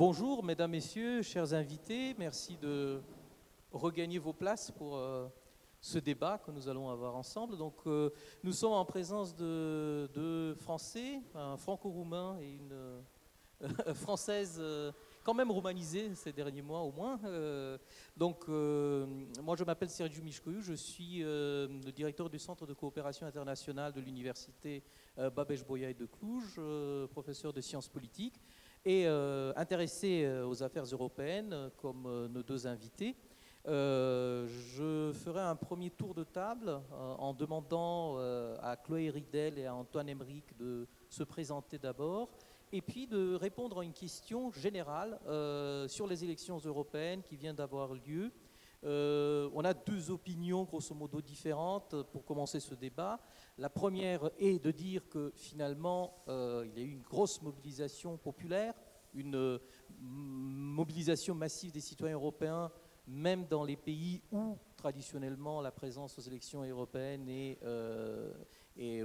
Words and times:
bonjour, 0.00 0.42
mesdames, 0.42 0.70
messieurs, 0.70 1.20
chers 1.20 1.52
invités. 1.52 2.14
Merci 2.18 2.56
de 2.56 3.02
regagner 3.70 4.18
vos 4.18 4.32
places 4.32 4.70
pour 4.70 4.96
euh, 4.96 5.28
ce 5.78 5.98
débat 5.98 6.38
que 6.38 6.50
nous 6.50 6.70
allons 6.70 6.88
avoir 6.88 7.14
ensemble. 7.14 7.58
Donc, 7.58 7.74
euh, 7.86 8.08
nous 8.42 8.54
sommes 8.54 8.72
en 8.72 8.86
présence 8.86 9.36
de, 9.36 10.08
de 10.14 10.56
Français, 10.58 11.20
un 11.34 11.58
franco-roumain 11.58 12.38
et 12.40 12.50
une 12.50 12.72
euh, 12.72 13.00
française 13.94 14.58
quand 15.22 15.34
même 15.34 15.50
romanisée 15.50 16.14
ces 16.14 16.32
derniers 16.32 16.62
mois 16.62 16.80
au 16.80 16.92
moins. 16.92 17.20
donc, 18.16 18.48
moi, 18.48 19.54
je 19.54 19.64
m'appelle 19.64 19.90
Sergio 19.90 20.22
Michkouyou, 20.22 20.62
je 20.62 20.72
suis 20.72 21.18
le 21.18 21.90
directeur 21.94 22.30
du 22.30 22.38
Centre 22.38 22.66
de 22.66 22.72
coopération 22.72 23.26
internationale 23.26 23.92
de 23.92 24.00
l'Université 24.00 24.82
Babej-Bolyai 25.18 25.92
de 25.92 26.06
Cluj, 26.06 26.58
professeur 27.10 27.52
de 27.52 27.60
sciences 27.60 27.88
politiques 27.88 28.40
et 28.84 29.06
intéressé 29.56 30.28
aux 30.46 30.62
affaires 30.62 30.84
européennes 30.84 31.70
comme 31.76 32.28
nos 32.28 32.42
deux 32.42 32.66
invités. 32.66 33.16
Euh, 33.68 34.46
je 34.74 35.12
ferai 35.12 35.42
un 35.42 35.54
premier 35.54 35.90
tour 35.90 36.14
de 36.14 36.24
table 36.24 36.68
euh, 36.70 37.14
en 37.18 37.34
demandant 37.34 38.14
euh, 38.16 38.56
à 38.62 38.76
Chloé 38.76 39.10
Ridel 39.10 39.58
et 39.58 39.66
à 39.66 39.74
Antoine 39.74 40.08
Emmerich 40.08 40.56
de 40.56 40.88
se 41.10 41.22
présenter 41.24 41.78
d'abord 41.78 42.30
et 42.72 42.80
puis 42.80 43.06
de 43.06 43.34
répondre 43.34 43.80
à 43.80 43.84
une 43.84 43.92
question 43.92 44.50
générale 44.52 45.18
sur 45.88 46.06
les 46.06 46.22
élections 46.22 46.56
européennes 46.58 47.20
qui 47.20 47.34
viennent 47.34 47.56
d'avoir 47.56 47.94
lieu. 47.94 48.30
on 48.84 49.64
a 49.64 49.74
deux 49.74 50.08
opinions 50.12 50.62
grosso 50.62 50.94
modo 50.94 51.20
différentes 51.20 52.00
pour 52.12 52.24
commencer 52.24 52.60
ce 52.60 52.76
débat. 52.76 53.18
La 53.60 53.68
première 53.68 54.30
est 54.38 54.58
de 54.58 54.70
dire 54.70 55.06
que 55.10 55.32
finalement 55.36 56.24
il 56.28 56.72
y 56.74 56.80
a 56.80 56.82
eu 56.82 56.92
une 56.92 57.02
grosse 57.02 57.42
mobilisation 57.42 58.16
populaire, 58.16 58.72
une 59.12 59.60
mobilisation 60.00 61.34
massive 61.34 61.70
des 61.70 61.82
citoyens 61.82 62.16
européens 62.16 62.72
même 63.06 63.46
dans 63.46 63.62
les 63.64 63.76
pays 63.76 64.22
où 64.32 64.56
traditionnellement 64.76 65.60
la 65.60 65.70
présence 65.72 66.18
aux 66.18 66.22
élections 66.22 66.62
européennes 66.62 67.28
est, 67.28 67.58
euh, 67.62 68.32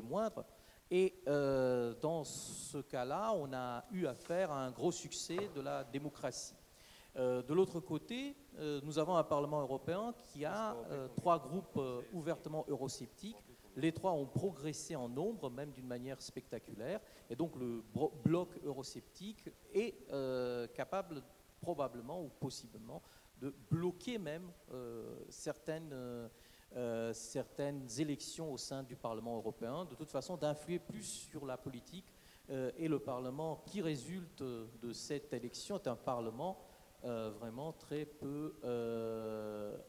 moindre. 0.01 0.45
Et 0.89 1.21
euh, 1.27 1.93
dans 1.95 2.23
ce 2.23 2.77
cas-là, 2.77 3.33
on 3.35 3.51
a 3.51 3.83
eu 3.91 4.05
affaire 4.05 4.51
à 4.51 4.63
un 4.63 4.71
gros 4.71 4.93
succès 4.93 5.49
de 5.53 5.59
la 5.59 5.83
démocratie. 5.83 6.55
Euh, 7.17 7.41
de 7.41 7.53
l'autre 7.53 7.81
côté, 7.81 8.37
nous 8.83 8.99
avons 8.99 9.17
un 9.17 9.23
Parlement 9.25 9.59
européen 9.59 10.13
qui 10.27 10.45
a 10.45 10.77
trois 11.17 11.39
groupes 11.39 11.77
ouvertement 12.13 12.63
eurosceptiques. 12.69 13.35
Les 13.75 13.91
trois 13.91 14.11
ont 14.11 14.25
progressé 14.25 14.95
en 14.95 15.09
nombre, 15.09 15.49
même 15.49 15.71
d'une 15.71 15.87
manière 15.87 16.21
spectaculaire. 16.21 16.99
Et 17.29 17.35
donc 17.35 17.55
le 17.55 17.83
bloc 18.23 18.57
eurosceptique 18.63 19.49
est 19.73 20.07
capable 20.73 21.21
probablement 21.61 22.21
ou 22.21 22.29
possiblement 22.29 23.01
de 23.41 23.53
bloquer 23.69 24.17
même 24.17 24.51
euh, 24.71 25.15
certaines, 25.29 25.91
euh, 25.93 26.27
euh, 26.75 27.13
certaines 27.13 27.87
élections 27.99 28.51
au 28.51 28.57
sein 28.57 28.83
du 28.83 28.95
Parlement 28.95 29.37
européen, 29.37 29.85
de 29.85 29.95
toute 29.95 30.11
façon 30.11 30.37
d'influer 30.37 30.79
plus 30.79 31.03
sur 31.03 31.45
la 31.45 31.57
politique. 31.57 32.13
et 32.77 32.87
le 32.87 32.99
Parlement 32.99 33.63
qui 33.65 33.81
résulte 33.81 34.43
de 34.43 34.93
cette 34.93 35.33
élection 35.33 35.77
est 35.77 35.87
un 35.87 35.95
Parlement 35.95 36.59
vraiment 37.39 37.73
très 37.73 38.05
peu 38.05 38.53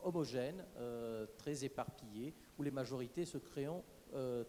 homogène, 0.03 0.65
très 1.37 1.65
éparpillé, 1.65 2.33
où 2.59 2.63
les 2.63 2.71
majorités 2.71 3.25
se 3.25 3.39
créent 3.39 3.69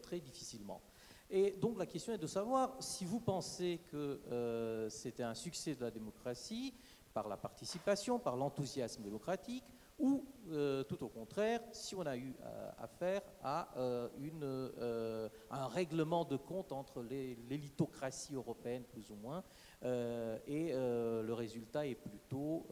très 0.02 0.20
difficilement. 0.20 0.82
Et 1.30 1.52
donc 1.52 1.78
la 1.78 1.86
question 1.86 2.14
est 2.14 2.18
de 2.18 2.28
savoir 2.28 2.76
si 2.80 3.04
vous 3.04 3.20
pensez 3.20 3.82
que 3.92 4.88
c'était 4.90 5.24
un 5.24 5.34
succès 5.34 5.76
de 5.76 5.82
la 5.82 5.92
démocratie, 5.92 6.74
par 7.18 7.28
la 7.28 7.38
participation, 7.38 8.20
par 8.20 8.36
l'enthousiasme 8.36 9.02
démocratique, 9.02 9.64
ou 9.98 10.24
euh, 10.52 10.84
tout 10.84 11.04
au 11.04 11.08
contraire, 11.08 11.60
si 11.72 11.96
on 11.96 12.06
a 12.06 12.16
eu 12.16 12.36
euh, 12.44 12.70
affaire 12.78 13.24
à 13.44 13.70
euh, 13.78 15.28
un 15.50 15.68
règlement 15.68 16.26
de 16.26 16.38
compte 16.38 16.72
entre 16.72 17.02
l'élitocratie 17.02 18.36
européenne, 18.36 18.84
plus 18.84 19.10
ou 19.10 19.16
moins, 19.16 19.44
et 19.82 20.74
le 20.74 21.34
résultat 21.34 21.88
est 21.88 21.96
plutôt 21.96 22.68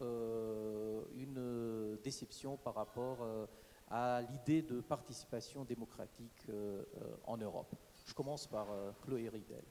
une 1.14 1.96
déception 2.02 2.56
par 2.56 2.74
rapport 2.74 3.18
l'idée 3.90 4.62
de 4.62 4.80
participation 4.80 5.64
démocratique 5.64 6.46
en 7.24 7.36
Europe. 7.36 7.74
Je 8.04 8.14
commence 8.14 8.46
par 8.46 8.66
Chloé 9.02 9.28
Ridel. 9.28 9.64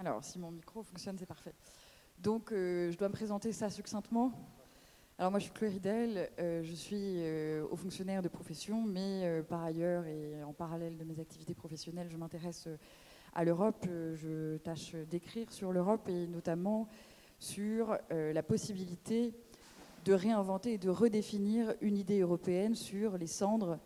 Alors, 0.00 0.22
si 0.22 0.38
mon 0.38 0.52
micro 0.52 0.80
fonctionne, 0.84 1.18
c'est 1.18 1.26
parfait. 1.26 1.54
Donc, 2.20 2.52
euh, 2.52 2.92
je 2.92 2.96
dois 2.96 3.08
me 3.08 3.12
présenter 3.12 3.50
ça 3.50 3.68
succinctement. 3.68 4.32
Alors, 5.18 5.32
moi, 5.32 5.40
je 5.40 5.46
suis 5.46 5.52
Chloé 5.52 5.70
Ridel, 5.70 6.30
euh, 6.38 6.62
je 6.62 6.72
suis 6.72 6.96
euh, 6.96 7.66
haut 7.68 7.74
fonctionnaire 7.74 8.22
de 8.22 8.28
profession, 8.28 8.80
mais 8.80 9.42
par 9.48 9.64
ailleurs 9.64 10.06
et 10.06 10.40
en 10.44 10.52
parallèle 10.52 10.96
de 10.96 11.02
mes 11.02 11.18
activités 11.18 11.54
professionnelles, 11.54 12.08
je 12.10 12.16
m'intéresse 12.16 12.68
à 13.34 13.42
l'Europe. 13.42 13.86
je 13.86 14.58
tâche 14.58 14.94
d'écrire 14.94 15.50
sur 15.50 15.72
l'Europe 15.72 16.08
et 16.08 16.28
notamment 16.28 16.86
sur 17.40 17.98
la 18.10 18.42
possibilité 18.44 19.34
de 20.08 20.14
réinventer 20.14 20.72
et 20.72 20.78
de 20.78 20.88
redéfinir 20.88 21.74
une 21.82 21.98
idée 21.98 22.20
européenne 22.20 22.74
sur 22.74 23.18
les 23.18 23.26
cendres 23.26 23.78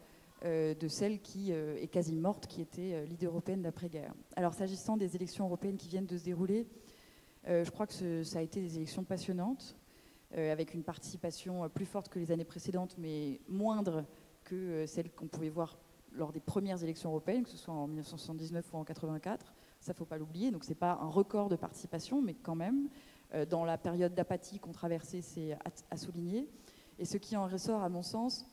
de 0.44 0.88
celle 0.88 1.21
qui 1.21 1.53
est 1.53 1.91
quasi 1.93 2.15
morte, 2.15 2.47
qui 2.47 2.60
était 2.60 3.05
l'idée 3.06 3.27
européenne 3.27 3.62
d'après-guerre. 3.62 4.12
Alors, 4.34 4.55
s'agissant 4.55 4.97
des 4.97 5.15
élections 5.15 5.44
européennes 5.47 5.77
qui 5.77 5.88
viennent 5.88 6.06
de 6.06 6.16
se 6.16 6.25
dérouler, 6.25 6.66
euh, 7.49 7.65
je 7.65 7.71
crois 7.71 7.87
que 7.87 8.22
ça 8.22 8.38
a 8.38 8.43
été 8.43 8.61
des 8.61 8.77
élections 8.77 9.05
passionnantes, 9.05 9.77
euh, 10.37 10.53
avec 10.53 10.75
une 10.75 10.84
participation 10.84 11.65
euh, 11.65 11.69
plus 11.69 11.87
forte 11.87 12.09
que 12.09 12.19
les 12.19 12.31
années 12.31 12.44
précédentes, 12.44 12.94
mais 12.99 13.41
moindre 13.49 14.05
que 14.44 14.87
celle 14.87 15.11
qu'on 15.11 15.27
pouvait 15.27 15.49
voir 15.49 15.78
lors 16.12 16.32
des 16.32 16.41
premières 16.41 16.82
élections 16.84 17.11
européennes, 17.11 17.43
que 17.43 17.50
ce 17.50 17.56
soit 17.56 17.75
en 17.75 17.87
1979 17.87 18.65
ou 18.72 18.77
en 18.77 18.84
84. 18.84 19.55
Ça, 19.81 19.94
faut 19.94 20.05
pas 20.05 20.19
l'oublier. 20.19 20.50
Donc, 20.50 20.65
c'est 20.65 20.77
pas 20.77 20.99
un 21.00 21.09
record 21.09 21.49
de 21.49 21.56
participation, 21.56 22.22
mais 22.22 22.34
quand 22.34 22.55
même, 22.55 22.88
dans 23.48 23.65
la 23.65 23.78
période 23.78 24.15
d'apathie 24.15 24.59
qu'on 24.59 24.72
traversait, 24.72 25.22
c'est 25.22 25.56
à, 25.91 25.97
souligner. 25.97 26.48
Et 26.98 27.04
ce 27.04 27.16
qui 27.16 27.37
en 27.37 27.47
ressort, 27.47 27.82
à 27.82 27.88
mon 27.88 28.03
sens, 28.03 28.47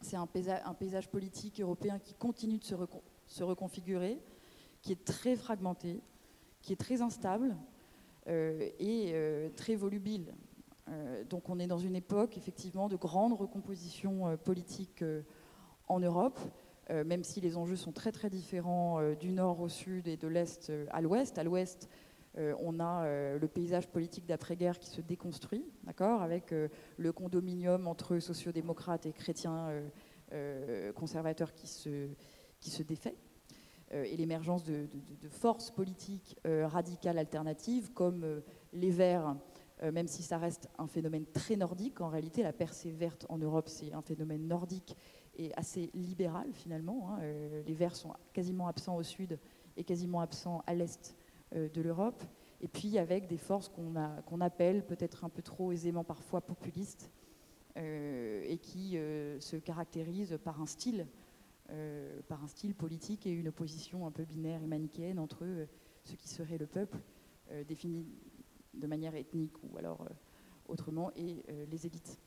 c'est 0.00 0.16
un 0.16 0.26
paysage, 0.26 1.08
politique 1.08 1.60
européen 1.60 1.98
qui 1.98 2.14
continue 2.14 2.58
de 2.58 2.64
se, 2.64 3.42
reconfigurer, 3.42 4.20
qui 4.82 4.92
est 4.92 5.04
très 5.04 5.36
fragmenté, 5.36 6.00
qui 6.62 6.72
est 6.72 6.76
très 6.76 7.02
instable, 7.02 7.56
euh, 8.28 8.70
et 8.78 9.10
euh, 9.12 9.50
très 9.54 9.76
volubile. 9.76 10.32
Euh, 10.88 11.24
donc 11.24 11.50
on 11.50 11.58
est 11.58 11.66
dans 11.66 11.78
une 11.78 11.94
époque 11.94 12.38
effectivement 12.38 12.88
de 12.88 12.96
grande 12.96 13.34
recomposition 13.34 14.36
politique 14.38 15.04
en 15.88 16.00
Europe. 16.00 16.38
même 16.90 17.24
si 17.24 17.40
les 17.40 17.56
enjeux 17.56 17.76
sont 17.76 17.92
très 17.92 18.12
très 18.12 18.28
différents 18.28 19.14
du 19.14 19.32
nord 19.32 19.60
au 19.60 19.68
sud 19.68 20.06
et 20.06 20.16
de 20.16 20.28
l'est 20.28 20.72
à 20.90 21.00
l'ouest. 21.00 21.38
À 21.38 21.44
l'ouest, 21.44 21.88
on 22.36 22.80
a 22.80 23.06
le 23.38 23.48
paysage 23.48 23.88
politique 23.88 24.26
d'après-guerre 24.26 24.78
qui 24.78 24.90
se 24.90 25.00
déconstruit, 25.00 25.64
d'accord, 25.84 26.22
avec 26.22 26.52
le 26.96 27.12
condominium 27.12 27.86
entre 27.86 28.18
sociodémocrates 28.18 29.06
et 29.06 29.12
chrétiens 29.12 29.68
conservateurs 30.94 31.52
qui 31.54 31.66
se, 31.66 32.08
qui 32.60 32.70
se 32.70 32.82
défait. 32.82 33.16
Euh, 33.94 34.04
et 34.04 34.16
l'émergence 34.16 34.64
de, 34.64 34.88
forces 35.28 35.70
politiques 35.70 36.36
euh, 36.46 36.66
radicales 36.66 37.18
alternatives 37.18 37.92
comme 37.92 38.24
euh, 38.24 38.40
les 38.72 38.90
Verts, 38.90 39.36
même 39.92 40.06
si 40.06 40.22
ça 40.22 40.38
reste 40.38 40.70
un 40.78 40.86
phénomène 40.86 41.26
très 41.26 41.56
nordique. 41.56 42.00
En 42.00 42.08
réalité, 42.08 42.42
la 42.42 42.54
percée 42.54 42.90
verte 42.90 43.26
en 43.28 43.36
Europe, 43.36 43.68
c'est 43.68 43.92
un 43.92 44.00
phénomène 44.00 44.46
nordique 44.46 44.96
et 45.36 45.52
assez 45.56 45.90
libéral 45.92 46.46
finalement. 46.54 47.10
Hein. 47.10 47.18
les 47.66 47.74
Verts 47.74 47.96
sont 47.96 48.14
quasiment 48.32 48.68
absents 48.68 48.96
au 48.96 49.02
sud 49.02 49.38
et 49.76 49.84
quasiment 49.84 50.20
absents 50.20 50.62
à 50.66 50.74
l'est 50.74 51.14
de 51.52 51.80
l'Europe. 51.80 52.22
Et 52.60 52.68
puis 52.68 52.98
avec 52.98 53.26
des 53.26 53.36
forces 53.36 53.68
qu'on 53.68 54.40
appelle 54.40 54.84
peut-être 54.86 55.24
un 55.24 55.28
peu 55.28 55.42
trop 55.42 55.72
aisément 55.72 56.04
parfois 56.04 56.40
populistes 56.40 57.10
et 57.76 58.58
qui 58.62 58.92
se 59.40 59.56
caractérisent 59.56 60.38
par 60.42 60.62
un 60.62 60.66
style 60.66 61.06
euh, 61.70 62.20
par 62.28 62.44
un 62.44 62.46
style 62.46 62.74
politique 62.74 63.26
et 63.26 63.30
une 63.30 63.48
opposition 63.48 64.06
un 64.06 64.10
peu 64.10 64.24
binaire 64.24 64.62
et 64.62 64.66
manichéenne 64.66 65.18
entre 65.18 65.46
ce 66.02 66.14
qui 66.14 66.28
serait 66.28 66.58
le 66.58 66.66
peuple, 66.66 66.98
euh, 67.50 67.64
défini 67.64 68.06
de 68.74 68.86
manière 68.86 69.14
ethnique 69.14 69.54
ou 69.62 69.78
alors 69.78 70.02
euh, 70.02 70.12
autrement, 70.68 71.10
et 71.16 71.42
les 71.70 71.86
élites. 71.86 72.18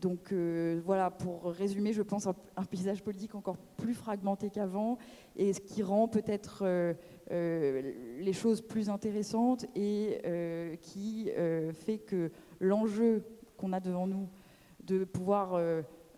donc 0.00 0.32
voilà, 0.32 1.10
pour 1.10 1.44
résumer, 1.46 1.92
je 1.92 2.02
pense 2.02 2.26
un, 2.26 2.64
paysage 2.64 3.02
politique 3.02 3.34
encore 3.34 3.58
plus 3.58 3.94
fragmenté 3.94 4.50
qu'avant, 4.50 4.98
et 5.36 5.52
ce 5.52 5.60
qui 5.60 5.82
rend 5.82 6.06
peut-être 6.08 6.94
les 7.30 8.32
choses 8.32 8.60
plus 8.60 8.90
intéressantes 8.90 9.66
et 9.74 10.20
qui 10.80 11.30
fait 11.72 11.98
que 11.98 12.30
l'enjeu 12.60 13.24
qu'on 13.56 13.72
a 13.72 13.80
devant 13.80 14.06
nous 14.06 14.28
de 14.84 15.04
pouvoir 15.04 15.58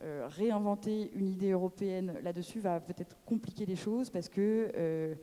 euh, 0.05 0.27
réinventer 0.29 1.11
une 1.15 1.29
idée 1.29 1.53
européenne 1.53 2.19
là-dessus 2.23 2.61
va 2.61 2.79
peut-être 2.79 3.17
compliquer 3.25 3.65
les 3.65 3.77
choses 3.77 4.11
parce 4.11 4.29
que 4.29 4.71
euh, 4.77 5.15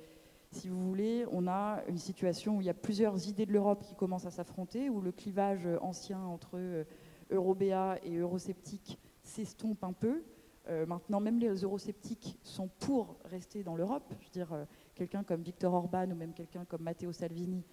si 0.49 0.69
vous 0.69 0.79
voulez, 0.87 1.25
on 1.31 1.47
a 1.47 1.83
une 1.87 1.99
situation 1.99 2.57
où 2.57 2.61
il 2.61 2.65
y 2.65 2.69
a 2.69 2.73
plusieurs 2.73 3.27
idées 3.27 3.45
de 3.45 3.53
l'Europe 3.53 3.83
qui 3.83 3.93
commencent 3.93 4.25
à 4.25 4.31
s'affronter, 4.31 4.89
où 4.89 4.99
le 4.99 5.11
clivage 5.11 5.67
ancien 5.81 6.19
entre 6.19 6.55
euh, 6.55 6.83
eurobéa 7.29 7.99
et 8.03 8.15
eurosceptiques 8.15 8.97
s'estompe 9.23 9.83
un 9.83 9.93
peu. 9.93 10.23
Euh, 10.67 10.85
maintenant, 10.85 11.19
même 11.19 11.39
les 11.39 11.63
eurosceptiques 11.63 12.37
sont 12.43 12.69
pour 12.79 13.17
rester 13.25 13.63
dans 13.63 13.75
l'Europe. 13.75 14.13
Je 14.19 14.25
veux 14.25 14.31
dire, 14.31 14.53
euh, 14.53 14.65
quelqu'un 15.01 15.23
comme 15.23 15.41
Viktor 15.41 15.73
Orban 15.73 16.11
ou 16.11 16.15
même 16.15 16.33
quelqu'un 16.33 16.63
comme 16.65 16.83
Matteo 16.83 17.11
Salvini 17.11 17.63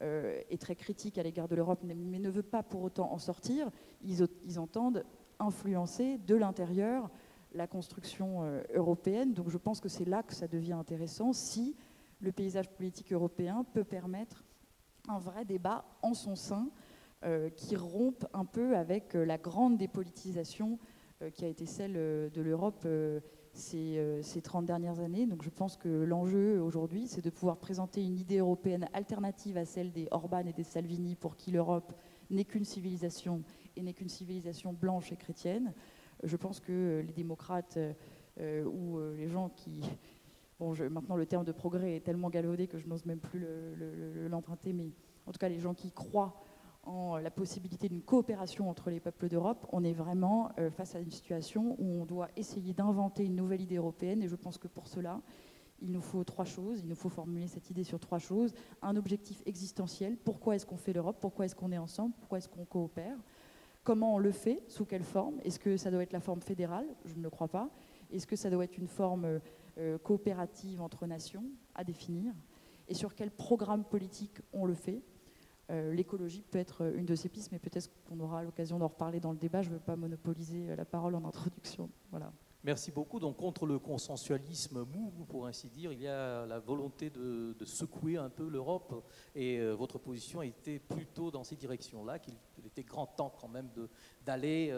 est 0.00 0.60
très 0.60 0.76
critique 0.76 1.16
à 1.16 1.22
l'égard 1.22 1.48
de 1.48 1.56
l'Europe, 1.56 1.80
mais 1.82 1.94
ne 1.94 2.28
veut 2.28 2.42
pas 2.42 2.62
pour 2.62 2.82
autant 2.82 3.10
en 3.12 3.18
sortir. 3.18 3.70
Ils, 4.02 4.58
entendent 4.58 5.04
influencer 5.38 6.18
de 6.18 6.34
l'intérieur 6.36 7.10
la 7.54 7.66
construction 7.66 8.60
européenne. 8.74 9.32
Donc 9.32 9.48
je 9.48 9.56
pense 9.56 9.80
que 9.80 9.88
c'est 9.88 10.04
là 10.04 10.22
que 10.22 10.34
ça 10.34 10.48
devient 10.48 10.74
intéressant 10.74 11.32
si 11.32 11.74
le 12.20 12.30
paysage 12.30 12.70
politique 12.70 13.12
européen 13.12 13.64
peut 13.72 13.84
permettre 13.84 14.44
un 15.08 15.18
vrai 15.18 15.44
débat 15.44 15.84
en 16.02 16.14
son 16.14 16.36
sein 16.36 16.68
euh, 17.24 17.50
qui 17.50 17.76
rompe 17.76 18.26
un 18.34 18.44
peu 18.44 18.76
avec 18.76 19.14
euh, 19.14 19.24
la 19.24 19.38
grande 19.38 19.78
dépolitisation 19.78 20.78
euh, 21.22 21.30
qui 21.30 21.44
a 21.44 21.48
été 21.48 21.66
celle 21.66 21.94
de 21.94 22.40
l'Europe 22.42 22.86
ces, 23.56 24.22
ces, 24.22 24.40
30 24.40 24.66
dernières 24.66 25.00
années. 25.00 25.26
Donc 25.26 25.42
je 25.42 25.50
pense 25.50 25.76
que 25.76 25.88
l'enjeu 25.88 26.60
aujourd'hui, 26.60 27.06
c'est 27.06 27.24
de 27.24 27.30
pouvoir 27.30 27.56
présenter 27.56 28.02
une 28.02 28.18
idée 28.18 28.38
européenne 28.38 28.88
alternative 28.92 29.56
à 29.56 29.64
celle 29.64 29.92
des 29.92 30.08
Orban 30.10 30.46
et 30.46 30.52
des 30.52 30.64
Salvini 30.64 31.16
pour 31.16 31.36
qui 31.36 31.50
l'Europe 31.50 31.92
n'est 32.30 32.44
qu'une 32.44 32.64
civilisation 32.64 33.42
et 33.76 33.82
n'est 33.82 33.94
qu'une 33.94 34.08
civilisation 34.08 34.72
blanche 34.72 35.12
et 35.12 35.16
chrétienne. 35.16 35.72
Je 36.22 36.36
pense 36.36 36.60
que 36.60 37.02
les 37.06 37.12
démocrates 37.12 37.78
ou 38.38 38.98
les 39.16 39.28
gens 39.28 39.50
qui, 39.50 39.82
Bon, 40.58 40.74
maintenant, 40.90 41.16
le 41.16 41.26
terme 41.26 41.44
de 41.44 41.52
progrès 41.52 41.96
est 41.96 42.00
tellement 42.00 42.30
galvaudé 42.30 42.66
que 42.66 42.78
je 42.78 42.86
n'ose 42.86 43.04
même 43.04 43.18
plus 43.18 43.44
l'emprunter, 44.30 44.72
mais 44.72 44.90
en 45.26 45.32
tout 45.32 45.38
cas, 45.38 45.48
les 45.48 45.58
gens 45.58 45.74
qui 45.74 45.90
croient 45.90 46.40
en 46.86 47.18
la 47.18 47.30
possibilité 47.30 47.88
d'une 47.88 48.02
coopération 48.02 48.70
entre 48.70 48.90
les 48.90 49.00
peuples 49.00 49.28
d'Europe, 49.28 49.66
on 49.72 49.84
est 49.84 49.92
vraiment 49.92 50.50
euh, 50.58 50.70
face 50.70 50.94
à 50.94 51.00
une 51.00 51.10
situation 51.10 51.76
où 51.78 52.00
on 52.00 52.06
doit 52.06 52.28
essayer 52.36 52.72
d'inventer 52.72 53.24
une 53.24 53.36
nouvelle 53.36 53.60
idée 53.60 53.76
européenne, 53.76 54.22
et 54.22 54.28
je 54.28 54.36
pense 54.36 54.56
que 54.56 54.68
pour 54.68 54.86
cela, 54.86 55.20
il 55.82 55.90
nous 55.90 56.00
faut 56.00 56.24
trois 56.24 56.44
choses. 56.44 56.80
Il 56.80 56.88
nous 56.88 56.94
faut 56.94 57.08
formuler 57.08 57.48
cette 57.48 57.70
idée 57.70 57.84
sur 57.84 58.00
trois 58.00 58.18
choses. 58.18 58.54
Un 58.80 58.96
objectif 58.96 59.42
existentiel. 59.46 60.16
Pourquoi 60.16 60.56
est-ce 60.56 60.64
qu'on 60.64 60.76
fait 60.76 60.92
l'Europe? 60.92 61.18
Pourquoi 61.20 61.44
est-ce 61.44 61.54
qu'on 61.54 61.70
est 61.70 61.78
ensemble? 61.78 62.14
Pourquoi 62.18 62.38
est-ce 62.38 62.48
qu'on 62.48 62.64
coopère? 62.64 63.18
Comment 63.84 64.14
on 64.14 64.18
le 64.18 64.32
fait? 64.32 64.62
Sous 64.68 64.86
quelle 64.86 65.02
forme? 65.02 65.38
Est-ce 65.44 65.58
que 65.58 65.76
ça 65.76 65.90
doit 65.90 66.02
être 66.02 66.12
la 66.12 66.20
forme 66.20 66.40
fédérale? 66.40 66.86
Je 67.04 67.14
ne 67.14 67.22
le 67.22 67.30
crois 67.30 67.48
pas. 67.48 67.68
Est-ce 68.10 68.26
que 68.26 68.36
ça 68.36 68.48
doit 68.48 68.64
être 68.64 68.78
une 68.78 68.86
forme 68.86 69.40
euh, 69.78 69.98
coopérative 69.98 70.80
entre 70.80 71.06
nations 71.06 71.44
à 71.74 71.84
définir? 71.84 72.32
Et 72.88 72.94
sur 72.94 73.14
quel 73.14 73.30
programme 73.30 73.84
politique 73.84 74.40
on 74.52 74.64
le 74.64 74.74
fait? 74.74 75.02
Euh, 75.70 75.92
l'écologie 75.92 76.42
peut 76.42 76.58
être 76.58 76.92
une 76.94 77.06
de 77.06 77.14
ces 77.14 77.28
pistes, 77.28 77.50
mais 77.50 77.58
peut-être 77.58 77.90
qu'on 78.08 78.20
aura 78.20 78.42
l'occasion 78.42 78.78
d'en 78.78 78.88
reparler 78.88 79.20
dans 79.20 79.32
le 79.32 79.38
débat. 79.38 79.62
Je 79.62 79.68
ne 79.68 79.74
veux 79.74 79.80
pas 79.80 79.96
monopoliser 79.96 80.74
la 80.76 80.84
parole 80.84 81.14
en 81.14 81.24
introduction. 81.24 81.90
Voilà. 82.10 82.32
Merci 82.62 82.90
beaucoup. 82.90 83.20
Donc, 83.20 83.36
contre 83.36 83.66
le 83.66 83.78
consensualisme 83.78 84.84
mou, 84.84 85.12
pour 85.28 85.46
ainsi 85.46 85.68
dire, 85.68 85.92
il 85.92 86.00
y 86.00 86.08
a 86.08 86.46
la 86.46 86.58
volonté 86.58 87.10
de, 87.10 87.54
secouer 87.64 88.16
un 88.16 88.28
peu 88.28 88.48
l'Europe. 88.48 89.04
Et 89.34 89.58
euh, 89.58 89.72
votre 89.72 89.98
position 89.98 90.42
était 90.42 90.78
plutôt 90.78 91.30
dans 91.30 91.44
ces 91.44 91.56
directions-là, 91.56 92.18
qu'il 92.18 92.34
était 92.64 92.82
grand 92.82 93.06
temps 93.06 93.32
quand 93.40 93.48
même 93.48 93.70
d'aller 94.24 94.72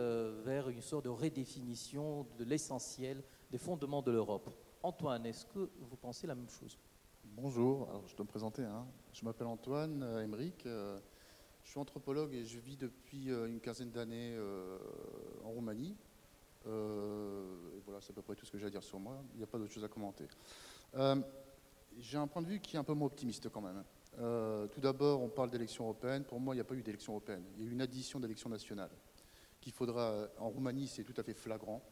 vers 0.44 0.68
une 0.68 0.82
sorte 0.82 1.04
de 1.04 1.10
redéfinition 1.10 2.26
de 2.38 2.44
l'essentiel 2.44 3.22
des 3.50 3.58
fondements 3.58 4.02
de 4.02 4.10
l'Europe. 4.10 4.50
Antoine, 4.82 5.26
est-ce 5.26 5.44
que 5.46 5.70
vous 5.80 5.96
pensez 5.96 6.26
la 6.26 6.34
même 6.34 6.48
chose? 6.48 6.78
Bonjour, 7.40 7.88
alors 7.88 8.02
je 8.08 8.16
dois 8.16 8.24
me 8.24 8.28
présenter. 8.28 8.64
Hein. 8.64 8.84
Je 9.12 9.24
m'appelle 9.24 9.46
Antoine 9.46 10.02
euh, 10.02 10.26
euh, 10.66 10.98
je 11.62 11.70
suis 11.70 11.78
anthropologue 11.78 12.34
et 12.34 12.44
je 12.44 12.58
vis 12.58 12.76
depuis 12.76 13.30
euh, 13.30 13.46
une 13.46 13.60
quinzaine 13.60 13.92
d'années 13.92 14.36
en 15.44 15.50
Roumanie. 15.50 15.96
et 16.66 17.80
voilà, 17.84 18.00
c'est 18.00 18.10
à 18.10 18.14
peu 18.14 18.22
près 18.22 18.34
tout 18.34 18.44
ce 18.44 18.50
que 18.50 18.58
j'ai 18.58 18.66
à 18.66 18.70
dire 18.70 18.82
sur 18.82 18.98
moi. 18.98 19.22
Il 19.34 19.36
n'y 19.36 19.44
a 19.44 19.46
pas 19.46 19.56
d'autre 19.56 19.72
chose 19.72 19.84
à 19.84 19.88
commenter. 19.88 20.26
j'ai 21.96 22.18
un 22.18 22.26
point 22.26 22.42
de 22.42 22.48
vue 22.48 22.58
qui 22.58 22.74
est 22.74 22.78
un 22.80 22.84
peu 22.84 22.94
moins 22.94 23.06
optimiste 23.06 23.48
quand 23.50 23.62
même. 23.62 23.84
tout 24.70 24.80
d'abord, 24.80 25.22
on 25.22 25.28
parle 25.28 25.50
d'élections 25.50 25.84
européennes. 25.84 26.24
Pour 26.24 26.40
moi, 26.40 26.54
il 26.54 26.56
n'y 26.56 26.62
a 26.62 26.64
pas 26.64 26.74
eu 26.74 26.82
d'élections 26.82 27.12
européennes. 27.12 27.44
Il 27.56 27.62
y 27.62 27.66
a 27.66 27.70
eu 27.70 27.72
une 27.72 27.82
addition 27.82 28.18
d'élections 28.18 28.50
nationales. 28.50 28.90
Qu'il 29.60 29.72
faudra, 29.72 30.26
en 30.38 30.48
Roumanie, 30.48 30.88
c'est 30.88 31.04
tout 31.04 31.14
à 31.16 31.22
fait 31.22 31.34
flagrant. 31.34 31.84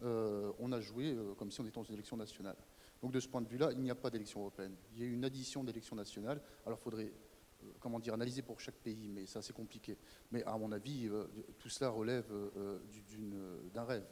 On 0.00 0.72
a 0.72 0.80
joué 0.80 1.14
comme 1.36 1.50
si 1.50 1.60
on 1.60 1.64
était 1.64 1.74
dans 1.74 1.82
une 1.82 1.94
élection 1.94 2.16
nationale. 2.16 2.56
Donc 3.02 3.12
de 3.12 3.20
ce 3.20 3.28
point 3.28 3.40
de 3.40 3.48
vue-là, 3.48 3.70
il 3.72 3.80
n'y 3.80 3.90
a 3.90 3.94
pas 3.94 4.10
d'élection 4.10 4.40
européenne. 4.40 4.74
Il 4.94 5.02
y 5.02 5.04
a 5.04 5.06
une 5.06 5.24
addition 5.24 5.62
d'élections 5.64 5.96
nationales. 5.96 6.40
Alors 6.66 6.78
il 6.80 6.82
faudrait, 6.82 7.12
euh, 7.62 7.72
comment 7.80 8.00
dire, 8.00 8.14
analyser 8.14 8.42
pour 8.42 8.60
chaque 8.60 8.76
pays, 8.76 9.08
mais 9.08 9.26
c'est 9.26 9.38
assez 9.38 9.52
compliqué. 9.52 9.96
Mais 10.32 10.42
à 10.44 10.56
mon 10.56 10.72
avis, 10.72 11.08
tout 11.58 11.68
cela 11.68 11.90
relève 11.90 12.26
d'un 13.72 13.84
rêve, 13.84 14.06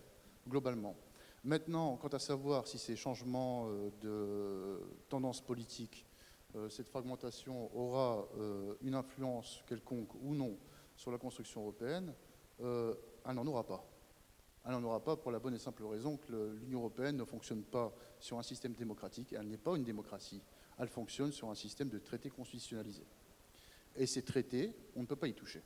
globalement. 0.49 0.97
Maintenant, 1.43 1.97
quant 1.97 2.09
à 2.09 2.19
savoir 2.19 2.67
si 2.67 2.79
ces 2.79 2.97
changements 2.97 3.69
de 4.01 4.81
tendance 5.09 5.41
politique, 5.41 6.07
cette 6.71 6.89
fragmentation 6.89 7.71
aura 7.77 8.27
une 8.83 8.95
influence 8.95 9.63
quelconque 9.67 10.15
ou 10.23 10.35
non 10.35 10.59
sur 10.97 11.13
la 11.13 11.19
construction 11.19 11.63
européenne, 11.63 12.13
elle 12.59 13.35
n'en 13.35 13.47
aura 13.47 13.65
pas. 13.65 13.85
Elle 14.67 14.73
n'en 14.73 14.83
aura 14.83 15.03
pas 15.03 15.17
pour 15.17 15.31
la 15.31 15.39
bonne 15.39 15.55
et 15.55 15.59
simple 15.59 15.85
raison 15.85 16.17
que 16.17 16.57
l'Union 16.61 16.81
européenne 16.81 17.17
ne 17.17 17.25
fonctionne 17.25 17.63
pas 17.63 17.95
sur 18.19 18.37
un 18.39 18.43
système 18.43 18.75
démocratique. 18.75 19.33
Elle 19.33 19.47
n'est 19.47 19.57
pas 19.57 19.77
une 19.77 19.85
démocratie. 19.85 20.43
Elle 20.79 20.89
fonctionne 20.89 21.31
sur 21.31 21.49
un 21.49 21.55
système 21.55 21.89
de 21.89 21.99
traités 21.99 22.31
constitutionnalisés. 22.31 23.07
Et 23.95 24.07
ces 24.07 24.23
traités, 24.23 24.75
on 24.97 25.03
ne 25.03 25.07
peut 25.07 25.17
pas 25.17 25.29
y 25.29 25.35
toucher. 25.35 25.63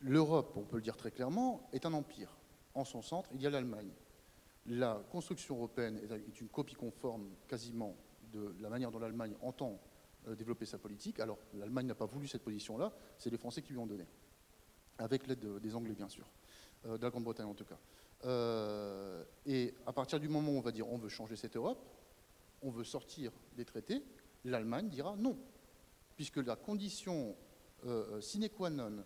L'Europe, 0.00 0.52
on 0.56 0.64
peut 0.64 0.76
le 0.76 0.82
dire 0.82 0.96
très 0.96 1.12
clairement, 1.12 1.68
est 1.72 1.86
un 1.86 1.92
empire. 1.92 2.36
En 2.74 2.84
son 2.84 3.02
centre, 3.02 3.30
il 3.34 3.40
y 3.40 3.46
a 3.46 3.50
l'Allemagne. 3.50 3.92
La 4.66 5.00
construction 5.10 5.56
européenne 5.56 6.00
est 6.28 6.40
une 6.40 6.48
copie 6.48 6.74
conforme 6.74 7.30
quasiment 7.46 7.96
de 8.32 8.54
la 8.60 8.68
manière 8.68 8.90
dont 8.90 8.98
l'Allemagne 8.98 9.34
entend 9.42 9.80
euh, 10.26 10.34
développer 10.34 10.66
sa 10.66 10.78
politique. 10.78 11.20
Alors, 11.20 11.38
l'Allemagne 11.54 11.86
n'a 11.86 11.94
pas 11.94 12.06
voulu 12.06 12.26
cette 12.26 12.42
position-là, 12.42 12.92
c'est 13.18 13.30
les 13.30 13.38
Français 13.38 13.62
qui 13.62 13.72
lui 13.72 13.78
ont 13.78 13.86
donné, 13.86 14.06
avec 14.98 15.26
l'aide 15.26 15.58
des 15.60 15.74
Anglais, 15.74 15.94
bien 15.94 16.08
sûr. 16.08 16.26
Euh, 16.86 16.98
de 16.98 17.02
la 17.02 17.10
Grande-Bretagne 17.10 17.46
en 17.46 17.54
tout 17.54 17.64
cas. 17.64 17.78
Euh, 18.24 19.24
et 19.46 19.74
à 19.86 19.92
partir 19.92 20.18
du 20.18 20.28
moment 20.28 20.52
où 20.52 20.56
on 20.56 20.60
va 20.60 20.72
dire 20.72 20.90
on 20.90 20.98
veut 20.98 21.08
changer 21.08 21.36
cette 21.36 21.56
Europe, 21.56 21.84
on 22.60 22.70
veut 22.70 22.84
sortir 22.84 23.32
des 23.56 23.64
traités, 23.64 24.02
l'Allemagne 24.44 24.88
dira 24.88 25.16
non, 25.16 25.38
puisque 26.16 26.38
la 26.38 26.56
condition 26.56 27.36
euh, 27.84 28.20
sine 28.20 28.48
qua 28.48 28.70
non 28.70 29.04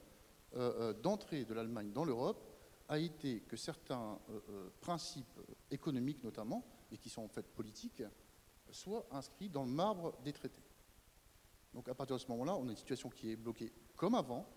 d'entrée 1.02 1.44
de 1.44 1.52
l'Allemagne 1.52 1.92
dans 1.92 2.04
l'Europe 2.04 2.42
a 2.88 2.98
été 2.98 3.40
que 3.40 3.56
certains 3.56 4.18
principes 4.80 5.38
économiques 5.70 6.24
notamment, 6.24 6.64
et 6.90 6.96
qui 6.96 7.10
sont 7.10 7.22
en 7.22 7.28
fait 7.28 7.46
politiques, 7.46 8.02
soient 8.70 9.06
inscrits 9.10 9.50
dans 9.50 9.64
le 9.64 9.70
marbre 9.70 10.16
des 10.24 10.32
traités. 10.32 10.62
Donc 11.74 11.88
à 11.88 11.94
partir 11.94 12.16
de 12.16 12.22
ce 12.22 12.28
moment-là, 12.28 12.56
on 12.56 12.68
a 12.68 12.70
une 12.70 12.76
situation 12.76 13.10
qui 13.10 13.32
est 13.32 13.36
bloquée 13.36 13.70
comme 13.96 14.14
avant, 14.14 14.48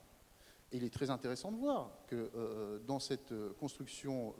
et 0.72 0.78
il 0.78 0.84
est 0.84 0.94
très 0.94 1.10
intéressant 1.10 1.52
de 1.52 1.58
voir 1.58 1.92
que 2.08 2.16
euh, 2.16 2.30
euh, 2.36 2.80
dans 2.80 3.00
cette 3.00 3.32
euh, 3.32 3.54
construction 3.54 4.36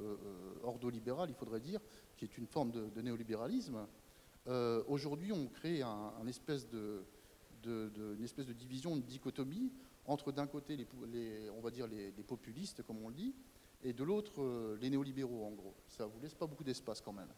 ordolibérale, 0.64 1.30
il 1.30 1.36
faudrait 1.36 1.60
dire, 1.60 1.80
qui 2.18 2.26
est 2.26 2.38
une 2.38 2.48
forme 2.48 2.72
de, 2.72 3.02
néolibéralisme, 3.02 3.88
aujourd'hui 4.88 5.32
on 5.32 5.48
crée 5.48 5.82
une 5.82 6.28
espèce 6.28 6.68
de 6.68 7.04
division, 8.54 8.96
une 8.96 9.04
dichotomie 9.04 9.72
entre 10.06 10.32
d'un 10.32 10.48
côté 10.48 10.76
les, 10.76 11.50
on 11.52 11.62
va 11.62 11.72
dire 11.72 11.88
les, 11.88 12.12
populistes, 12.24 12.84
comme 12.84 13.04
on 13.04 13.10
le 13.10 13.16
dit, 13.16 13.34
et 13.84 13.94
de 13.94 14.04
l'autre 14.04 14.76
les 14.82 14.90
néolibéraux 14.90 15.46
en 15.46 15.52
gros. 15.52 15.76
Ça 15.88 16.06
ne 16.06 16.10
vous 16.10 16.20
laisse 16.20 16.34
pas 16.34 16.48
beaucoup 16.48 16.64
d'espace 16.64 17.00
quand 17.00 17.14
même. 17.14 17.30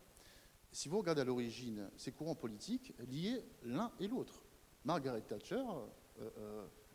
Si 0.72 0.90
vous 0.90 0.98
regardez 0.98 1.22
à 1.22 1.26
l'origine 1.26 1.90
ces 1.98 2.12
courants 2.12 2.36
politiques 2.36 2.94
liés 3.10 3.44
l'un 3.64 3.92
et 4.00 4.08
l'autre, 4.08 4.42
Margaret 4.86 5.22
Thatcher 5.22 5.64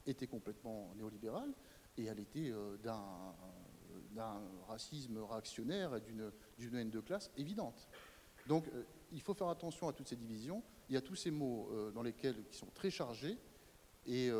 était 0.06 0.26
complètement 0.26 0.92
néolibérale, 0.96 1.52
et 1.98 2.04
elle 2.04 2.20
était 2.20 2.50
euh, 2.50 2.76
d'un 2.78 4.40
racisme 4.68 5.18
réactionnaire 5.18 5.96
et 5.96 6.00
d'une 6.58 6.76
haine 6.76 6.90
de 6.90 7.00
classe 7.00 7.30
évidente. 7.36 7.88
Donc 8.46 8.68
euh, 8.68 8.84
il 9.12 9.20
faut 9.20 9.34
faire 9.34 9.48
attention 9.48 9.88
à 9.88 9.92
toutes 9.92 10.08
ces 10.08 10.16
divisions. 10.16 10.62
Il 10.88 10.94
y 10.94 10.98
a 10.98 11.00
tous 11.00 11.16
ces 11.16 11.30
mots 11.30 11.68
euh, 11.72 11.90
dans 11.90 12.02
lesquels 12.02 12.44
qui 12.50 12.56
sont 12.56 12.70
très 12.74 12.90
chargés 12.90 13.38
et 14.06 14.30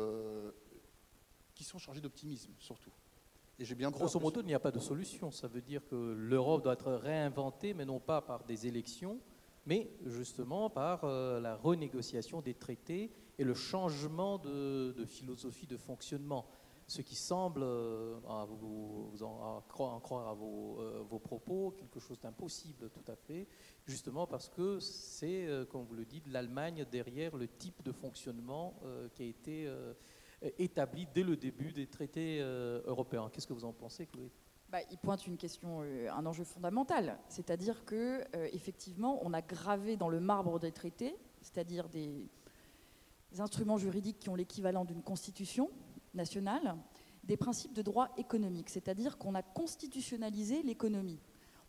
qui 1.53 1.65
sont 1.65 1.77
chargés 1.77 1.99
d'optimisme 1.99 2.53
surtout. 2.57 2.91
Et 3.59 3.65
j'ai 3.65 3.75
bien 3.75 3.91
Grosso 3.91 4.17
modo, 4.17 4.39
il 4.39 4.45
n'y 4.45 4.53
a 4.53 4.59
pas 4.59 4.71
de 4.71 4.79
solution. 4.79 5.29
Ça 5.29 5.49
veut 5.49 5.61
dire 5.61 5.85
que 5.89 6.13
l'Europe 6.17 6.63
doit 6.63 6.71
être 6.73 6.93
réinventée, 6.93 7.73
mais 7.73 7.83
non 7.83 7.99
pas 7.99 8.21
par 8.21 8.45
des 8.45 8.65
élections, 8.65 9.19
mais 9.65 9.91
justement 10.05 10.69
par 10.69 11.05
la 11.05 11.57
renégociation 11.57 12.39
des 12.39 12.53
traités 12.53 13.11
et 13.37 13.43
le 13.43 13.53
changement 13.53 14.37
de 14.37 15.03
philosophie 15.05 15.67
de 15.67 15.75
fonctionnement. 15.75 16.47
Ce 16.87 17.01
qui 17.01 17.15
semble, 17.15 17.63
à, 17.63 18.45
vous, 18.45 19.11
en, 19.21 19.61
croire, 19.67 20.27
à 20.27 20.33
vos, 20.33 20.79
vos, 21.09 21.19
propos, 21.19 21.71
quelque 21.77 21.99
chose 21.99 22.19
d'impossible 22.19 22.89
tout 22.89 23.11
à 23.11 23.15
fait, 23.15 23.47
justement 23.85 24.25
parce 24.25 24.47
que 24.47 24.79
c'est, 24.79 25.47
comme 25.69 25.83
vous 25.83 25.95
le 25.95 26.05
dites, 26.05 26.27
l'Allemagne 26.27 26.85
derrière 26.89 27.35
le 27.35 27.47
type 27.47 27.83
de 27.83 27.91
fonctionnement 27.91 28.79
qui 29.13 29.23
a 29.23 29.25
été 29.25 29.69
établi 30.57 31.07
dès 31.13 31.23
le 31.23 31.35
début 31.35 31.73
des 31.73 31.87
traités 31.87 32.39
européens. 32.39 33.29
Qu'est-ce 33.33 33.47
que 33.47 33.53
vous 33.53 33.65
en 33.65 33.73
pensez, 33.73 34.05
Chloé? 34.05 34.31
Bah, 34.69 34.79
il 34.91 34.97
pointe 34.97 35.25
une 35.27 35.37
question, 35.37 35.81
euh, 35.81 36.11
un 36.11 36.25
enjeu 36.25 36.43
fondamental, 36.43 37.17
c'est-à-dire 37.29 37.85
que 37.85 38.21
euh, 38.35 38.49
effectivement, 38.51 39.17
on 39.21 39.33
a 39.33 39.41
gravé 39.41 39.95
dans 39.95 40.09
le 40.09 40.19
marbre 40.19 40.59
des 40.59 40.73
traités, 40.73 41.15
c'est-à-dire 41.41 41.87
des, 41.87 42.27
instruments 43.39 43.77
juridiques 43.77 44.19
qui 44.19 44.29
ont 44.29 44.35
l'équivalent 44.35 44.83
d'une 44.83 45.03
constitution 45.03 45.69
nationale, 46.17 46.75
des 47.23 47.37
principes 47.37 47.73
de 47.73 47.81
droit 47.81 48.09
économique, 48.17 48.69
c'est-à-dire 48.69 49.17
qu'on 49.17 49.35
a 49.35 49.41
constitutionnalisé 49.41 50.63
l'économie. 50.63 51.19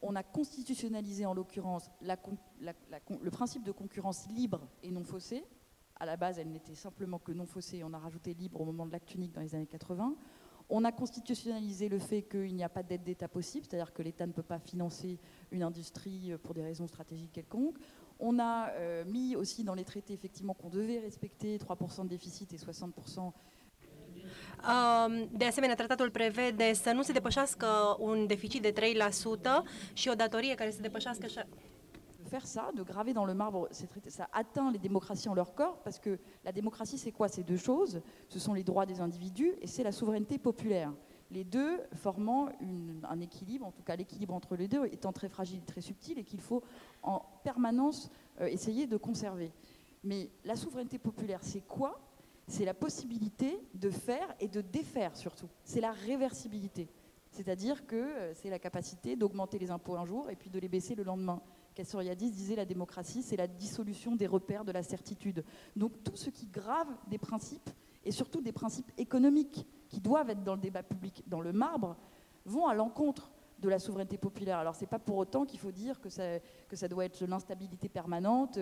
On 0.02 0.14
a 0.14 0.22
constitutionnalisé 0.22 1.26
en 1.26 1.34
l'occurrence 1.34 1.90
le 2.00 3.30
principe 3.30 3.64
de 3.64 3.72
concurrence 3.72 4.28
libre 4.28 4.68
et 4.82 4.90
non 4.90 5.04
faussée. 5.04 5.44
À 5.96 6.06
la 6.06 6.16
base, 6.16 6.38
elle 6.38 6.50
n'était 6.50 6.76
simplement 6.76 7.18
que 7.18 7.32
non 7.32 7.46
faussée, 7.46 7.82
on 7.82 7.92
a 7.92 7.98
rajouté 7.98 8.34
libre 8.34 8.60
au 8.60 8.64
moment 8.64 8.86
de 8.86 8.92
l'acte 8.92 9.14
unique 9.14 9.32
dans 9.32 9.40
les 9.40 9.54
années 9.54 9.66
80. 9.66 10.14
On 10.70 10.84
a 10.84 10.92
constitutionnalisé 10.92 11.88
le 11.88 11.98
fait 11.98 12.22
qu'il 12.22 12.54
n'y 12.54 12.62
a 12.62 12.68
pas 12.68 12.82
d'aide 12.82 13.02
d'État 13.02 13.26
possible, 13.26 13.66
c'est-à-dire 13.68 13.92
que 13.92 14.02
l'État 14.02 14.26
ne 14.26 14.32
peut 14.32 14.42
pas 14.42 14.58
financer 14.58 15.18
une 15.50 15.62
industrie 15.62 16.32
pour 16.42 16.54
des 16.54 16.62
raisons 16.62 16.86
stratégiques 16.86 17.32
quelconques. 17.32 17.78
On 18.20 18.38
a 18.38 18.70
euh, 18.72 19.04
mis 19.06 19.34
aussi 19.34 19.64
dans 19.64 19.74
les 19.74 19.84
traités 19.84 20.12
effectivement 20.12 20.54
qu'on 20.54 20.68
devait 20.68 20.98
respecter 20.98 21.56
3% 21.56 22.04
de 22.04 22.08
déficit 22.08 22.52
et 22.52 22.56
60% 22.56 23.32
de 25.30 25.44
asemenea, 25.44 25.74
tratatul 25.74 26.10
prevede 26.10 26.72
să 26.72 26.92
nu 26.92 27.02
se 27.02 27.12
depășească 27.12 27.96
un 27.98 28.26
deficit 28.26 28.62
de 28.62 28.72
3% 28.72 28.76
și 29.92 30.08
o 30.08 30.14
datorie 30.14 30.54
care 30.54 30.74
depășească 30.80 31.26
faire 32.28 32.44
ça, 32.44 32.70
de 32.74 32.82
graver 32.82 33.14
dans 33.14 33.24
le 33.24 33.34
marbre 33.34 33.68
ça 34.08 34.28
atteint 34.32 34.70
les 34.70 34.78
démocraties 34.78 35.28
en 35.28 35.34
leur 35.34 35.54
corps, 35.54 35.78
parce 35.82 35.98
que 35.98 36.18
la 36.44 36.52
démocratie, 36.52 36.98
c'est 36.98 37.10
quoi? 37.10 37.28
C'est 37.28 37.42
deux 37.42 37.56
choses. 37.56 38.00
Ce 38.28 38.38
sont 38.38 38.54
les 38.54 38.62
droits 38.62 38.86
des 38.86 39.00
individus 39.00 39.54
et 39.60 39.66
c'est 39.66 39.82
la 39.82 39.92
souveraineté 39.92 40.38
populaire. 40.38 40.92
Les 41.30 41.44
deux 41.44 41.80
formant 41.94 42.48
un 43.02 43.20
équilibre, 43.20 43.66
en 43.66 43.72
tout 43.72 43.82
cas 43.82 43.96
l'équilibre 43.96 44.34
entre 44.34 44.56
les 44.56 44.68
deux 44.68 44.84
étant 44.86 45.12
très 45.12 45.28
fragile, 45.28 45.62
très 45.64 45.80
subtil, 45.80 46.18
et 46.18 46.24
qu'il 46.24 46.40
faut 46.40 46.62
en 47.02 47.22
permanence 47.44 48.10
euh, 48.40 48.46
essayer 48.46 48.86
de 48.86 48.96
conserver. 48.96 49.52
Mais 50.04 50.30
la 50.44 50.56
souveraineté 50.56 50.98
populaire, 50.98 51.40
c'est 51.42 51.66
quoi? 51.66 51.98
C'est 52.48 52.64
la 52.64 52.74
possibilité 52.74 53.60
de 53.74 53.90
faire 53.90 54.34
et 54.40 54.48
de 54.48 54.60
défaire 54.60 55.16
surtout. 55.16 55.48
C'est 55.64 55.80
la 55.80 55.92
réversibilité. 55.92 56.88
C'est-à-dire 57.30 57.86
que 57.86 57.96
euh, 57.96 58.34
c'est 58.34 58.50
la 58.50 58.58
capacité 58.58 59.14
d'augmenter 59.14 59.58
les 59.58 59.70
impôts 59.70 59.96
un 59.96 60.06
jour 60.06 60.30
et 60.30 60.34
puis 60.34 60.50
de 60.50 60.58
les 60.58 60.68
baisser 60.68 60.94
le 60.94 61.04
lendemain. 61.04 61.42
Kassuriadis 61.74 62.30
disait 62.30 62.56
la 62.56 62.64
démocratie, 62.64 63.22
c'est 63.22 63.36
la 63.36 63.46
dissolution 63.46 64.16
des 64.16 64.26
repères 64.26 64.64
de 64.64 64.72
la 64.72 64.82
certitude. 64.82 65.44
Donc 65.76 66.02
tout 66.02 66.16
ce 66.16 66.30
qui 66.30 66.46
grave 66.46 66.88
des 67.06 67.18
principes, 67.18 67.70
et 68.04 68.10
surtout 68.10 68.40
des 68.40 68.52
principes 68.52 68.90
économiques, 68.96 69.66
qui 69.88 70.00
doivent 70.00 70.30
être 70.30 70.42
dans 70.42 70.54
le 70.54 70.60
débat 70.60 70.82
public, 70.82 71.22
dans 71.26 71.40
le 71.40 71.52
marbre, 71.52 71.96
vont 72.44 72.66
à 72.66 72.74
l'encontre 72.74 73.30
de 73.60 73.68
la 73.68 73.78
souveraineté 73.78 74.18
populaire. 74.18 74.58
Alors 74.58 74.74
ce 74.74 74.80
n'est 74.80 74.88
pas 74.88 74.98
pour 74.98 75.18
autant 75.18 75.44
qu'il 75.44 75.60
faut 75.60 75.72
dire 75.72 76.00
que 76.00 76.08
ça, 76.08 76.38
que 76.68 76.76
ça 76.76 76.88
doit 76.88 77.04
être 77.04 77.24
l'instabilité 77.26 77.88
permanente. 77.88 78.58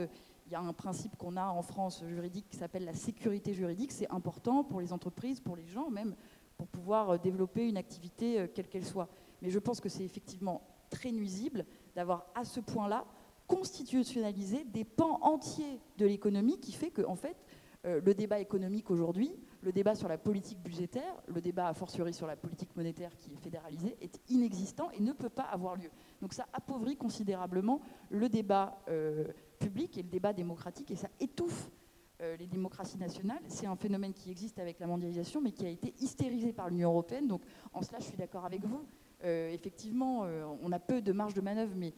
Il 0.46 0.52
y 0.52 0.54
a 0.54 0.60
un 0.60 0.72
principe 0.72 1.16
qu'on 1.16 1.36
a 1.36 1.46
en 1.46 1.62
France 1.62 2.04
juridique 2.06 2.48
qui 2.48 2.56
s'appelle 2.56 2.84
la 2.84 2.94
sécurité 2.94 3.52
juridique. 3.52 3.92
C'est 3.92 4.10
important 4.10 4.62
pour 4.62 4.80
les 4.80 4.92
entreprises, 4.92 5.40
pour 5.40 5.56
les 5.56 5.66
gens 5.66 5.90
même, 5.90 6.14
pour 6.56 6.68
pouvoir 6.68 7.18
développer 7.18 7.68
une 7.68 7.76
activité 7.76 8.40
euh, 8.40 8.46
quelle 8.52 8.68
qu'elle 8.68 8.84
soit. 8.84 9.08
Mais 9.42 9.50
je 9.50 9.58
pense 9.58 9.80
que 9.80 9.88
c'est 9.88 10.04
effectivement 10.04 10.62
très 10.90 11.12
nuisible 11.12 11.66
d'avoir 11.94 12.26
à 12.34 12.44
ce 12.44 12.60
point-là 12.60 13.04
constitutionnalisé 13.46 14.64
des 14.64 14.84
pans 14.84 15.18
entiers 15.22 15.80
de 15.98 16.06
l'économie 16.06 16.58
qui 16.58 16.72
fait 16.72 16.90
que, 16.90 17.02
en 17.02 17.16
fait, 17.16 17.36
euh, 17.84 18.00
le 18.04 18.14
débat 18.14 18.40
économique 18.40 18.90
aujourd'hui, 18.90 19.30
le 19.62 19.72
débat 19.72 19.94
sur 19.94 20.08
la 20.08 20.18
politique 20.18 20.60
budgétaire, 20.60 21.14
le 21.28 21.40
débat 21.40 21.68
a 21.68 21.74
fortiori 21.74 22.12
sur 22.12 22.26
la 22.26 22.36
politique 22.36 22.74
monétaire 22.76 23.16
qui 23.18 23.32
est 23.32 23.36
fédéralisée, 23.36 23.96
est 24.00 24.20
inexistant 24.28 24.90
et 24.92 25.00
ne 25.00 25.12
peut 25.12 25.28
pas 25.28 25.44
avoir 25.44 25.76
lieu. 25.76 25.90
Donc 26.20 26.32
ça 26.32 26.46
appauvrit 26.52 26.96
considérablement 26.96 27.80
le 28.10 28.28
débat 28.28 28.78
euh, 28.88 29.26
public 29.58 29.98
et 29.98 30.02
le 30.02 30.08
débat 30.08 30.32
démocratique 30.32 30.90
et 30.90 30.96
ça 30.96 31.08
étouffe 31.20 31.70
euh, 32.22 32.34
les 32.38 32.46
démocraties 32.46 32.96
nationales. 32.96 33.42
C'est 33.48 33.66
un 33.66 33.76
phénomène 33.76 34.14
qui 34.14 34.30
existe 34.30 34.58
avec 34.58 34.80
la 34.80 34.86
mondialisation 34.86 35.42
mais 35.42 35.52
qui 35.52 35.66
a 35.66 35.68
été 35.68 35.92
hystérisé 36.00 36.52
par 36.52 36.70
l'Union 36.70 36.90
européenne. 36.90 37.26
Donc 37.28 37.42
en 37.74 37.82
cela, 37.82 37.98
je 37.98 38.04
suis 38.04 38.16
d'accord 38.16 38.46
avec 38.46 38.64
vous. 38.64 38.86
Euh, 39.24 39.50
effectivement, 39.50 40.24
euh, 40.24 40.46
on 40.62 40.72
a 40.72 40.78
peu 40.78 41.02
de 41.02 41.12
marge 41.12 41.34
de 41.34 41.42
manœuvre, 41.42 41.74
mais 41.76 41.92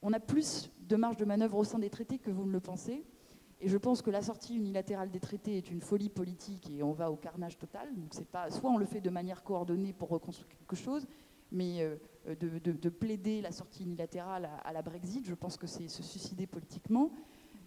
on 0.00 0.12
a 0.14 0.20
plus 0.20 0.70
de 0.80 0.96
marge 0.96 1.18
de 1.18 1.26
manœuvre 1.26 1.58
au 1.58 1.64
sein 1.64 1.78
des 1.78 1.90
traités 1.90 2.18
que 2.18 2.30
vous 2.30 2.46
ne 2.46 2.52
le 2.52 2.60
pensez. 2.60 3.04
Et 3.60 3.68
je 3.68 3.76
pense 3.76 4.00
que 4.00 4.10
la 4.10 4.22
sortie 4.22 4.56
unilatérale 4.56 5.10
des 5.10 5.20
traités 5.20 5.58
est 5.58 5.70
une 5.70 5.82
folie 5.82 6.08
politique 6.08 6.70
et 6.70 6.82
on 6.82 6.92
va 6.92 7.10
au 7.10 7.16
carnage 7.16 7.58
total. 7.58 7.94
Donc 7.94 8.14
pas, 8.26 8.50
soit 8.50 8.70
on 8.70 8.78
le 8.78 8.86
fait 8.86 9.02
de 9.02 9.10
manière 9.10 9.42
coordonnée 9.42 9.92
pour 9.92 10.08
reconstruire 10.08 10.48
quelque 10.48 10.76
chose, 10.76 11.06
mais 11.50 11.84
euh, 12.28 12.34
de, 12.34 12.88
plaider 12.88 13.40
la 13.40 13.52
sortie 13.52 13.84
unilatérale 13.84 14.48
à, 14.64 14.72
la 14.72 14.82
Brexit, 14.82 15.26
je 15.26 15.34
pense 15.34 15.56
que 15.56 15.66
c'est 15.66 15.88
se 15.88 16.02
suicider 16.02 16.46
politiquement. 16.46 17.10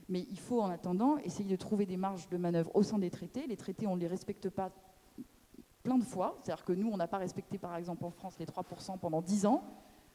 Mais 0.10 0.26
il 0.30 0.40
faut 0.40 0.62
en 0.62 0.70
attendant 0.70 1.18
essayer 1.18 1.50
de 1.50 1.56
trouver 1.56 1.86
des 1.86 1.98
marges 1.98 2.28
de 2.30 2.38
manœuvre 2.38 2.72
au 2.76 2.84
sein 2.84 3.00
des 3.00 3.10
traités. 3.10 3.48
Les 3.48 3.58
traités, 3.58 3.88
on 3.88 3.96
ne 3.96 4.02
les 4.02 4.08
respecte 4.08 4.50
pas 4.50 4.72
plein 5.84 5.98
de 5.98 6.04
fois. 6.04 6.38
C'est-à-dire 6.44 6.66
que 6.66 6.74
nous, 6.74 6.90
on 6.92 6.98
n'a 6.98 7.08
pas 7.08 7.18
respecté, 7.18 7.58
par 7.58 7.76
exemple, 7.78 8.04
en 8.06 8.12
France, 8.12 8.38
les 8.40 8.46
3% 8.46 9.00
pendant 9.00 9.22
10 9.22 9.46
ans. 9.46 9.64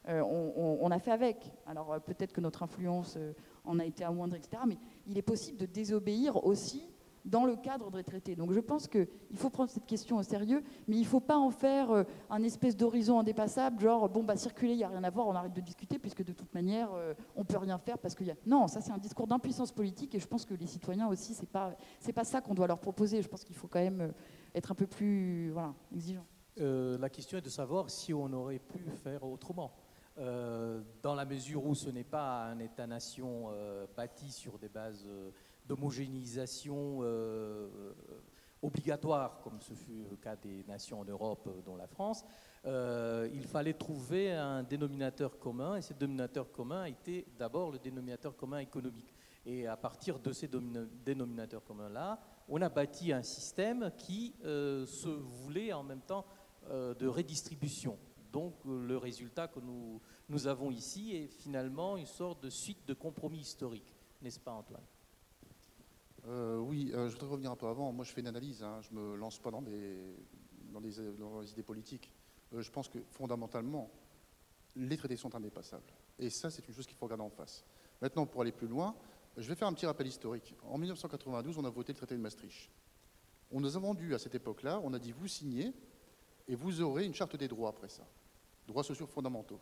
Euh, 0.08 0.22
on, 0.22 0.90
a 0.90 0.98
fait 1.00 1.10
avec. 1.10 1.52
Alors 1.66 1.92
euh, 1.92 1.98
peut-être 1.98 2.32
que 2.32 2.40
notre 2.40 2.62
influence 2.62 3.18
en 3.64 3.80
a 3.80 3.84
été 3.84 4.04
amoindrie, 4.04 4.38
etc. 4.38 4.62
Mais 4.66 4.78
il 5.06 5.18
est 5.18 5.22
possible 5.22 5.58
de 5.58 5.66
désobéir 5.66 6.44
aussi 6.44 6.88
dans 7.26 7.44
le 7.44 7.56
cadre 7.56 7.90
des 7.90 8.02
traités. 8.02 8.34
Donc 8.34 8.52
je 8.52 8.60
pense 8.60 8.88
qu'il 8.88 9.06
faut 9.34 9.50
prendre 9.50 9.70
cette 9.70 9.84
question 9.84 10.16
au 10.16 10.22
sérieux, 10.22 10.62
mais 10.88 10.96
il 10.96 11.02
ne 11.02 11.06
faut 11.06 11.20
pas 11.20 11.36
en 11.36 11.50
faire 11.50 12.04
un 12.30 12.42
espèce 12.42 12.76
d'horizon 12.76 13.18
indépassable, 13.18 13.80
genre 13.80 14.08
bon 14.08 14.22
bah 14.22 14.36
circuler, 14.36 14.72
il 14.72 14.78
n'y 14.78 14.84
a 14.84 14.88
rien 14.88 15.04
à 15.04 15.10
voir, 15.10 15.26
on 15.26 15.34
arrête 15.34 15.52
de 15.52 15.60
discuter 15.60 15.98
puisque 15.98 16.24
de 16.24 16.32
toute 16.32 16.54
manière 16.54 16.88
on 17.34 17.44
peut 17.44 17.58
rien 17.58 17.78
faire 17.78 17.98
parce 17.98 18.14
qu'il 18.14 18.26
y 18.26 18.30
a. 18.30 18.36
Non, 18.46 18.68
ça 18.68 18.80
c'est 18.80 18.92
un 18.92 18.98
discours 18.98 19.26
d'impuissance 19.26 19.72
politique 19.72 20.14
et 20.14 20.20
je 20.20 20.26
pense 20.26 20.44
que 20.44 20.54
les 20.54 20.66
citoyens 20.66 21.08
aussi 21.08 21.34
c'est 21.34 21.48
pas 21.48 21.76
c'est 22.00 22.12
pas 22.12 22.24
ça 22.24 22.40
qu'on 22.40 22.54
doit 22.54 22.66
leur 22.66 22.80
proposer. 22.80 23.20
Je 23.22 23.28
pense 23.28 23.44
qu'il 23.44 23.56
faut 23.56 23.68
quand 23.68 23.82
même 23.82 24.12
être 24.54 24.72
un 24.72 24.76
peu 24.76 24.86
plus 24.86 25.50
voilà, 25.50 25.74
exigeant. 25.92 26.24
Euh, 26.58 26.96
la 26.98 27.10
question 27.10 27.38
est 27.38 27.42
de 27.42 27.50
savoir 27.50 27.90
si 27.90 28.14
on 28.14 28.32
aurait 28.32 28.58
pu 28.58 28.78
faire 29.02 29.24
autrement. 29.24 29.72
Euh, 30.18 30.80
dans 31.02 31.14
la 31.14 31.26
mesure 31.26 31.66
où 31.66 31.74
ce 31.74 31.90
n'est 31.90 32.02
pas 32.02 32.44
un 32.44 32.58
État-nation 32.58 33.50
euh, 33.50 33.86
bâti 33.94 34.32
sur 34.32 34.58
des 34.58 34.70
bases 34.70 35.06
d'homogénéisation 35.66 37.00
obligatoire, 38.62 39.40
comme 39.42 39.60
ce 39.60 39.74
fut 39.74 40.04
le 40.10 40.16
cas 40.16 40.36
des 40.36 40.64
nations 40.64 41.00
en 41.00 41.04
Europe, 41.04 41.48
dont 41.64 41.76
la 41.76 41.86
France, 41.86 42.24
il 42.64 43.44
fallait 43.46 43.74
trouver 43.74 44.32
un 44.32 44.62
dénominateur 44.62 45.38
commun, 45.38 45.76
et 45.76 45.82
ce 45.82 45.92
dénominateur 45.92 46.50
commun 46.50 46.82
a 46.82 46.88
été 46.88 47.26
d'abord 47.38 47.70
le 47.70 47.78
dénominateur 47.78 48.36
commun 48.36 48.58
économique. 48.58 49.14
Et 49.46 49.68
à 49.68 49.76
partir 49.76 50.18
de 50.18 50.32
ces 50.32 50.48
dénominateurs 50.48 51.62
communs-là, 51.62 52.18
on 52.48 52.60
a 52.62 52.68
bâti 52.68 53.12
un 53.12 53.22
système 53.22 53.92
qui 53.96 54.34
euh, 54.44 54.84
se 54.86 55.08
voulait 55.08 55.72
en 55.72 55.84
même 55.84 56.00
temps 56.00 56.26
euh, 56.68 56.94
de 56.94 57.06
redistribution. 57.06 57.96
Donc 58.32 58.54
euh, 58.66 58.84
le 58.84 58.96
résultat 58.96 59.46
que 59.46 59.60
nous, 59.60 60.00
nous 60.28 60.48
avons 60.48 60.72
ici 60.72 61.14
est 61.14 61.28
finalement 61.28 61.96
une 61.96 62.06
sorte 62.06 62.42
de 62.42 62.50
suite 62.50 62.84
de 62.88 62.94
compromis 62.94 63.38
historiques, 63.38 63.94
n'est-ce 64.20 64.40
pas 64.40 64.50
Antoine? 64.50 64.82
Oui, 66.26 66.90
je 66.92 67.12
voudrais 67.12 67.28
revenir 67.28 67.50
un 67.50 67.56
peu 67.56 67.66
avant. 67.66 67.92
Moi 67.92 68.04
je 68.04 68.12
fais 68.12 68.20
une 68.20 68.26
analyse, 68.26 68.62
hein. 68.62 68.80
je 68.82 68.94
ne 68.94 69.00
me 69.00 69.16
lance 69.16 69.38
pas 69.38 69.50
dans, 69.50 69.62
des, 69.62 69.96
dans, 70.72 70.80
les 70.80 71.50
idées 71.50 71.62
politiques. 71.62 72.10
je 72.52 72.70
pense 72.70 72.88
que 72.88 72.98
fondamentalement, 73.10 73.90
les 74.74 74.96
traités 74.96 75.16
sont 75.16 75.34
indépassables. 75.34 75.92
Et 76.18 76.30
ça, 76.30 76.50
c'est 76.50 76.66
une 76.66 76.74
chose 76.74 76.86
qu'il 76.86 76.96
faut 76.96 77.06
regarder 77.06 77.24
en 77.24 77.30
face. 77.30 77.64
Maintenant, 78.00 78.26
pour 78.26 78.42
aller 78.42 78.52
plus 78.52 78.68
loin, 78.68 78.94
je 79.36 79.48
vais 79.48 79.54
faire 79.54 79.68
un 79.68 79.72
petit 79.72 79.86
rappel 79.86 80.06
historique. 80.06 80.54
En 80.62 80.78
1992, 80.78 81.58
on 81.58 81.64
a 81.64 81.70
voté 81.70 81.92
le 81.92 81.96
traité 81.96 82.14
de 82.14 82.20
Maastricht. 82.20 82.70
On 83.50 83.60
nous 83.60 83.76
a 83.76 83.80
vendu 83.80 84.14
à 84.14 84.18
cette 84.18 84.34
époque-là, 84.34 84.80
on 84.82 84.92
a 84.92 84.98
dit 84.98 85.12
vous 85.12 85.28
signez 85.28 85.72
et 86.48 86.54
vous 86.54 86.80
aurez 86.80 87.04
une 87.04 87.14
charte 87.14 87.36
des 87.36 87.48
droits 87.48 87.70
après 87.70 87.88
ça. 87.88 88.06
Droits 88.66 88.82
sociaux 88.82 89.06
fondamentaux. 89.06 89.60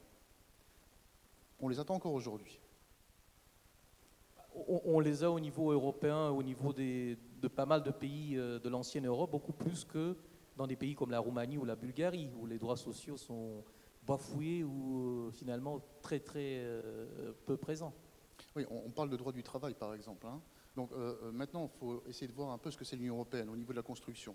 On 1.61 1.69
les 1.69 1.79
attend 1.79 1.95
encore 1.95 2.15
aujourd'hui. 2.15 2.59
On, 4.67 5.01
les 5.01 5.25
a 5.25 5.31
au 5.31 5.41
niveau 5.41 5.73
européen, 5.73 6.29
au 6.29 6.43
niveau 6.43 6.73
de 6.73 7.17
pas 7.49 7.67
mal 7.67 7.83
de 7.83 7.91
pays 7.91 8.37
euh, 8.37 8.59
de 8.59 8.69
l'ancienne 8.69 9.07
Europe, 9.07 9.31
beaucoup 9.31 9.53
plus 9.53 9.85
que 9.85 10.17
dans 10.57 10.67
des 10.67 10.77
pays 10.77 10.95
comme 10.95 11.11
la 11.11 11.19
Roumanie 11.19 11.59
ou 11.59 11.65
la 11.65 11.77
Bulgarie, 11.77 12.31
où 12.41 12.47
les 12.47 12.59
droits 12.59 12.77
sociaux 12.77 13.17
sont 13.17 13.65
bafoués 14.07 14.63
ou 14.63 15.27
euh, 15.27 15.31
finalement 15.33 15.81
très 16.01 16.21
très 16.21 16.59
euh, 16.59 17.33
peu 17.47 17.57
présents. 17.57 17.93
Oui, 18.57 18.65
on, 18.71 18.91
parle 18.91 19.11
de 19.11 19.17
droit 19.17 19.33
du 19.33 19.43
travail, 19.43 19.75
par 19.75 19.95
exemple. 19.95 20.27
Hein. 20.27 20.41
Donc 20.77 20.91
maintenant, 21.33 21.71
il 21.73 21.79
faut 21.79 22.03
essayer 22.09 22.27
de 22.27 22.33
voir 22.33 22.51
un 22.51 22.59
peu 22.59 22.69
ce 22.71 22.77
que 22.77 22.85
c'est 22.85 22.97
l'Union 22.97 23.15
européenne 23.15 23.49
au 23.49 23.57
niveau 23.57 23.73
de 23.73 23.77
la 23.77 23.83
construction. 23.83 24.35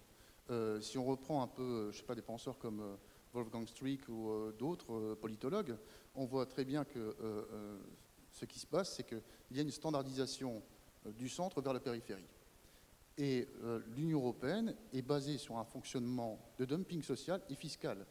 Si 0.79 0.97
on 0.97 1.03
reprend 1.03 1.41
un 1.41 1.47
peu, 1.47 1.91
je 1.91 1.97
sais 1.97 2.05
pas, 2.05 2.15
des 2.15 2.21
penseurs 2.21 2.57
comme 2.57 2.97
Wolfgang 3.33 3.67
Streeck 3.67 4.07
ou 4.07 4.51
d'autres 4.57 5.15
politologues, 5.15 5.75
on 6.15 6.25
voit 6.25 6.45
très 6.45 6.63
bien 6.63 6.85
que 6.85 7.13
ce 8.39 8.45
qui 8.45 8.59
se 8.59 8.67
passe, 8.67 8.95
c'est 8.95 9.03
qu'il 9.03 9.21
y 9.51 9.59
a 9.59 9.63
une 9.63 9.71
standardisation 9.71 10.63
euh, 11.05 11.11
du 11.11 11.27
centre 11.27 11.61
vers 11.61 11.73
la 11.73 11.81
périphérie. 11.81 12.27
Et 13.17 13.49
euh, 13.63 13.81
l'Union 13.97 14.19
européenne 14.19 14.75
est 14.93 15.01
basée 15.01 15.37
sur 15.37 15.57
un 15.57 15.65
fonctionnement 15.65 16.39
de 16.57 16.63
dumping 16.63 17.03
social 17.03 17.41
et 17.49 17.55
fiscal. 17.55 18.05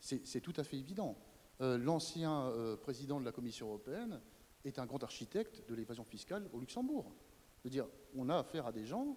C'est 0.00 0.40
tout 0.40 0.52
à 0.56 0.64
fait 0.64 0.76
évident. 0.76 1.16
Euh, 1.60 1.78
L'ancien 1.78 2.52
président 2.82 3.18
de 3.18 3.24
la 3.24 3.32
Commission 3.32 3.68
européenne 3.68 4.20
est 4.64 4.78
un 4.78 4.86
grand 4.86 5.02
architecte 5.02 5.68
de 5.68 5.74
l'évasion 5.74 6.04
fiscale 6.04 6.48
au 6.52 6.60
Luxembourg. 6.60 7.12
Je 7.58 7.64
veux 7.64 7.70
dire, 7.70 7.86
on 8.14 8.28
a 8.28 8.36
affaire 8.36 8.66
à 8.66 8.72
des 8.72 8.86
gens 8.86 9.16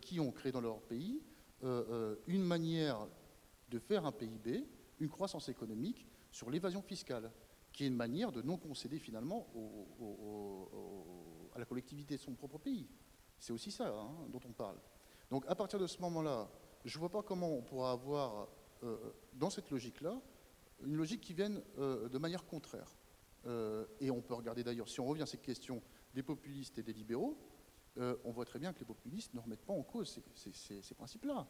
qui 0.00 0.20
ont 0.20 0.30
créé 0.30 0.52
dans 0.52 0.60
leur 0.60 0.80
pays 0.82 1.22
une 1.62 2.42
manière 2.42 3.06
de 3.68 3.78
faire 3.78 4.06
un 4.06 4.12
PIB, 4.12 4.64
une 5.00 5.08
croissance 5.08 5.48
économique 5.48 6.06
sur 6.30 6.50
l'évasion 6.50 6.82
fiscale, 6.82 7.30
qui 7.76 7.84
est 7.84 7.88
une 7.88 7.94
manière 7.94 8.32
de 8.32 8.40
non 8.40 8.56
concéder 8.56 8.98
finalement 8.98 9.46
à 11.54 11.58
la 11.58 11.66
collectivité 11.66 12.16
de 12.16 12.20
son 12.20 12.32
propre 12.32 12.58
pays. 12.58 12.88
C'est 13.38 13.52
aussi 13.52 13.70
ça 13.70 13.88
hein, 13.88 14.26
dont 14.30 14.40
on 14.48 14.52
parle. 14.52 14.78
Donc 15.30 15.44
à 15.46 15.54
partir 15.54 15.78
de 15.78 15.86
ce 15.86 16.00
moment-là, 16.00 16.50
je 16.86 16.96
ne 16.96 17.00
vois 17.00 17.10
pas 17.10 17.22
comment 17.22 17.50
on 17.50 17.60
pourra 17.60 17.92
avoir, 17.92 18.48
euh, 18.82 19.12
dans 19.34 19.50
cette 19.50 19.70
logique-là, 19.70 20.18
une 20.84 20.96
logique 20.96 21.20
qui 21.20 21.34
vienne 21.34 21.62
euh, 21.76 22.08
de 22.08 22.16
manière 22.16 22.46
contraire. 22.46 22.96
Euh, 23.44 23.84
et 24.00 24.10
on 24.10 24.22
peut 24.22 24.34
regarder 24.34 24.64
d'ailleurs, 24.64 24.88
si 24.88 24.98
on 25.00 25.06
revient 25.06 25.22
à 25.22 25.26
cette 25.26 25.42
question 25.42 25.82
des 26.14 26.22
populistes 26.22 26.78
et 26.78 26.82
des 26.82 26.94
libéraux, 26.94 27.36
euh, 27.98 28.16
on 28.24 28.32
voit 28.32 28.46
très 28.46 28.58
bien 28.58 28.72
que 28.72 28.78
les 28.78 28.86
populistes 28.86 29.34
ne 29.34 29.40
remettent 29.40 29.66
pas 29.66 29.74
en 29.74 29.82
cause 29.82 30.18
ces 30.34 30.94
principes-là. 30.94 31.46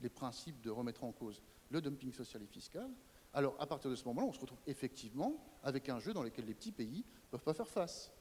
Les 0.00 0.08
principes 0.08 0.62
de 0.62 0.70
remettre 0.70 1.04
en 1.04 1.12
cause 1.12 1.42
le 1.68 1.82
dumping 1.82 2.12
social 2.12 2.42
et 2.42 2.46
fiscal. 2.46 2.90
Alors, 3.34 3.56
à 3.58 3.66
partir 3.66 3.90
de 3.90 3.96
ce 3.96 4.04
moment-là, 4.06 4.26
on 4.26 4.32
se 4.32 4.40
retrouve 4.40 4.60
effectivement 4.66 5.34
avec 5.62 5.88
un 5.88 5.98
jeu 5.98 6.12
dans 6.12 6.22
lequel 6.22 6.44
les 6.44 6.54
petits 6.54 6.72
pays 6.72 6.98
ne 6.98 7.30
peuvent 7.30 7.42
pas 7.42 7.54
faire 7.54 7.68
face. 7.68 8.12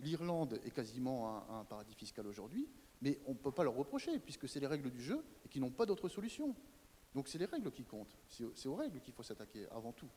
L'Irlande 0.00 0.60
est 0.64 0.70
quasiment 0.70 1.50
un, 1.50 1.64
paradis 1.64 1.94
fiscal 1.94 2.26
aujourd'hui, 2.26 2.68
mais 3.00 3.20
on 3.26 3.32
ne 3.32 3.38
peut 3.38 3.52
pas 3.52 3.64
leur 3.64 3.74
reprocher, 3.74 4.18
puisque 4.18 4.48
c'est 4.48 4.60
les 4.60 4.66
règles 4.66 4.90
du 4.90 5.00
jeu 5.00 5.24
et 5.44 5.48
qu'ils 5.48 5.60
n'ont 5.60 5.70
pas 5.70 5.86
d'autre 5.86 6.08
solution. 6.08 6.54
Donc, 7.14 7.28
c'est 7.28 7.38
les 7.38 7.46
règles 7.46 7.70
qui 7.70 7.84
comptent. 7.84 8.16
C'est 8.28 8.68
aux- 8.68 8.74
règles 8.74 9.00
qu'il 9.00 9.14
faut 9.14 9.22
s'attaquer 9.22 9.66
avant 9.70 9.92
tout. 9.92 10.10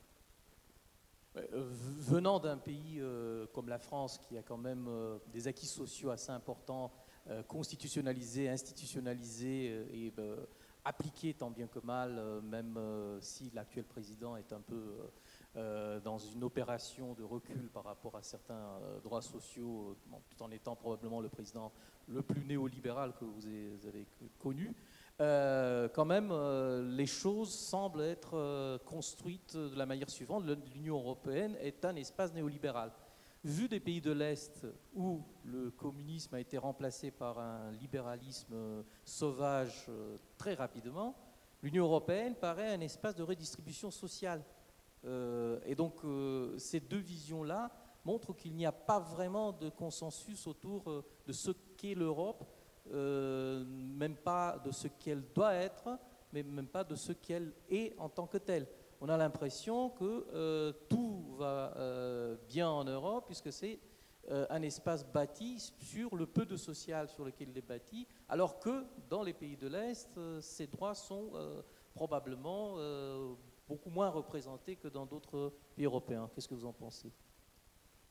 Euh, 1.38 1.46
Venant 1.52 2.40
d'un 2.40 2.58
pays 2.58 2.98
euh, 3.00 3.46
comme 3.54 3.70
la 3.70 3.78
France, 3.78 4.18
qui 4.18 4.36
a 4.36 4.42
quand 4.42 4.58
même 4.58 4.88
euh, 4.90 5.20
des 5.28 5.48
acquis 5.48 5.68
sociaux 5.68 6.10
assez 6.10 6.32
importants, 6.32 6.92
constitutionnalisés, 7.48 8.50
institutionnalisés 8.50 9.86
et 9.94 10.12
appliqués 10.86 11.34
tant 11.34 11.50
bien 11.50 11.68
que 11.68 11.80
mal, 11.80 12.18
euh, 12.18 12.42
même 12.42 12.76
euh, 12.78 13.20
si 13.22 13.52
l'actuel 13.54 13.86
président 13.86 14.36
est 14.36 14.52
un 14.54 14.62
peu 14.62 14.98
euh, 15.56 16.00
dans 16.00 16.18
une 16.18 16.44
opération 16.44 17.14
de 17.14 17.24
recul 17.24 17.70
par 17.74 17.84
rapport 17.84 18.16
à 18.16 18.24
certains 18.24 18.80
droits 19.04 19.22
sociaux, 19.22 19.96
tout 20.30 20.44
en 20.44 20.52
étant 20.52 20.76
probablement 20.76 21.22
le 21.22 21.30
président 21.30 21.72
le 22.08 22.22
plus 22.22 22.44
néolibéral 22.46 23.14
que 23.20 23.26
vous 23.26 23.46
avez, 23.46 24.08
connu. 24.40 24.74
Quand 25.20 26.06
même, 26.06 26.32
les 26.96 27.06
choses 27.06 27.54
semblent 27.54 28.02
être 28.02 28.78
construites 28.86 29.58
de 29.58 29.76
la 29.76 29.86
manière 29.86 30.10
suivante. 30.10 30.46
L'Union 30.74 30.98
européenne 30.98 31.56
est 31.60 31.84
un 31.84 31.96
espace 31.96 32.34
néolibéral. 32.34 32.92
Vu 33.44 33.70
des 33.70 33.80
pays 33.80 34.02
de 34.02 34.12
l'Est 34.12 34.68
où 34.94 35.22
le 35.46 35.72
communisme 35.72 36.36
a 36.36 36.42
été 36.42 36.58
remplacé 36.58 37.10
par 37.10 37.40
un 37.40 37.72
libéralisme 37.72 38.54
euh, 38.54 38.84
sauvage 39.06 39.86
euh, 39.88 40.18
très 40.38 40.56
rapidement, 40.56 41.16
l'Union 41.64 41.86
européenne 41.86 42.36
paraît 42.36 42.74
un 42.74 42.82
espace 42.82 43.16
de 43.16 43.24
redistribution 43.24 43.92
sociale. 43.92 44.44
Euh, 45.06 45.58
et 45.66 45.74
donc, 45.74 46.02
ces 46.58 46.82
deux 46.82 46.98
visions-là 46.98 47.72
montrent 48.04 48.34
qu'il 48.34 48.56
n'y 48.56 48.66
a 48.66 48.74
pas 48.74 49.00
vraiment 49.00 49.54
de 49.54 49.70
consensus 49.70 50.46
autour 50.46 51.04
de 51.26 51.32
ce 51.32 51.52
qu'est 51.78 51.96
l'Europe 51.96 52.44
même 52.92 54.16
pas 54.16 54.58
de 54.66 54.72
ce 54.72 54.88
qu'elle 54.88 55.24
doit 55.36 55.54
être, 55.54 56.00
mais 56.34 56.42
même 56.42 56.68
pas 56.68 56.84
de 56.84 56.96
ce 56.96 57.12
qu'elle 57.12 57.54
est 57.70 57.94
en 58.00 58.10
tant 58.10 58.26
que 58.26 58.40
telle. 58.40 58.68
On 59.02 59.08
a 59.08 59.18
l'impression 59.18 59.90
que 59.90 60.28
euh, 60.34 60.74
tout 60.90 61.24
va 61.38 61.74
euh, 61.78 62.36
bien 62.50 62.70
en 62.70 62.84
Europe, 62.84 63.26
puisque 63.28 63.52
c'est 63.52 63.80
euh, 64.30 64.46
un 64.50 64.62
espace 64.62 65.06
bâti 65.06 65.58
sur 65.80 66.18
le 66.18 66.26
peu 66.26 66.46
de 66.46 66.58
social 66.58 67.08
sur 67.08 67.24
lequel 67.24 67.50
il 67.50 67.58
est 67.58 67.68
bâti, 67.68 68.06
alors 68.28 68.60
que 68.60 68.84
dans 69.10 69.24
les 69.24 69.34
pays 69.34 69.56
de 69.56 69.68
l'Est, 69.68 70.20
ces 70.42 70.68
droits 70.68 70.96
sont 70.96 71.32
probablement 71.94 72.76
beaucoup 73.68 73.90
moins 73.90 74.10
représentés 74.10 74.76
que 74.76 74.90
dans 74.90 75.06
d'autres 75.06 75.54
pays 75.76 75.86
européens. 75.86 76.30
Qu'est-ce 76.34 76.48
que 76.48 76.54
vous 76.54 76.66
en 76.66 76.74
pensez? 76.74 77.12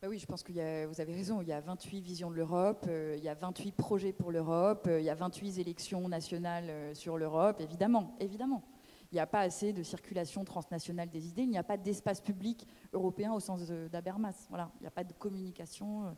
Bah 0.00 0.08
oui, 0.08 0.18
je 0.18 0.26
pense 0.26 0.42
que 0.42 0.52
vous 0.86 1.00
avez 1.00 1.12
raison. 1.12 1.42
Il 1.42 1.48
y 1.48 1.52
a 1.52 1.60
28 1.60 2.00
visions 2.00 2.30
de 2.30 2.36
l'Europe, 2.36 2.86
il 2.88 3.22
y 3.22 3.28
a 3.28 3.34
28 3.34 3.72
projets 3.72 4.12
pour 4.12 4.30
l'Europe, 4.30 4.88
il 4.90 5.04
y 5.04 5.10
a 5.10 5.14
28 5.14 5.58
élections 5.58 6.08
nationales 6.08 6.96
sur 6.96 7.18
l'Europe, 7.18 7.60
évidemment, 7.60 8.16
évidemment. 8.20 8.62
Il 9.10 9.14
n'y 9.14 9.20
a 9.20 9.26
pas 9.26 9.40
assez 9.40 9.72
de 9.72 9.82
circulation 9.82 10.44
transnationale 10.44 11.08
des 11.08 11.28
idées, 11.28 11.42
il 11.42 11.48
n'y 11.50 11.56
a 11.58 11.62
pas 11.62 11.78
d'espace 11.78 12.20
public 12.20 12.66
européen 12.92 13.32
au 13.32 13.40
sens 13.40 13.66
de- 13.66 13.88
d'Habermas. 13.88 14.46
Voilà, 14.50 14.70
il 14.80 14.82
n'y 14.82 14.86
a 14.86 14.90
pas 14.90 15.04
de 15.04 15.14
communication, 15.14 16.04
euh, 16.06 16.10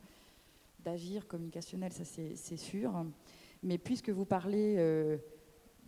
d'agir 0.81 1.29
communicationnel, 1.29 1.93
ça 1.93 2.05
c'est 2.05 2.57
sûr. 2.57 3.05
Mais 3.63 3.79
puisque 3.79 4.11
vous 4.11 4.25
parlez 4.25 4.75
euh, 4.79 5.19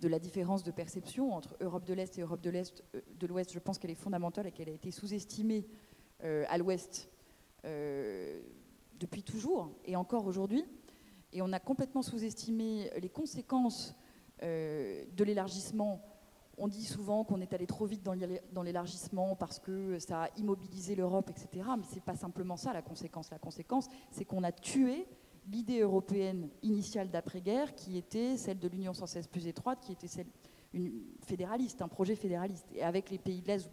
de 0.00 0.06
la 0.06 0.18
différence 0.20 0.62
de 0.62 0.70
perception 0.70 1.32
entre 1.32 1.56
Europe 1.60 1.84
de 1.84 1.94
l'Est 1.94 2.18
et 2.18 2.22
Europe 2.22 2.40
de 2.40 2.50
euh, 2.50 3.26
l'Ouest, 3.26 3.52
je 3.52 3.58
pense 3.58 3.78
qu'elle 3.78 3.90
est 3.90 3.94
fondamentale 3.96 4.46
et 4.46 4.52
qu'elle 4.52 4.68
a 4.68 4.72
été 4.72 4.90
sous-estimée 4.92 5.66
euh, 6.22 6.44
à 6.48 6.56
l'Ouest 6.58 7.08
euh, 7.64 8.40
depuis 9.00 9.24
toujours 9.24 9.72
et 9.84 9.96
encore 9.96 10.26
aujourd'hui. 10.26 10.64
Et 11.32 11.42
on 11.42 11.52
a 11.52 11.58
complètement 11.58 12.02
sous-estimé 12.02 12.90
les 13.00 13.08
conséquences 13.08 13.96
euh, 14.42 15.04
de 15.16 15.24
l'élargissement. 15.24 16.00
On 16.58 16.68
dit 16.68 16.84
souvent 16.84 17.24
qu'on 17.24 17.40
est 17.40 17.52
allé 17.54 17.66
trop 17.66 17.86
vite 17.86 18.02
dans 18.02 18.12
l'é- 18.12 18.42
dans 18.52 18.62
l'élargissement 18.62 19.34
parce 19.36 19.58
que 19.58 19.98
ça 19.98 20.24
a 20.24 20.28
immobilisé 20.36 20.94
l'Europe, 20.94 21.30
etc. 21.30 21.64
Mais 21.78 21.84
ce 21.84 21.94
n'est 21.94 22.00
pas 22.02 22.14
simplement 22.14 22.56
ça 22.56 22.72
la 22.72 22.82
conséquence. 22.82 23.30
La 23.30 23.38
conséquence, 23.38 23.88
c'est 24.10 24.24
qu'on 24.24 24.42
a 24.44 24.52
tué 24.52 25.06
l'idée 25.50 25.80
européenne 25.80 26.48
initiale 26.62 27.10
d'après-guerre, 27.10 27.74
qui 27.74 27.96
était 27.96 28.36
celle 28.36 28.58
de 28.58 28.68
l'Union 28.68 28.92
sans 28.94 29.06
cesse 29.06 29.26
plus 29.26 29.46
étroite, 29.46 29.80
qui 29.80 29.92
était 29.92 30.08
celle 30.08 30.26
une 30.74 31.02
fédéraliste, 31.26 31.82
un 31.82 31.88
projet 31.88 32.14
fédéraliste. 32.16 32.66
Et 32.74 32.82
avec 32.82 33.10
les 33.10 33.18
pays 33.18 33.42
de 33.42 33.48
l'Est, 33.48 33.68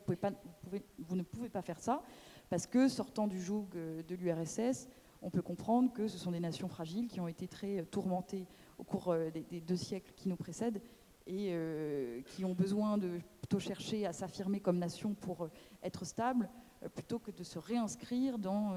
vous, 0.99 1.15
ne 1.15 1.23
pouvez 1.23 1.49
pas 1.49 1.61
faire 1.61 1.79
ça, 1.79 2.01
parce 2.49 2.67
que 2.67 2.87
sortant 2.89 3.27
du 3.27 3.39
joug 3.41 3.67
euh, 3.75 4.03
de 4.03 4.15
l'URSS, 4.15 4.87
on 5.21 5.29
peut 5.29 5.41
comprendre 5.41 5.93
que 5.93 6.07
ce 6.07 6.17
sont 6.17 6.31
des 6.31 6.39
nations 6.39 6.67
fragiles 6.67 7.07
qui 7.07 7.19
ont 7.21 7.27
été 7.27 7.47
très 7.47 7.79
euh, 7.79 7.85
tourmentées 7.85 8.47
au 8.77 8.83
cours 8.83 9.09
euh, 9.11 9.29
des 9.31 9.61
deux 9.61 9.75
siècles 9.77 10.11
qui 10.15 10.27
nous 10.27 10.35
précèdent 10.35 10.81
et 11.29 11.51
euh, 11.51 12.21
qui 12.23 12.43
ont 12.43 12.55
besoin 12.55 12.97
de 12.97 13.19
plutôt 13.39 13.59
chercher 13.59 14.07
à 14.07 14.13
s'affirmer 14.13 14.59
comme 14.59 14.79
nation 14.79 15.13
pour 15.13 15.43
euh, 15.43 15.51
être 15.83 16.03
stable, 16.03 16.49
euh, 16.81 16.89
plutôt 16.89 17.19
que 17.19 17.29
de 17.29 17.43
se 17.43 17.59
réinscrire 17.59 18.39
dans 18.39 18.73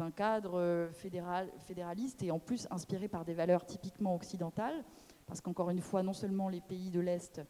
un 0.00 0.10
cadre 0.10 0.88
fédéral, 0.94 1.52
fédéraliste 1.58 2.22
et 2.22 2.30
en 2.30 2.38
plus 2.38 2.66
inspiré 2.70 3.08
par 3.08 3.26
des 3.26 3.34
valeurs 3.34 3.66
typiquement 3.66 4.14
occidentales, 4.14 4.84
parce 5.26 5.42
qu'encore 5.42 5.68
une 5.68 5.82
fois, 5.82 6.02
non 6.02 6.14
seulement 6.14 6.48
les 6.48 6.62
pays 6.62 6.90
de 6.90 7.00
l'Est, 7.00 7.42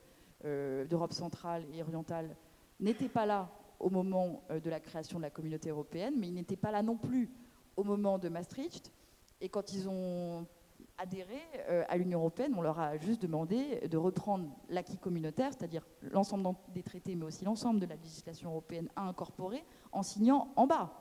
d'Europe 0.45 1.13
centrale 1.13 1.65
et 1.73 1.81
orientale, 1.83 2.37
n'étaient 2.81 3.09
pas 3.09 3.27
là 3.27 3.49
au 3.79 3.91
moment 3.91 4.43
de 4.51 4.69
la 4.69 4.81
création 4.81 5.19
de 5.19 5.23
la 5.23 5.31
communauté 5.31 5.71
européenne, 5.71 6.15
mais 6.19 6.27
ils 6.27 6.35
n'étaient 6.35 6.57
pas 6.57 6.73
là 6.73 6.83
non 6.83 6.97
plus 6.97 7.31
au 7.77 7.85
moment 7.85 8.19
de 8.19 8.29
Maastricht. 8.29 8.93
Et 9.41 9.49
quand 9.49 9.73
ils 9.73 9.89
ont 9.89 10.45
adhéré 10.99 11.41
euh, 11.69 11.85
à 11.89 11.97
l'Union 11.97 12.21
européenne, 12.21 12.55
on 12.57 12.63
leur 12.63 12.79
a 12.79 12.97
juste 12.97 13.23
demandé 13.23 13.87
de 13.89 13.97
reprendre 13.97 14.49
l'acquis 14.69 14.99
communautaire, 14.99 15.53
c'est-à-dire 15.53 15.87
l'ensemble 16.03 16.49
des 16.75 16.83
traités, 16.83 17.15
mais 17.15 17.25
aussi 17.25 17.45
l'ensemble 17.45 17.81
de 17.81 17.87
la 17.87 17.97
législation 17.97 18.51
européenne 18.51 18.89
à 18.97 19.03
incorporer, 19.03 19.65
en 19.93 20.03
signant 20.03 20.53
en 20.57 20.67
bas, 20.67 20.93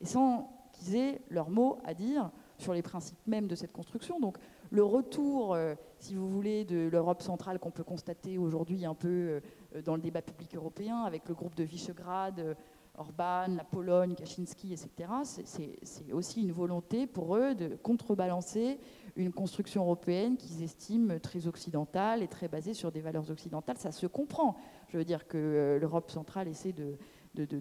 et 0.00 0.06
sans 0.06 0.50
qu'ils 0.72 0.96
aient 0.96 1.22
leur 1.30 1.50
mot 1.50 1.78
à 1.84 1.94
dire 1.94 2.30
sur 2.58 2.74
les 2.74 2.82
principes 2.82 3.18
mêmes 3.26 3.46
de 3.46 3.54
cette 3.54 3.72
construction. 3.72 4.20
Donc 4.20 4.38
le 4.70 4.84
retour, 4.84 5.54
euh, 5.54 5.74
si 5.98 6.14
vous 6.14 6.28
voulez, 6.28 6.64
de 6.64 6.88
l'Europe 6.90 7.22
centrale 7.22 7.58
qu'on 7.58 7.70
peut 7.70 7.84
constater 7.84 8.38
aujourd'hui 8.38 8.84
un 8.84 8.94
peu 8.94 9.40
euh, 9.74 9.82
dans 9.82 9.96
le 9.96 10.02
débat 10.02 10.22
public 10.22 10.54
européen, 10.54 11.02
avec 11.02 11.28
le 11.28 11.34
groupe 11.34 11.54
de 11.54 11.64
Visegrad, 11.64 12.56
Orban, 12.98 13.54
la 13.56 13.64
Pologne, 13.64 14.14
Kaczynski, 14.14 14.72
etc., 14.72 14.88
c'est- 15.22 16.12
aussi 16.12 16.42
une 16.42 16.52
volonté 16.52 17.06
pour 17.06 17.36
eux 17.36 17.54
de 17.54 17.76
contrebalancer 17.76 18.78
une 19.16 19.32
construction 19.32 19.82
européenne 19.82 20.36
qu'ils 20.36 20.62
estiment 20.62 21.18
très 21.20 21.46
occidentale 21.46 22.22
et 22.22 22.28
très 22.28 22.48
basée 22.48 22.74
sur 22.74 22.90
des 22.92 23.00
valeurs 23.00 23.30
occidentales. 23.30 23.78
Ça 23.78 23.92
se 23.92 24.06
comprend. 24.06 24.56
Je 24.88 24.98
veux 24.98 25.04
dire 25.04 25.26
que 25.26 25.38
euh, 25.38 25.78
l'Europe 25.78 26.10
centrale 26.10 26.48
essaie 26.48 26.72
de, 26.72 26.96
de- 27.34 27.60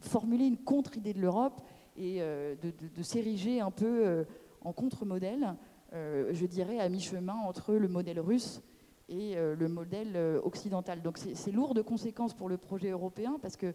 formuler 0.00 0.46
une 0.46 0.58
contre-idée 0.58 1.14
de 1.14 1.20
l'Europe 1.20 1.60
et 1.96 2.20
euh, 2.20 2.54
de, 2.96 3.02
s'ériger 3.02 3.60
un 3.60 3.70
peu 3.70 4.06
euh, 4.06 4.24
en 4.62 4.72
contre-modèle, 4.72 5.54
je 5.92 6.46
dirais, 6.46 6.80
à 6.80 6.88
mi-chemin 6.88 7.36
entre 7.46 7.74
le 7.74 7.86
modèle 7.86 8.18
russe 8.18 8.62
et 9.08 9.36
le 9.36 9.68
modèle 9.68 10.16
occidental. 10.42 11.02
Donc 11.02 11.18
c'est 11.18 11.52
lourd 11.52 11.74
de 11.74 11.82
conséquences 11.82 12.32
pour 12.34 12.48
le 12.48 12.56
projet 12.56 12.88
européen 12.90 13.36
parce 13.42 13.56
que 13.56 13.74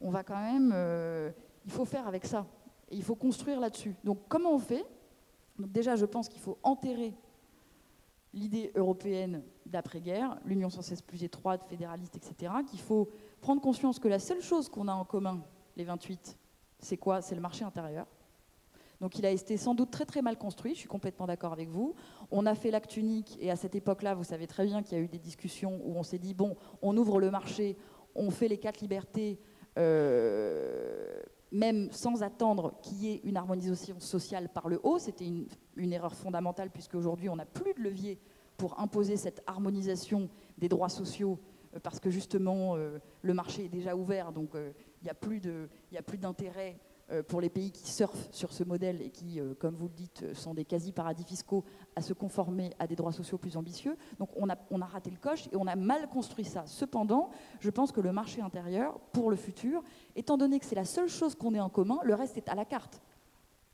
on 0.00 0.10
va 0.10 0.22
quand 0.22 0.38
même, 0.38 0.74
il 1.64 1.70
faut 1.70 1.84
faire 1.84 2.06
avec 2.06 2.26
ça. 2.26 2.46
Et 2.90 2.96
il 2.96 3.02
faut 3.02 3.14
construire 3.14 3.60
là-dessus. 3.60 3.94
Donc 4.04 4.18
comment 4.28 4.52
on 4.52 4.58
fait? 4.58 4.84
Donc 5.58 5.72
déjà, 5.72 5.96
je 5.96 6.04
pense 6.04 6.28
qu'il 6.28 6.40
faut 6.40 6.58
enterrer 6.62 7.14
l'idée 8.32 8.72
européenne 8.74 9.42
d'après-guerre, 9.66 10.38
l'union 10.44 10.68
sans 10.68 10.82
cesse 10.82 11.00
plus 11.00 11.22
étroite, 11.22 11.64
fédéraliste, 11.68 12.16
etc., 12.16 12.52
qu'il 12.68 12.80
faut 12.80 13.08
prendre 13.40 13.60
conscience 13.60 13.98
que 13.98 14.08
la 14.08 14.18
seule 14.18 14.42
chose 14.42 14.68
qu'on 14.68 14.88
a 14.88 14.92
en 14.92 15.04
commun, 15.04 15.42
les 15.76 15.84
28, 15.84 16.36
c'est 16.80 16.96
quoi? 16.96 17.22
C'est 17.22 17.34
le 17.34 17.40
marché 17.40 17.64
intérieur. 17.64 18.06
Donc 19.00 19.18
il 19.18 19.26
a 19.26 19.30
été 19.30 19.56
sans 19.56 19.74
doute 19.74 19.90
très 19.90 20.06
très 20.06 20.22
mal 20.22 20.36
construit, 20.36 20.74
je 20.74 20.80
suis 20.80 20.88
complètement 20.88 21.26
d'accord 21.26 21.52
avec 21.52 21.68
vous. 21.68 21.94
On 22.30 22.46
a 22.46 22.54
fait 22.54 22.70
l'acte 22.70 22.96
unique 22.96 23.36
et 23.40 23.50
à 23.50 23.56
cette 23.56 23.74
époque-là, 23.74 24.14
vous 24.14 24.24
savez 24.24 24.46
très 24.46 24.64
bien 24.64 24.82
qu'il 24.82 24.96
y 24.96 25.00
a 25.00 25.04
eu 25.04 25.08
des 25.08 25.18
discussions 25.18 25.80
où 25.84 25.96
on 25.96 26.02
s'est 26.02 26.18
dit, 26.18 26.34
bon, 26.34 26.56
on 26.82 26.96
ouvre 26.96 27.20
le 27.20 27.30
marché, 27.30 27.76
on 28.14 28.30
fait 28.30 28.48
les 28.48 28.58
quatre 28.58 28.80
libertés, 28.80 29.38
euh, 29.40 29.53
même 31.54 31.88
sans 31.92 32.22
attendre 32.22 32.74
qu'il 32.82 32.98
y 32.98 33.12
ait 33.12 33.20
une 33.24 33.36
harmonisation 33.36 34.00
sociale 34.00 34.48
par 34.48 34.68
le 34.68 34.80
haut. 34.82 34.98
C'était 34.98 35.26
une, 35.26 35.92
erreur 35.92 36.14
fondamentale 36.14 36.70
puisque 36.70 36.94
aujourd'hui 36.94 37.28
on 37.28 37.36
n'a 37.36 37.46
plus 37.46 37.72
de 37.74 37.80
levier 37.80 38.18
pour 38.56 38.80
imposer 38.80 39.16
cette 39.16 39.42
harmonisation 39.46 40.28
des 40.58 40.68
droits 40.68 40.88
sociaux 40.88 41.38
euh, 41.74 41.80
parce 41.80 42.00
que 42.00 42.10
justement 42.10 42.76
euh, 42.76 42.98
le 43.22 43.34
marché 43.34 43.64
est 43.66 43.68
déjà 43.68 43.96
ouvert, 43.96 44.32
donc 44.32 44.50
il 44.54 45.04
n'y 45.04 45.10
a 45.10 45.14
plus 46.02 46.18
d'intérêt 46.18 46.76
euh, 46.76 46.83
pour 47.28 47.40
les 47.40 47.50
pays 47.50 47.70
qui 47.70 47.90
surfent 47.90 48.28
sur 48.30 48.52
ce 48.52 48.64
modèle 48.64 49.02
et 49.02 49.10
qui, 49.10 49.40
euh, 49.40 49.54
comme 49.58 49.74
vous 49.74 49.88
le 49.88 49.94
dites, 49.94 50.22
euh, 50.22 50.34
sont 50.34 50.54
des 50.54 50.64
quasi-paradis 50.64 51.24
fiscaux 51.24 51.64
à 51.96 52.00
se 52.00 52.12
conformer 52.12 52.70
à 52.78 52.86
des 52.86 52.96
droits 52.96 53.12
sociaux 53.12 53.38
plus 53.38 53.56
ambitieux. 53.56 53.96
Donc 54.18 54.30
on 54.36 54.48
a, 54.48 54.56
on 54.70 54.80
a 54.80 54.86
raté 54.86 55.10
le 55.10 55.18
coche 55.18 55.46
et 55.52 55.56
on 55.56 55.66
a 55.66 55.76
mal 55.76 56.08
construit 56.08 56.44
ça. 56.44 56.64
Cependant, 56.66 57.30
je 57.60 57.70
pense 57.70 57.92
que 57.92 58.00
le 58.00 58.12
marché 58.12 58.40
intérieur, 58.40 58.98
pour 59.12 59.30
le 59.30 59.36
futur, 59.36 59.82
étant 60.16 60.36
donné 60.36 60.58
que 60.58 60.66
c'est 60.66 60.74
la 60.74 60.84
seule 60.84 61.08
chose 61.08 61.34
qu'on 61.34 61.54
ait 61.54 61.60
en 61.60 61.68
commun, 61.68 61.98
le 62.04 62.14
reste 62.14 62.36
est 62.36 62.48
à 62.48 62.54
la 62.54 62.64
carte. 62.64 63.02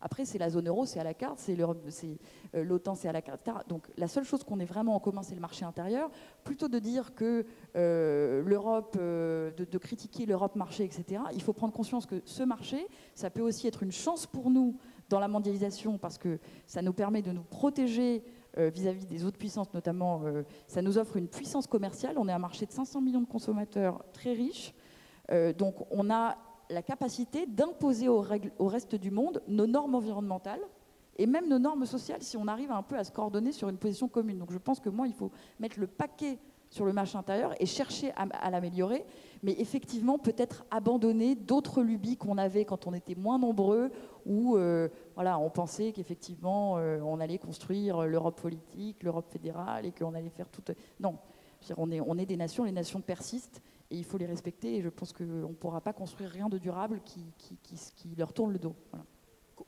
Après, 0.01 0.25
c'est 0.25 0.39
la 0.39 0.49
zone 0.49 0.69
euro, 0.69 0.87
c'est 0.87 0.99
à 0.99 1.05
la 1.05 1.15
carte, 1.15 1.39
c'est 1.39 1.57
euh, 1.59 2.65
l'OTAN, 2.65 2.95
c'est 2.95 3.09
à 3.09 3.13
la 3.13 3.21
carte. 3.21 3.47
Donc 3.69 3.89
la 3.99 4.09
seule 4.09 4.25
chose 4.25 4.45
qu'on 4.45 4.59
ait 4.59 4.65
vraiment 4.65 4.95
en 4.95 5.01
commun, 5.01 5.23
c'est 5.23 5.35
le 5.35 5.41
marché 5.41 5.65
intérieur. 5.65 6.11
Plutôt 6.43 6.69
de 6.69 6.79
dire 6.79 7.15
que 7.15 7.45
euh, 7.77 8.43
l'Europe, 8.45 8.97
euh, 8.99 9.51
de, 9.53 9.79
critiquer 9.79 10.25
l'Europe 10.25 10.57
marché, 10.57 10.85
etc., 10.85 11.23
il 11.35 11.43
faut 11.43 11.53
prendre 11.53 11.73
conscience 11.73 12.07
que 12.07 12.23
ce 12.25 12.43
marché, 12.43 12.87
ça 13.15 13.29
peut 13.31 13.43
aussi 13.43 13.67
être 13.67 13.83
une 13.83 13.93
chance 13.93 14.27
pour 14.27 14.51
nous 14.51 14.77
dans 15.11 15.21
la 15.21 15.29
mondialisation, 15.29 15.99
parce 15.99 16.19
que 16.19 16.39
ça 16.67 16.83
nous 16.83 16.93
permet 16.93 17.21
de 17.21 17.33
nous 17.33 17.43
protéger 17.43 18.23
vis-à-vis 18.57 19.07
des 19.07 19.25
autres 19.25 19.39
puissances, 19.39 19.73
notamment, 19.75 20.23
ça 20.67 20.83
nous 20.83 20.99
offre 20.99 21.17
une 21.17 21.29
puissance 21.29 21.67
commerciale. 21.67 22.17
On 22.19 22.29
est 22.29 22.33
un 22.33 22.39
marché 22.39 22.67
de 22.67 22.73
500 22.73 23.01
millions 23.01 23.21
de 23.21 23.27
consommateurs 23.27 24.05
très 24.13 24.33
riches. 24.33 24.73
donc 25.57 25.77
on 25.91 26.11
a 26.11 26.37
la 26.71 26.83
capacité 26.83 27.47
d'imposer 27.47 28.09
au, 28.09 28.21
reste 28.21 28.95
du 28.95 29.11
monde 29.11 29.43
nos 29.49 29.67
normes 29.67 29.95
environnementales 29.95 30.61
et 31.17 31.27
même 31.27 31.49
nos 31.49 31.59
normes 31.59 31.87
sociales 31.87 32.23
si 32.23 32.37
on 32.37 32.47
arrive 32.47 32.71
un 32.71 32.83
peu 32.83 32.97
à 32.97 33.05
se 33.05 33.13
coordonner 33.13 33.53
sur 33.53 33.69
une 33.69 33.77
position 33.77 34.09
commune. 34.09 34.39
Donc 34.39 34.53
je 34.53 34.59
pense 34.59 34.81
que 34.81 34.89
moi, 34.89 35.07
il 35.07 35.13
faut 35.15 35.31
mettre 35.59 35.79
le 35.79 35.87
paquet 35.87 36.39
sur 36.71 36.87
le 36.87 36.93
marché 36.93 37.19
intérieur 37.19 37.53
et 37.59 37.67
chercher 37.67 38.13
à, 38.15 38.49
l'améliorer, 38.49 39.05
mais 39.43 39.53
effectivement 39.59 40.19
peut-être 40.19 40.65
abandonner 40.71 41.35
d'autres 41.35 41.83
lubies 41.83 42.17
qu'on 42.17 42.39
avait 42.39 42.65
quand 42.65 42.87
on 42.87 42.95
était 42.95 43.17
moins 43.17 43.41
nombreux, 43.41 43.91
où 44.25 44.57
euh, 44.57 44.89
voilà, 45.17 45.37
on 45.41 45.51
pensait 45.51 45.91
qu'effectivement 45.91 46.79
euh, 46.79 47.01
on 47.01 47.19
allait 47.19 47.39
construire 47.39 48.07
l'Europe 48.07 48.41
politique, 48.41 49.03
l'Europe 49.03 49.27
fédérale 49.29 49.85
et 49.85 49.91
qu'on 49.91 50.15
allait 50.15 50.31
faire 50.31 50.49
tout. 50.49 50.63
Non, 51.01 51.17
on 51.77 51.91
est, 51.91 52.01
on 52.01 52.17
est 52.17 52.27
des 52.27 52.37
nations, 52.37 52.63
les 52.63 52.73
nations 52.73 53.01
persistent 53.01 53.61
il 53.91 54.05
faut 54.05 54.19
les 54.19 54.27
respecter. 54.27 54.77
Et 54.77 54.83
je 54.83 54.89
pense 54.89 55.13
qu'on 55.13 55.25
ne 55.25 55.55
pourra 55.55 55.81
pas 55.81 55.93
construire 55.93 56.31
rien 56.31 56.49
de 56.49 56.59
durable 56.59 57.01
qui, 57.05 57.25
qui, 57.37 58.15
leur 58.17 58.33
tourne 58.33 58.53
le 58.53 58.59
dos. 58.59 58.75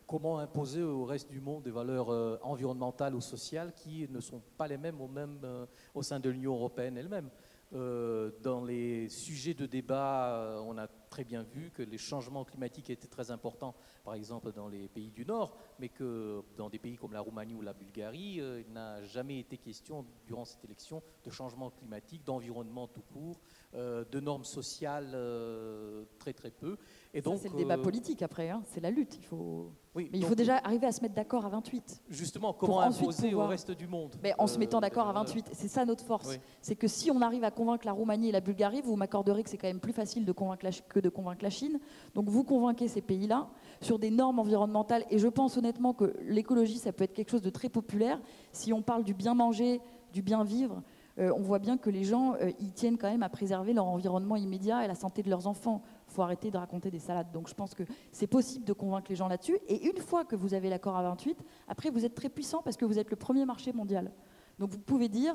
Comment 0.06 0.38
imposer 0.38 0.82
au 0.82 1.04
reste 1.04 1.30
du 1.30 1.40
monde 1.40 1.64
des 1.64 1.70
valeurs 1.70 2.10
euh, 2.10 2.38
environnementales 2.42 3.14
ou 3.14 3.20
sociales 3.20 3.74
qui 3.74 4.08
ne 4.10 4.20
sont 4.20 4.40
pas 4.56 4.66
les 4.66 4.78
mêmes 4.78 5.00
au, 5.00 5.08
même, 5.08 5.38
euh, 5.44 5.66
au 5.94 6.02
sein 6.02 6.18
de 6.18 6.30
l'Union 6.30 6.54
européenne 6.54 6.96
elle-même? 6.96 7.28
Euh, 7.74 8.30
Dans 8.42 8.64
les 8.64 9.08
sujets 9.10 9.54
de 9.54 9.66
débat, 9.66 10.62
on 10.66 10.78
a 10.78 10.86
très 11.12 11.24
bien 11.24 11.42
vu 11.42 11.70
que 11.70 11.82
les 11.82 11.98
changements 11.98 12.42
climatiques 12.42 12.88
étaient 12.88 13.06
très 13.06 13.30
importants, 13.30 13.74
par 14.02 14.14
exemple 14.14 14.50
dans 14.50 14.66
les 14.66 14.88
pays 14.88 15.10
du 15.10 15.26
Nord, 15.26 15.54
mais 15.78 15.90
que 15.90 16.42
dans 16.56 16.70
des 16.70 16.78
pays 16.78 16.96
comme 16.96 17.12
la 17.12 17.20
Roumanie 17.20 17.54
ou 17.54 17.60
la 17.60 17.74
Bulgarie, 17.74 18.40
euh, 18.40 18.62
il 18.66 18.72
n'a 18.72 19.02
jamais 19.04 19.38
été 19.38 19.58
question 19.58 20.06
durant 20.26 20.46
cette 20.46 20.64
élection 20.64 21.02
de 21.26 21.30
changement 21.30 21.68
climatique, 21.70 22.24
d'environnement 22.24 22.88
tout 22.88 23.02
court, 23.12 23.38
euh, 23.74 24.06
de 24.10 24.20
normes 24.20 24.46
sociales 24.46 25.10
euh, 25.12 26.06
très 26.18 26.32
très 26.32 26.50
peu. 26.50 26.78
Et 27.14 27.20
donc 27.20 27.38
c'est 27.42 27.50
le 27.50 27.56
débat 27.56 27.76
politique 27.76 28.22
après, 28.22 28.48
hein, 28.48 28.62
c'est 28.64 28.80
la 28.80 28.90
lutte. 28.90 29.16
Il 29.18 29.24
faut, 29.24 29.70
oui, 29.94 30.08
mais 30.10 30.18
il 30.18 30.24
faut 30.24 30.34
déjà 30.34 30.56
arriver 30.56 30.86
à 30.86 30.92
se 30.92 31.02
mettre 31.02 31.14
d'accord 31.14 31.44
à 31.44 31.50
28. 31.50 32.04
Justement, 32.08 32.54
comment 32.54 32.80
imposer 32.80 33.34
au 33.34 33.46
reste 33.46 33.70
du 33.70 33.86
monde 33.86 34.16
mais 34.22 34.34
En 34.38 34.46
se 34.46 34.58
mettant 34.58 34.80
d'accord 34.80 35.08
à 35.08 35.12
28, 35.12 35.50
c'est 35.52 35.68
ça 35.68 35.84
notre 35.84 36.04
force. 36.04 36.38
C'est 36.62 36.74
que 36.74 36.88
si 36.88 37.10
on 37.10 37.20
arrive 37.20 37.44
à 37.44 37.50
convaincre 37.50 37.84
la 37.84 37.92
Roumanie 37.92 38.30
et 38.30 38.32
la 38.32 38.40
Bulgarie, 38.40 38.80
vous 38.80 38.96
m'accorderez 38.96 39.42
que 39.42 39.50
c'est 39.50 39.58
quand 39.58 39.66
même 39.66 39.80
plus 39.80 39.92
facile 39.92 40.24
de 40.24 40.32
convaincre 40.32 40.64
la, 40.64 40.70
que 40.72 41.00
de 41.00 41.10
convaincre 41.10 41.42
la 41.42 41.50
Chine. 41.50 41.78
Donc 42.14 42.30
vous 42.30 42.44
convainquez 42.44 42.88
ces 42.88 43.02
pays-là 43.02 43.48
sur 43.82 43.98
des 43.98 44.10
normes 44.10 44.38
environnementales. 44.38 45.04
Et 45.10 45.18
je 45.18 45.28
pense 45.28 45.58
honnêtement 45.58 45.92
que 45.92 46.14
l'écologie, 46.22 46.78
ça 46.78 46.92
peut 46.92 47.04
être 47.04 47.12
quelque 47.12 47.30
chose 47.30 47.42
de 47.42 47.50
très 47.50 47.68
populaire. 47.68 48.20
Si 48.52 48.72
on 48.72 48.80
parle 48.80 49.04
du 49.04 49.12
bien 49.12 49.34
manger, 49.34 49.82
du 50.14 50.22
bien 50.22 50.44
vivre, 50.44 50.82
euh, 51.18 51.30
on 51.36 51.42
voit 51.42 51.58
bien 51.58 51.76
que 51.76 51.90
les 51.90 52.04
gens, 52.04 52.34
euh, 52.40 52.50
ils 52.58 52.72
tiennent 52.72 52.96
quand 52.96 53.10
même 53.10 53.22
à 53.22 53.28
préserver 53.28 53.72
leur 53.72 53.86
environnement 53.86 54.36
immédiat 54.36 54.84
et 54.84 54.88
la 54.88 54.94
santé 54.94 55.22
de 55.22 55.28
leurs 55.28 55.46
enfants. 55.46 55.82
Il 56.12 56.14
faut 56.14 56.22
arrêter 56.22 56.50
de 56.50 56.58
raconter 56.58 56.90
des 56.90 56.98
salades. 56.98 57.32
Donc 57.32 57.48
je 57.48 57.54
pense 57.54 57.74
que 57.74 57.84
c'est 58.10 58.26
possible 58.26 58.66
de 58.66 58.74
convaincre 58.74 59.06
les 59.08 59.16
gens 59.16 59.28
là-dessus. 59.28 59.58
Et 59.66 59.88
une 59.88 59.96
fois 59.96 60.26
que 60.26 60.36
vous 60.36 60.52
avez 60.52 60.68
l'accord 60.68 60.94
à 60.94 61.02
28, 61.02 61.38
après 61.68 61.88
vous 61.88 62.04
êtes 62.04 62.14
très 62.14 62.28
puissant 62.28 62.60
parce 62.62 62.76
que 62.76 62.84
vous 62.84 62.98
êtes 62.98 63.08
le 63.08 63.16
premier 63.16 63.46
marché 63.46 63.72
mondial. 63.72 64.12
Donc 64.58 64.70
vous 64.72 64.78
pouvez 64.78 65.08
dire, 65.08 65.34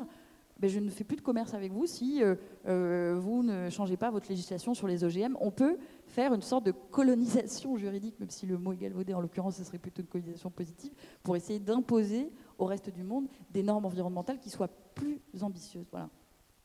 ben, 0.60 0.70
je 0.70 0.80
ne 0.80 0.92
fais 0.92 1.04
plus 1.04 1.18
de 1.18 1.22
commerce 1.22 1.56
avec 1.56 1.72
vous 1.72 1.88
si 1.88 2.22
euh, 2.22 2.36
euh, 2.68 3.18
vous 3.20 3.42
ne 3.42 3.72
changez 3.72 3.98
pas 3.98 4.12
votre 4.12 4.30
législation 4.30 4.76
sur 4.76 4.88
les 4.88 5.04
OGM. 5.04 5.36
On 5.40 5.50
peut 5.50 5.80
faire 6.06 6.32
une 6.32 6.44
sorte 6.44 6.64
de 6.64 6.72
colonisation 6.72 7.76
juridique, 7.76 8.20
même 8.20 8.30
si 8.30 8.46
le 8.46 8.60
mot 8.60 8.74
est 8.74 8.78
galvaudé, 8.78 9.16
en 9.16 9.20
l'occurrence 9.20 9.58
ce 9.58 9.64
serait 9.64 9.80
plutôt 9.80 10.04
une 10.04 10.08
colonisation 10.08 10.52
positive, 10.52 10.94
pour 11.24 11.36
essayer 11.36 11.58
d'imposer 11.58 12.32
au 12.60 12.66
reste 12.66 12.92
du 12.92 13.02
monde 13.02 13.28
des 13.50 13.64
normes 13.64 13.86
environnementales 13.86 14.38
qui 14.38 14.52
soient 14.52 14.70
plus 14.94 15.22
ambitieuses. 15.42 15.88
Voilà. 15.90 16.08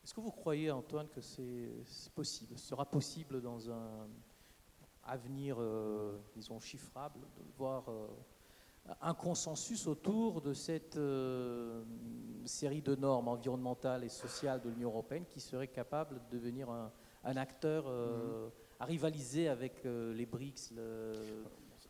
Est-ce 0.03 0.13
que 0.13 0.21
vous 0.21 0.31
croyez, 0.31 0.69
Antoine, 0.69 1.07
que 1.09 1.21
c'est 1.21 1.69
possible, 2.13 2.57
ce 2.57 2.67
sera 2.67 2.85
possible 2.85 3.41
dans 3.41 3.69
un 3.69 4.07
avenir, 5.05 5.57
euh, 5.59 6.19
disons, 6.35 6.59
chiffrable, 6.59 7.19
de 7.37 7.43
voir 7.57 7.85
un 9.01 9.13
consensus 9.13 9.87
autour 9.87 10.41
de 10.41 10.53
cette 10.53 10.97
euh, 10.97 11.83
série 12.45 12.81
de 12.81 12.95
normes 12.95 13.29
environnementales 13.29 14.03
et 14.03 14.09
sociales 14.09 14.61
de 14.61 14.69
l'Union 14.69 14.89
européenne 14.89 15.25
qui 15.25 15.39
serait 15.39 15.67
capable 15.67 16.19
de 16.29 16.37
devenir 16.37 16.69
un, 16.69 16.91
acteur 17.37 17.85
euh, 17.87 18.49
à 18.79 18.85
rivaliser 18.85 19.47
avec 19.47 19.85
euh, 19.85 20.13
les 20.13 20.25
BRICS. 20.25 20.71
Le, 20.75 21.13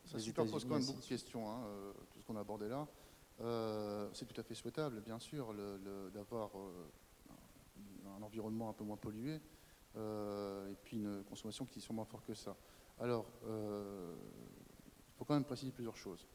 ça 0.05 0.19
superpose 0.19 0.65
quand 0.65 0.75
même 0.75 0.85
beaucoup 0.85 1.01
de 1.01 1.05
questions, 1.05 1.49
hein, 1.49 1.61
tout 2.11 2.19
ce 2.19 2.25
qu'on 2.25 2.35
a 2.35 2.41
abordé 2.41 2.67
là. 2.67 2.87
c'est 4.13 4.25
tout 4.25 4.39
à 4.39 4.43
fait 4.43 4.53
souhaitable, 4.53 5.01
bien 5.01 5.17
sûr, 5.17 5.55
d'avoir 6.13 6.51
un 8.17 8.21
environnement 8.23 8.69
un 8.69 8.73
peu 8.73 8.83
moins 8.83 8.97
pollué 8.97 9.39
et 9.95 10.75
puis 10.83 10.97
une 10.97 11.23
consommation 11.23 11.65
qui 11.65 11.79
soit 11.79 11.95
moins 11.95 12.05
forte 12.05 12.25
que 12.25 12.33
ça. 12.33 12.55
Alors, 12.99 13.27
il 13.45 15.17
faut 15.17 15.25
quand 15.25 15.35
même 15.35 15.43
préciser 15.43 15.71
plusieurs 15.71 15.95
choses. 15.95 16.25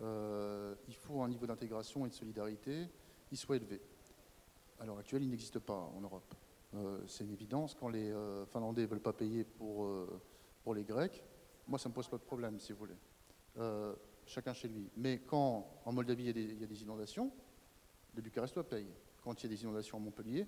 Euh, 0.00 0.74
il 0.86 0.94
faut 0.94 1.22
un 1.22 1.28
niveau 1.28 1.46
d'intégration 1.46 2.06
et 2.06 2.08
de 2.08 2.14
solidarité 2.14 2.88
qui 3.26 3.36
soit 3.36 3.56
élevé. 3.56 3.80
À 4.78 4.86
l'heure 4.86 4.98
actuelle, 4.98 5.22
il 5.22 5.30
n'existe 5.30 5.58
pas 5.58 5.90
en 5.96 6.00
Europe. 6.00 6.34
Euh, 6.74 7.00
c'est 7.06 7.24
une 7.24 7.32
évidence. 7.32 7.74
Quand 7.74 7.88
les 7.88 8.10
euh, 8.10 8.46
Finlandais 8.46 8.82
ne 8.82 8.86
veulent 8.86 9.00
pas 9.00 9.12
payer 9.12 9.44
pour, 9.44 9.88
pour 10.62 10.74
les 10.74 10.84
Grecs, 10.84 11.24
moi, 11.66 11.78
ça 11.78 11.88
ne 11.88 11.92
me 11.92 11.94
pose 11.94 12.08
pas 12.08 12.18
de 12.18 12.22
problème, 12.22 12.58
si 12.60 12.72
vous 12.72 12.78
voulez. 12.78 12.96
chacun 14.24 14.52
chez 14.52 14.68
lui. 14.68 14.88
Mais 14.96 15.18
quand 15.18 15.80
en 15.84 15.92
Moldavie, 15.92 16.24
il 16.24 16.60
y, 16.60 16.64
a 16.64 16.66
des, 16.66 16.82
inondations, 16.82 17.32
les 18.14 18.22
Bucarestois 18.22 18.64
payent. 18.64 18.94
Quand 19.22 19.42
il 19.42 19.50
y 19.50 19.52
a 19.52 19.56
des 19.56 19.62
inondations 19.62 19.98
à 19.98 20.00
Montpellier, 20.00 20.46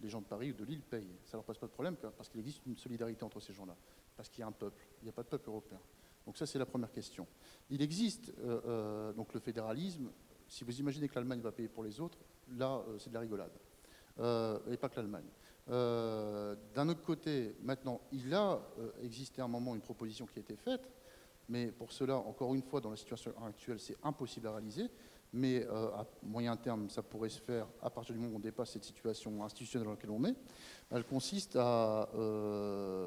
les 0.00 0.08
gens 0.08 0.20
de 0.20 0.26
Paris 0.26 0.50
ou 0.50 0.54
de 0.54 0.64
Lille 0.64 0.82
payent. 0.82 1.16
Ça 1.24 1.36
ne 1.36 1.38
leur 1.38 1.44
pose 1.44 1.58
pas 1.58 1.66
de 1.66 1.72
problème 1.72 1.96
parce 1.96 2.28
qu'il 2.28 2.40
existe 2.40 2.64
une 2.66 2.76
solidarité 2.76 3.24
entre 3.24 3.40
ces 3.40 3.52
gens-là. 3.52 3.76
Parce 4.16 4.28
qu'il 4.28 4.40
y 4.40 4.44
a 4.44 4.46
un 4.46 4.52
peuple. 4.52 4.82
Il 5.00 5.04
n'y 5.04 5.10
a 5.10 5.12
pas 5.12 5.22
de 5.22 5.28
peuple 5.28 5.48
européen. 5.48 5.80
Donc 6.26 6.36
ça, 6.36 6.46
c'est 6.46 6.58
la 6.58 6.66
première 6.66 6.90
question. 6.90 7.26
Il 7.70 7.80
existe 7.80 8.32
euh, 8.40 8.60
euh, 8.66 9.12
donc 9.12 9.32
le 9.32 9.40
fédéralisme. 9.40 10.10
Si 10.48 10.64
vous 10.64 10.78
imaginez 10.80 11.08
que 11.08 11.14
l'Allemagne 11.14 11.40
va 11.40 11.52
payer 11.52 11.68
pour 11.68 11.84
les 11.84 12.00
autres, 12.00 12.18
là, 12.56 12.82
euh, 12.88 12.98
c'est 12.98 13.10
de 13.10 13.14
la 13.14 13.20
rigolade. 13.20 13.52
et 14.18 14.76
pas 14.76 14.88
que 14.88 14.96
l'Allemagne. 14.96 15.28
D'un 15.68 16.88
autre 16.88 17.02
côté, 17.02 17.56
maintenant, 17.60 18.00
il 18.12 18.32
a 18.32 18.60
existé 19.02 19.42
un 19.42 19.48
moment 19.48 19.74
une 19.74 19.80
proposition 19.80 20.26
qui 20.26 20.38
a 20.38 20.42
été 20.42 20.56
faite, 20.56 20.88
mais 21.48 21.70
pour 21.70 21.92
cela, 21.92 22.16
encore 22.16 22.54
une 22.54 22.62
fois, 22.62 22.80
dans 22.80 22.90
la 22.90 22.96
situation 22.96 23.34
actuelle, 23.44 23.78
c'est 23.78 23.96
impossible 24.02 24.46
à 24.46 24.52
réaliser. 24.52 24.88
Mais 25.36 25.64
euh, 25.66 25.88
à 25.90 26.06
moyen 26.22 26.56
terme, 26.56 26.88
ça 26.88 27.02
pourrait 27.02 27.28
se 27.28 27.40
faire 27.40 27.68
à 27.82 27.90
partir 27.90 28.14
du 28.14 28.20
moment 28.20 28.32
où 28.32 28.36
on 28.36 28.40
dépasse 28.40 28.70
cette 28.70 28.84
situation 28.84 29.44
institutionnelle 29.44 29.84
dans 29.84 29.92
laquelle 29.92 30.10
on 30.10 30.24
est. 30.24 30.34
Elle 30.90 31.04
consiste 31.04 31.56
à 31.56 32.08
euh, 32.14 33.06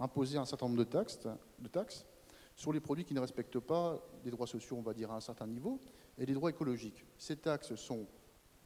imposer 0.00 0.38
un 0.38 0.44
certain 0.44 0.66
nombre 0.66 0.78
de 0.78 0.84
taxes, 0.84 1.26
de 1.58 1.68
taxes 1.68 2.06
sur 2.54 2.72
les 2.72 2.80
produits 2.80 3.04
qui 3.04 3.14
ne 3.14 3.20
respectent 3.20 3.58
pas 3.58 4.00
des 4.22 4.30
droits 4.30 4.46
sociaux, 4.46 4.76
on 4.78 4.82
va 4.82 4.94
dire, 4.94 5.10
à 5.10 5.16
un 5.16 5.20
certain 5.20 5.46
niveau, 5.46 5.80
et 6.16 6.24
des 6.24 6.34
droits 6.34 6.50
écologiques. 6.50 7.04
Ces 7.18 7.36
taxes 7.36 7.74
sont 7.74 8.06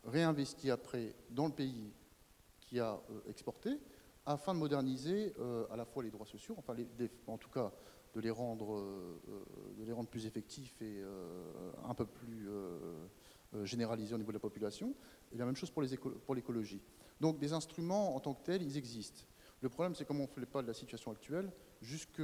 réinvesties 0.04 0.70
après 0.70 1.14
dans 1.30 1.46
le 1.46 1.52
pays 1.52 1.92
qui 2.60 2.78
a 2.78 3.00
euh, 3.10 3.30
exporté, 3.30 3.80
afin 4.26 4.52
de 4.52 4.58
moderniser 4.58 5.32
à 5.72 5.76
la 5.76 5.86
fois 5.86 6.02
les 6.02 6.10
droits 6.10 6.26
sociaux, 6.26 6.54
enfin 6.58 6.76
en 7.26 7.38
tout 7.38 7.48
cas 7.48 7.72
de 8.14 8.20
les 8.20 8.30
rendre, 8.30 8.74
euh, 8.74 9.20
euh, 9.28 9.44
de 9.78 9.84
les 9.84 9.92
rendre 9.92 10.08
plus 10.08 10.26
effectifs 10.26 10.80
et 10.82 11.00
euh, 11.00 11.72
un 11.84 11.94
peu 11.94 12.06
plus 12.06 12.48
généralisés 13.64 14.14
au 14.14 14.18
niveau 14.18 14.30
de 14.30 14.36
la 14.36 14.40
population. 14.40 14.94
Et 15.32 15.36
la 15.36 15.44
même 15.44 15.56
chose 15.56 15.70
pour 15.70 16.34
l'écologie. 16.34 16.82
Donc 17.20 17.38
des 17.38 17.52
instruments 17.52 18.14
en 18.14 18.20
tant 18.20 18.34
que 18.34 18.44
tels, 18.44 18.62
ils 18.62 18.76
existent. 18.76 19.22
Le 19.60 19.68
problème, 19.68 19.94
c'est 19.94 20.04
comment 20.04 20.24
on 20.24 20.28
ne 20.28 20.32
fait 20.32 20.46
pas 20.46 20.62
de 20.62 20.66
la 20.66 20.74
situation 20.74 21.10
actuelle 21.10 21.52
jusque 21.82 22.22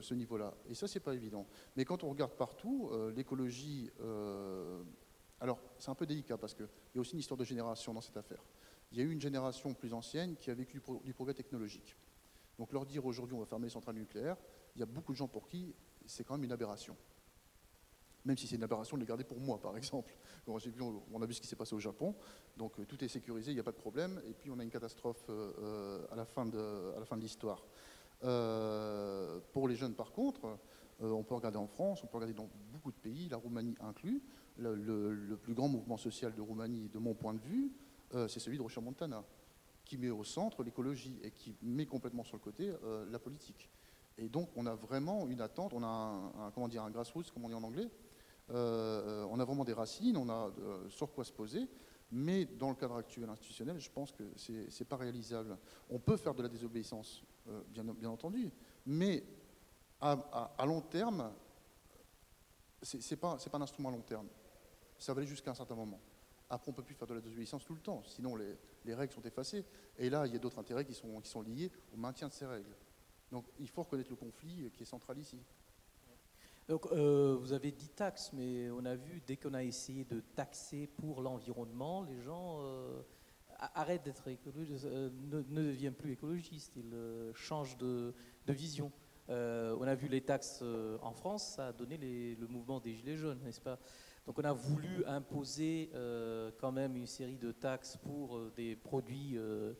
ce 0.00 0.14
niveau-là. 0.14 0.54
Et 0.68 0.74
ça, 0.74 0.86
c'est 0.86 1.00
pas 1.00 1.14
évident. 1.14 1.46
Mais 1.76 1.84
quand 1.84 2.04
on 2.04 2.10
regarde 2.10 2.32
partout, 2.32 2.90
l'écologie, 3.14 3.90
alors 5.40 5.58
c'est 5.78 5.90
un 5.90 5.94
peu 5.94 6.06
délicat 6.06 6.36
parce 6.36 6.54
qu'il 6.54 6.68
y 6.94 6.98
a 6.98 7.00
aussi 7.00 7.12
une 7.12 7.18
histoire 7.18 7.38
de 7.38 7.44
génération 7.44 7.92
dans 7.92 8.00
cette 8.00 8.16
affaire. 8.16 8.42
Il 8.92 8.98
y 8.98 9.00
a 9.00 9.04
eu 9.04 9.10
une 9.10 9.20
génération 9.20 9.74
plus 9.74 9.92
ancienne 9.92 10.36
qui 10.36 10.50
a 10.50 10.54
vécu 10.54 10.80
du 11.04 11.12
progrès 11.12 11.34
technologique. 11.34 11.96
Donc 12.58 12.72
leur 12.72 12.86
dire 12.86 13.04
aujourd'hui 13.04 13.34
on 13.34 13.40
va 13.40 13.46
fermer 13.46 13.66
les 13.66 13.72
centrales 13.72 13.96
nucléaires, 13.96 14.36
il 14.76 14.80
y 14.80 14.82
a 14.82 14.86
beaucoup 14.86 15.12
de 15.12 15.16
gens 15.16 15.28
pour 15.28 15.48
qui 15.48 15.74
c'est 16.06 16.24
quand 16.24 16.34
même 16.34 16.44
une 16.44 16.52
aberration. 16.52 16.96
Même 18.24 18.36
si 18.36 18.46
c'est 18.46 18.56
une 18.56 18.64
aberration 18.64 18.96
de 18.96 19.02
les 19.02 19.06
garder 19.06 19.24
pour 19.24 19.38
moi, 19.38 19.60
par 19.60 19.76
exemple. 19.76 20.14
on 20.46 20.56
a 21.22 21.26
vu 21.26 21.34
ce 21.34 21.40
qui 21.40 21.46
s'est 21.46 21.56
passé 21.56 21.74
au 21.74 21.80
Japon, 21.80 22.14
donc 22.56 22.78
euh, 22.78 22.84
tout 22.84 23.02
est 23.04 23.08
sécurisé, 23.08 23.52
il 23.52 23.54
n'y 23.54 23.60
a 23.60 23.64
pas 23.64 23.72
de 23.72 23.76
problème, 23.76 24.20
et 24.28 24.32
puis 24.32 24.50
on 24.50 24.58
a 24.58 24.64
une 24.64 24.70
catastrophe 24.70 25.24
euh, 25.28 25.52
euh, 25.58 26.06
à 26.10 26.16
la 26.16 26.24
fin 26.24 26.44
de, 26.44 27.20
l'histoire. 27.20 27.64
pour 29.52 29.68
les 29.68 29.76
jeunes, 29.76 29.94
par 29.94 30.12
contre, 30.12 30.58
on 31.00 31.22
peut 31.22 31.34
regarder 31.34 31.58
en 31.58 31.68
France, 31.68 32.02
on 32.02 32.06
peut 32.06 32.16
regarder 32.16 32.34
dans 32.34 32.48
beaucoup 32.72 32.90
de 32.90 32.96
pays, 32.96 33.28
la 33.28 33.36
Roumanie 33.36 33.76
inclus. 33.80 34.22
Le, 34.58 35.36
plus 35.36 35.54
grand 35.54 35.68
mouvement 35.68 35.98
social 35.98 36.34
de 36.34 36.40
Roumanie, 36.40 36.88
de 36.88 36.98
mon 36.98 37.14
point 37.14 37.34
de 37.34 37.40
vue, 37.40 37.70
c'est 38.28 38.40
celui 38.40 38.56
de 38.56 38.62
Rocher 38.62 38.80
Montana, 38.80 39.22
qui 39.84 39.98
met 39.98 40.08
au 40.08 40.24
centre 40.24 40.62
l'écologie 40.62 41.20
et 41.22 41.30
qui 41.30 41.54
met 41.60 41.84
complètement 41.84 42.24
sur 42.24 42.36
le 42.36 42.42
côté 42.42 42.72
la 43.10 43.18
politique. 43.18 43.68
Et 44.18 44.28
donc, 44.28 44.50
on 44.56 44.66
a 44.66 44.74
vraiment 44.74 45.26
une 45.26 45.40
attente, 45.40 45.72
on 45.74 45.82
a 45.82 45.86
un, 45.86 46.50
comment 46.52 46.68
dire, 46.68 46.82
un 46.82 46.90
grassroots, 46.90 47.30
comme 47.32 47.44
on 47.44 47.48
dit 47.48 47.54
en 47.54 47.62
anglais. 47.62 47.90
Euh, 48.50 49.26
on 49.30 49.40
a 49.40 49.44
vraiment 49.44 49.64
des 49.64 49.72
racines, 49.72 50.16
on 50.16 50.28
a 50.28 50.52
euh, 50.60 50.88
sur 50.88 51.12
quoi 51.12 51.24
se 51.24 51.32
poser, 51.32 51.68
mais 52.12 52.44
dans 52.44 52.68
le 52.68 52.76
cadre 52.76 52.96
actuel 52.96 53.28
institutionnel, 53.28 53.78
je 53.80 53.90
pense 53.90 54.12
que 54.12 54.22
ce 54.36 54.52
n'est 54.52 54.86
pas 54.88 54.96
réalisable. 54.96 55.58
On 55.90 55.98
peut 55.98 56.16
faire 56.16 56.34
de 56.34 56.42
la 56.42 56.48
désobéissance, 56.48 57.24
euh, 57.48 57.62
bien, 57.68 58.08
entendu, 58.08 58.50
mais 58.86 59.24
à, 60.00 60.54
long 60.64 60.80
terme, 60.80 61.32
ce 62.82 62.96
n'est 62.96 63.16
pas, 63.16 63.36
pas 63.36 63.58
un 63.58 63.62
instrument 63.62 63.88
à 63.88 63.92
long 63.92 64.02
terme. 64.02 64.28
Ça 64.98 65.12
va 65.12 65.18
aller 65.20 65.28
jusqu'à 65.28 65.50
un 65.50 65.54
certain 65.54 65.74
moment. 65.74 66.00
Après, 66.48 66.68
on 66.68 66.72
ne 66.72 66.76
peut 66.76 66.84
plus 66.84 66.94
faire 66.94 67.08
de 67.08 67.14
la 67.14 67.20
désobéissance 67.20 67.64
tout 67.64 67.74
le 67.74 67.80
temps, 67.80 68.02
sinon 68.06 68.36
les, 68.36 68.56
les, 68.84 68.94
règles 68.94 69.12
sont 69.12 69.22
effacées. 69.22 69.64
Et 69.98 70.08
là, 70.08 70.26
il 70.26 70.32
y 70.32 70.36
a 70.36 70.38
d'autres 70.38 70.60
intérêts 70.60 70.84
qui 70.84 70.94
sont, 70.94 71.20
qui 71.20 71.28
sont 71.28 71.42
liés 71.42 71.72
au 71.92 71.96
maintien 71.96 72.28
de 72.28 72.32
ces 72.32 72.46
règles. 72.46 72.70
Donc 73.30 73.46
il 73.58 73.68
faut 73.68 73.82
reconnaître 73.82 74.10
le 74.10 74.16
conflit 74.16 74.70
qui 74.72 74.82
est 74.82 74.86
central 74.86 75.18
ici. 75.18 75.38
Donc, 76.68 76.86
euh, 76.90 77.36
vous 77.38 77.52
avez 77.52 77.70
dit 77.70 77.88
taxe, 77.88 78.32
mais 78.32 78.70
on 78.70 78.84
a 78.84 78.96
vu, 78.96 79.22
dès 79.24 79.36
qu'on 79.36 79.54
a 79.54 79.62
essayé 79.62 80.04
de 80.04 80.20
taxer 80.34 80.88
pour 80.96 81.22
l'environnement, 81.22 82.02
les 82.02 82.20
gens 82.20 82.58
euh, 82.60 83.02
arrêtent 83.74 84.04
d'être 84.04 84.26
écologistes, 84.26 84.84
euh, 84.84 85.10
ne, 85.30 85.42
deviennent 85.42 85.94
plus 85.94 86.12
écologistes, 86.12 86.74
ils 86.74 86.92
changent 87.34 87.76
de, 87.76 88.12
vision. 88.48 88.90
on 89.28 89.82
a 89.82 89.94
vu 89.94 90.08
les 90.08 90.22
taxes 90.22 90.62
en 91.02 91.12
France, 91.12 91.54
ça 91.56 91.68
a 91.68 91.72
donné 91.72 91.98
le 91.98 92.46
mouvement 92.48 92.80
des 92.80 92.94
Gilets 92.94 93.16
jaunes, 93.16 93.40
n'est-ce 93.44 93.60
pas? 93.60 93.78
Donc 94.26 94.40
on 94.40 94.44
a 94.44 94.52
voulu 94.52 95.04
imposer 95.06 95.90
quand 96.58 96.72
même 96.72 96.96
une 96.96 97.06
série 97.06 97.38
de 97.38 97.52
taxes 97.52 97.96
pour 97.96 98.40
des 98.56 98.74
produits 98.74 99.36
euh, 99.36 99.74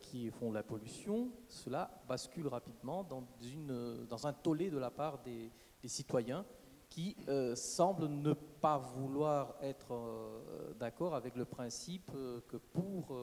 qui 0.00 0.30
font 0.30 0.50
la 0.50 0.62
pollution, 0.62 1.30
cela 1.48 2.02
bascule 2.08 2.46
rapidement 2.46 3.04
dans, 3.04 4.26
un 4.26 4.32
tollé 4.32 4.70
de 4.70 4.78
la 4.78 4.90
part 4.90 5.22
des, 5.22 5.50
citoyens 5.84 6.46
qui 6.88 7.16
euh, 7.28 7.54
semblent 7.54 8.08
ne 8.08 8.32
pas 8.32 8.78
vouloir 8.78 9.56
être 9.60 9.92
euh, 9.92 10.72
d'accord 10.78 11.14
avec 11.14 11.36
le 11.36 11.44
principe 11.44 12.10
que 12.48 12.56
pour, 12.56 13.16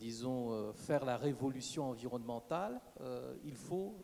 disons, 0.00 0.72
faire 0.74 1.04
la 1.04 1.16
révolution 1.16 1.90
environnementale, 1.90 2.80
il 3.44 3.54
faut 3.54 3.94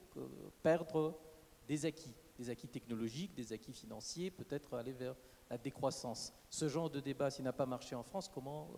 perdre 0.62 1.18
des 1.66 1.86
acquis, 1.86 2.14
des 2.36 2.50
acquis 2.50 2.68
technologiques, 2.68 3.34
des 3.34 3.52
acquis 3.52 3.72
financiers, 3.72 4.30
peut-être 4.30 4.74
aller 4.74 4.92
vers 4.92 5.16
la 5.50 5.58
décroissance. 5.58 6.32
Ce 6.50 6.68
genre 6.68 6.90
de 6.90 7.00
débat, 7.00 7.30
s'il 7.30 7.44
n'a 7.44 7.52
pas 7.52 7.66
marché 7.66 7.94
en 7.94 8.02
France, 8.02 8.30
comment 8.32 8.70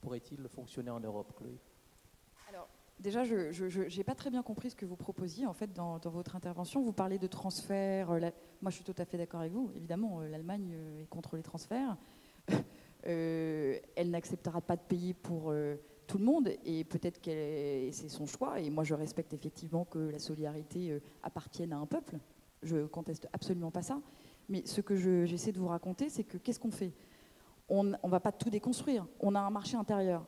pourrait-il 0.00 0.46
fonctionner 0.48 0.90
en 0.90 1.00
Europe, 1.00 1.32
Chloé? 1.36 1.58
Alors, 2.48 2.68
déjà, 3.00 3.24
je 3.24 3.96
n'ai 3.96 4.04
pas 4.04 4.14
très 4.14 4.30
bien 4.30 4.42
compris 4.42 4.70
ce 4.70 4.76
que 4.76 4.84
vous 4.84 4.96
proposiez 4.96 5.46
en 5.46 5.52
fait 5.52 5.72
dans, 5.72 5.98
votre 5.98 6.36
intervention. 6.36 6.82
Vous 6.82 6.92
parlez 6.92 7.18
de 7.18 7.26
transfert. 7.26 8.10
Euh, 8.10 8.20
moi, 8.60 8.70
je 8.70 8.76
suis 8.76 8.84
tout 8.84 8.94
à 8.98 9.04
fait 9.04 9.18
d'accord 9.18 9.40
avec 9.40 9.52
vous. 9.52 9.70
Évidemment, 9.76 10.20
euh, 10.20 10.28
l'Allemagne 10.28 10.72
euh, 10.74 11.02
est 11.02 11.06
contre 11.06 11.36
les 11.36 11.42
transferts. 11.42 11.96
elle 13.04 14.10
n'acceptera 14.10 14.60
pas 14.60 14.76
de 14.76 14.82
payer 14.82 15.12
pour 15.12 15.52
tout 16.06 16.18
le 16.18 16.24
monde 16.24 16.50
et 16.64 16.84
peut-être 16.84 17.20
que 17.20 17.30
c'est 17.90 18.08
son 18.08 18.26
choix. 18.26 18.60
Et 18.60 18.70
moi, 18.70 18.84
je 18.84 18.94
respecte 18.94 19.32
effectivement 19.32 19.84
que 19.84 19.98
la 19.98 20.20
solidarité 20.20 21.00
appartienne 21.24 21.72
à 21.72 21.78
un 21.78 21.86
peuple. 21.86 22.18
Je 22.62 22.86
conteste 22.86 23.28
absolument 23.32 23.72
pas 23.72 23.82
ça. 23.82 24.00
Mais 24.48 24.66
ce 24.66 24.80
que 24.80 24.94
j'essaie 25.26 25.52
de 25.52 25.58
vous 25.58 25.68
raconter, 25.68 26.08
c'est 26.08 26.24
que 26.24 26.38
qu'est-ce 26.38 26.60
qu'on 26.60 26.70
fait? 26.70 26.92
On 27.68 27.84
ne 27.84 27.96
va 28.04 28.20
pas 28.20 28.32
tout 28.32 28.50
déconstruire. 28.50 29.06
On 29.20 29.34
a 29.34 29.40
un 29.40 29.50
marché 29.50 29.76
intérieur. 29.76 30.26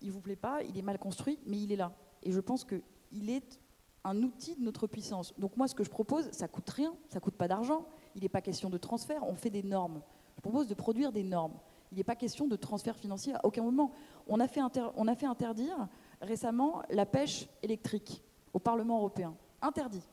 Il 0.00 0.08
ne 0.08 0.12
vous 0.12 0.20
plaît 0.20 0.36
pas, 0.36 0.62
il 0.62 0.76
est 0.76 0.82
mal 0.82 0.98
construit, 0.98 1.38
mais 1.46 1.58
il 1.58 1.72
est 1.72 1.76
là. 1.76 1.92
Et 2.22 2.32
je 2.32 2.40
pense 2.40 2.64
qu'il 2.64 3.30
est 3.30 3.58
un 4.04 4.22
outil 4.22 4.54
de 4.54 4.62
notre 4.62 4.86
puissance. 4.86 5.34
Donc 5.38 5.56
moi, 5.56 5.66
ce 5.68 5.74
que 5.74 5.84
je 5.84 5.90
propose, 5.90 6.30
ça 6.30 6.48
coûte 6.48 6.68
rien, 6.70 6.94
ça 7.08 7.20
coûte 7.20 7.34
pas 7.34 7.48
d'argent. 7.48 7.86
Il 8.14 8.22
n'est 8.22 8.28
pas 8.28 8.40
question 8.40 8.70
de 8.70 8.78
transfert, 8.78 9.26
on 9.26 9.34
fait 9.34 9.50
des 9.50 9.62
normes. 9.62 10.02
Je 10.36 10.40
propose 10.40 10.68
de 10.68 10.74
produire 10.74 11.12
des 11.12 11.24
normes. 11.24 11.54
Il 11.90 11.98
n'est 11.98 12.04
pas 12.04 12.16
question 12.16 12.46
de 12.46 12.56
transfert 12.56 12.96
financier 12.96 13.34
à 13.34 13.40
aucun 13.44 13.62
moment. 13.62 13.92
On 14.26 14.40
a 14.40 14.48
fait, 14.48 14.60
on 14.96 15.08
a 15.08 15.14
fait 15.14 15.26
interdire 15.26 15.88
récemment 16.20 16.82
la 16.90 17.06
pêche 17.06 17.48
électrique 17.62 18.22
au 18.52 18.58
Parlement 18.58 18.98
européen. 18.98 19.34
Interdit. 19.62 20.06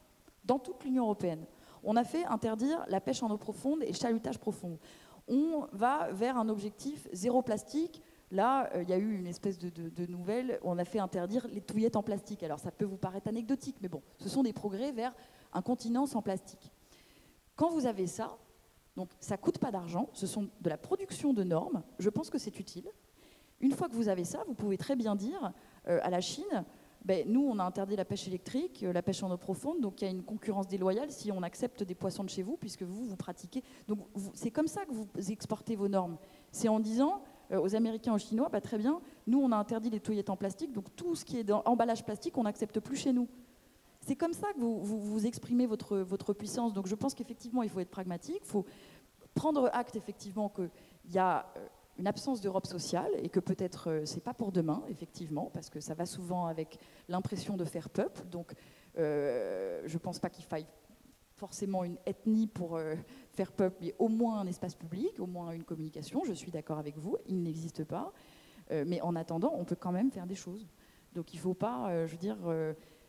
Dans 0.44 0.60
toute 0.60 0.84
l'Union 0.84 1.04
européenne. 1.04 1.46
On 1.86 1.96
a 1.96 2.04
fait 2.04 2.26
interdire 2.26 2.84
la 2.88 3.00
pêche 3.00 3.24
en 3.24 3.30
eau 3.30 3.38
profonde 3.38 3.84
et 3.84 3.94
chalutage 3.94 4.40
profond 4.40 4.78
on 5.28 5.68
va 5.72 6.12
vers 6.12 6.38
un 6.38 6.50
objectif 6.50 7.08
zéro 7.14 7.42
plastique. 7.42 8.02
Là, 8.32 8.70
euh, 8.74 8.84
il 8.84 8.90
y 8.90 8.94
a 8.94 8.98
eu 8.98 9.18
une 9.18 9.28
espèce 9.28 9.58
de, 9.58 10.06
nouvelle, 10.08 10.60
on 10.64 10.78
a 10.78 10.86
fait 10.86 11.00
interdire 11.00 11.48
les 11.48 11.62
touillettes 11.62 11.96
en 11.96 12.04
plastique. 12.04 12.44
Alors 12.44 12.60
ça 12.60 12.72
peut 12.72 12.86
vous 12.86 12.98
paraître 12.98 13.28
anecdotique, 13.28 13.78
mais 13.82 13.88
bon, 13.88 14.02
ce 14.20 14.30
sont 14.30 14.44
des 14.44 14.54
progrès 14.54 14.92
vers 14.92 15.14
un 15.54 15.62
continent 15.62 16.06
sans 16.06 16.22
plastique. 16.22 16.72
Quand 17.56 17.70
vous 17.70 17.86
avez 17.86 18.08
ça, 18.08 18.38
donc 18.98 19.10
ça 19.20 19.38
coûte 19.38 19.58
pas 19.58 19.72
d'argent, 19.72 20.10
ce 20.14 20.28
sont 20.28 20.50
de 20.62 20.70
la 20.70 20.78
production 20.78 21.34
de 21.34 21.44
normes, 21.44 21.84
je 22.00 22.10
pense 22.10 22.30
que 22.30 22.38
c'est 22.38 22.60
utile. 22.60 22.90
Une 23.62 23.72
fois 23.72 23.88
que 23.88 23.96
vous 23.96 24.10
avez 24.10 24.26
ça, 24.26 24.44
vous 24.48 24.54
pouvez 24.54 24.78
très 24.78 24.96
bien 24.96 25.16
dire 25.16 25.54
euh, 25.88 26.00
à 26.04 26.10
la 26.10 26.20
Chine, 26.20 26.66
ben, 27.06 27.24
nous, 27.28 27.48
on 27.48 27.60
a 27.60 27.64
interdit 27.64 27.96
la 27.96 28.04
pêche 28.04 28.28
électrique, 28.28 28.84
euh, 28.84 28.92
la 28.92 29.04
pêche 29.04 29.22
en 29.22 29.30
eau 29.30 29.38
profonde, 29.38 29.80
donc 29.80 30.02
il 30.02 30.06
y 30.06 30.08
a 30.08 30.12
une 30.12 30.24
concurrence 30.24 30.68
déloyale 30.68 31.12
si 31.12 31.32
on 31.32 31.44
accepte 31.44 31.84
des 31.84 31.94
poissons 31.94 32.24
de 32.24 32.30
chez 32.30 32.42
vous, 32.42 32.58
puisque 32.58 32.82
vous, 32.82 33.06
vous 33.06 33.16
pratiquez. 33.16 33.64
Donc 33.88 34.00
c'est 34.34 34.50
comme 34.50 34.68
ça 34.68 34.86
que 34.86 34.92
vous 34.92 35.08
exportez 35.30 35.76
vos 35.76 35.88
normes. 35.88 36.18
C'est 36.52 36.68
en 36.68 36.80
disant 36.80 37.22
euh, 37.52 37.62
aux 37.62 37.76
Américains, 37.76 38.16
aux 38.16 38.18
Chinois, 38.18 38.50
bah, 38.52 38.60
très 38.60 38.80
bien, 38.80 39.00
nous, 39.28 39.40
on 39.40 39.52
a 39.52 39.56
interdit 39.56 39.92
les 39.92 40.00
touillettes 40.00 40.32
en 40.32 40.36
plastique, 40.36 40.74
donc 40.74 40.96
tout 40.96 41.16
ce 41.16 41.24
qui 41.24 41.38
est 41.38 41.52
emballage 41.52 42.04
plastique, 42.04 42.38
on 42.40 42.44
n'accepte 42.44 42.80
plus 42.80 42.96
chez 42.96 43.14
nous. 43.14 43.28
C'est 44.02 44.16
comme 44.16 44.34
ça 44.34 44.52
que 44.54 44.60
vous, 44.60 44.84
vous, 44.84 45.26
exprimez 45.28 45.66
votre, 45.68 45.98
votre 45.98 46.34
puissance. 46.34 46.74
Donc 46.74 46.88
je 46.88 46.96
pense 46.96 47.14
qu'effectivement, 47.14 47.64
il 47.64 47.70
faut 47.70 47.80
être 47.80 47.90
pragmatique, 47.90 48.42
il 48.44 48.48
faut 48.48 48.66
prendre 49.34 49.70
acte 49.74 49.96
effectivement 49.96 50.50
qu'il 50.50 50.70
y 51.12 51.18
a 51.18 51.46
euh, 51.58 51.68
une 51.98 52.08
absence 52.08 52.42
d'Europe 52.42 52.68
sociale 52.68 53.12
et 53.22 53.30
que 53.30 53.40
peut-être 53.40 53.90
euh, 53.90 54.06
c'est 54.06 54.24
pas 54.24 54.34
pour 54.34 54.52
demain, 54.52 54.84
effectivement, 54.90 55.50
parce 55.54 55.70
que 55.70 55.80
ça 55.80 55.94
va 55.94 56.06
souvent 56.06 56.46
avec 56.46 56.80
l'impression 57.08 57.56
de 57.58 57.66
faire 57.66 57.90
peuple. 57.90 58.24
Donc, 58.30 58.54
euh, 58.98 59.82
je 59.86 59.98
pense 59.98 60.20
pas 60.20 60.30
qu'il 60.30 60.46
faille 60.46 60.68
forcément 61.36 61.84
une 61.84 61.98
ethnie 62.06 62.48
pour 62.48 62.76
euh, 62.76 62.96
faire 63.34 63.52
peuple, 63.52 63.78
mais 63.82 63.96
au 64.00 64.08
moins 64.08 64.40
un 64.40 64.48
espace 64.48 64.76
public, 64.76 65.20
au 65.20 65.26
moins 65.26 65.52
une 65.52 65.64
communication. 65.64 66.24
Je 66.26 66.34
suis 66.34 66.52
d'accord 66.52 66.80
avec 66.80 66.98
vous, 66.98 67.18
il 67.28 67.42
n'existe 67.42 67.84
pas. 67.84 68.12
mais 68.72 69.00
en 69.02 69.16
attendant, 69.16 69.54
on 69.56 69.64
peut 69.64 69.76
quand 69.76 69.92
même 69.92 70.12
faire 70.12 70.26
des 70.26 70.36
choses. 70.36 70.66
Donc 71.14 71.34
il 71.34 71.40
faut 71.40 71.54
pas, 71.54 72.08
je 72.08 72.12
veux 72.12 72.18
dire, 72.18 72.38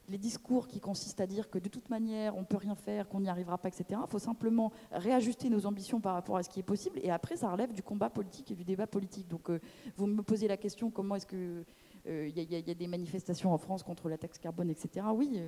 les 0.09 0.19
discours 0.19 0.69
qui 0.69 0.81
consistent 0.81 1.21
à 1.21 1.27
dire 1.27 1.51
que 1.51 1.59
de 1.59 1.69
toute 1.69 1.91
manière, 1.91 2.37
on 2.37 2.41
ne 2.41 2.45
peut 2.45 2.57
rien 2.57 2.75
faire, 2.75 3.09
qu'on 3.09 3.21
n'y 3.21 3.29
arrivera 3.29 3.59
pas, 3.59 3.69
etc. 3.69 4.01
Il 4.05 4.11
faut 4.11 4.19
simplement 4.19 4.73
réajuster 4.93 5.51
nos 5.51 5.67
ambitions 5.67 6.01
par 6.01 6.15
rapport 6.15 6.37
à 6.37 6.43
ce 6.43 6.49
qui 6.49 6.61
est 6.61 6.65
possible. 6.65 6.99
Et 7.03 7.11
après, 7.11 7.37
ça 7.37 7.51
relève 7.51 7.73
du 7.73 7.83
combat 7.83 8.11
politique 8.11 8.51
et 8.51 8.55
du 8.55 8.65
débat 8.65 8.87
politique. 8.87 9.29
Donc, 9.29 9.51
euh, 9.51 9.61
vous 9.97 10.07
me 10.07 10.23
posez 10.23 10.49
la 10.49 10.57
question 10.57 10.91
comment 10.91 11.17
est-ce 11.17 11.27
que 11.27 11.65
euh, 12.07 12.29
il 12.29 12.53
y, 12.53 12.71
a 12.71 12.75
des 12.75 12.87
manifestations 12.87 13.53
en 13.53 13.59
France 13.59 13.83
contre 13.83 14.09
la 14.09 14.17
taxe 14.17 14.39
carbone, 14.39 14.71
etc. 14.71 15.07
Oui. 15.13 15.41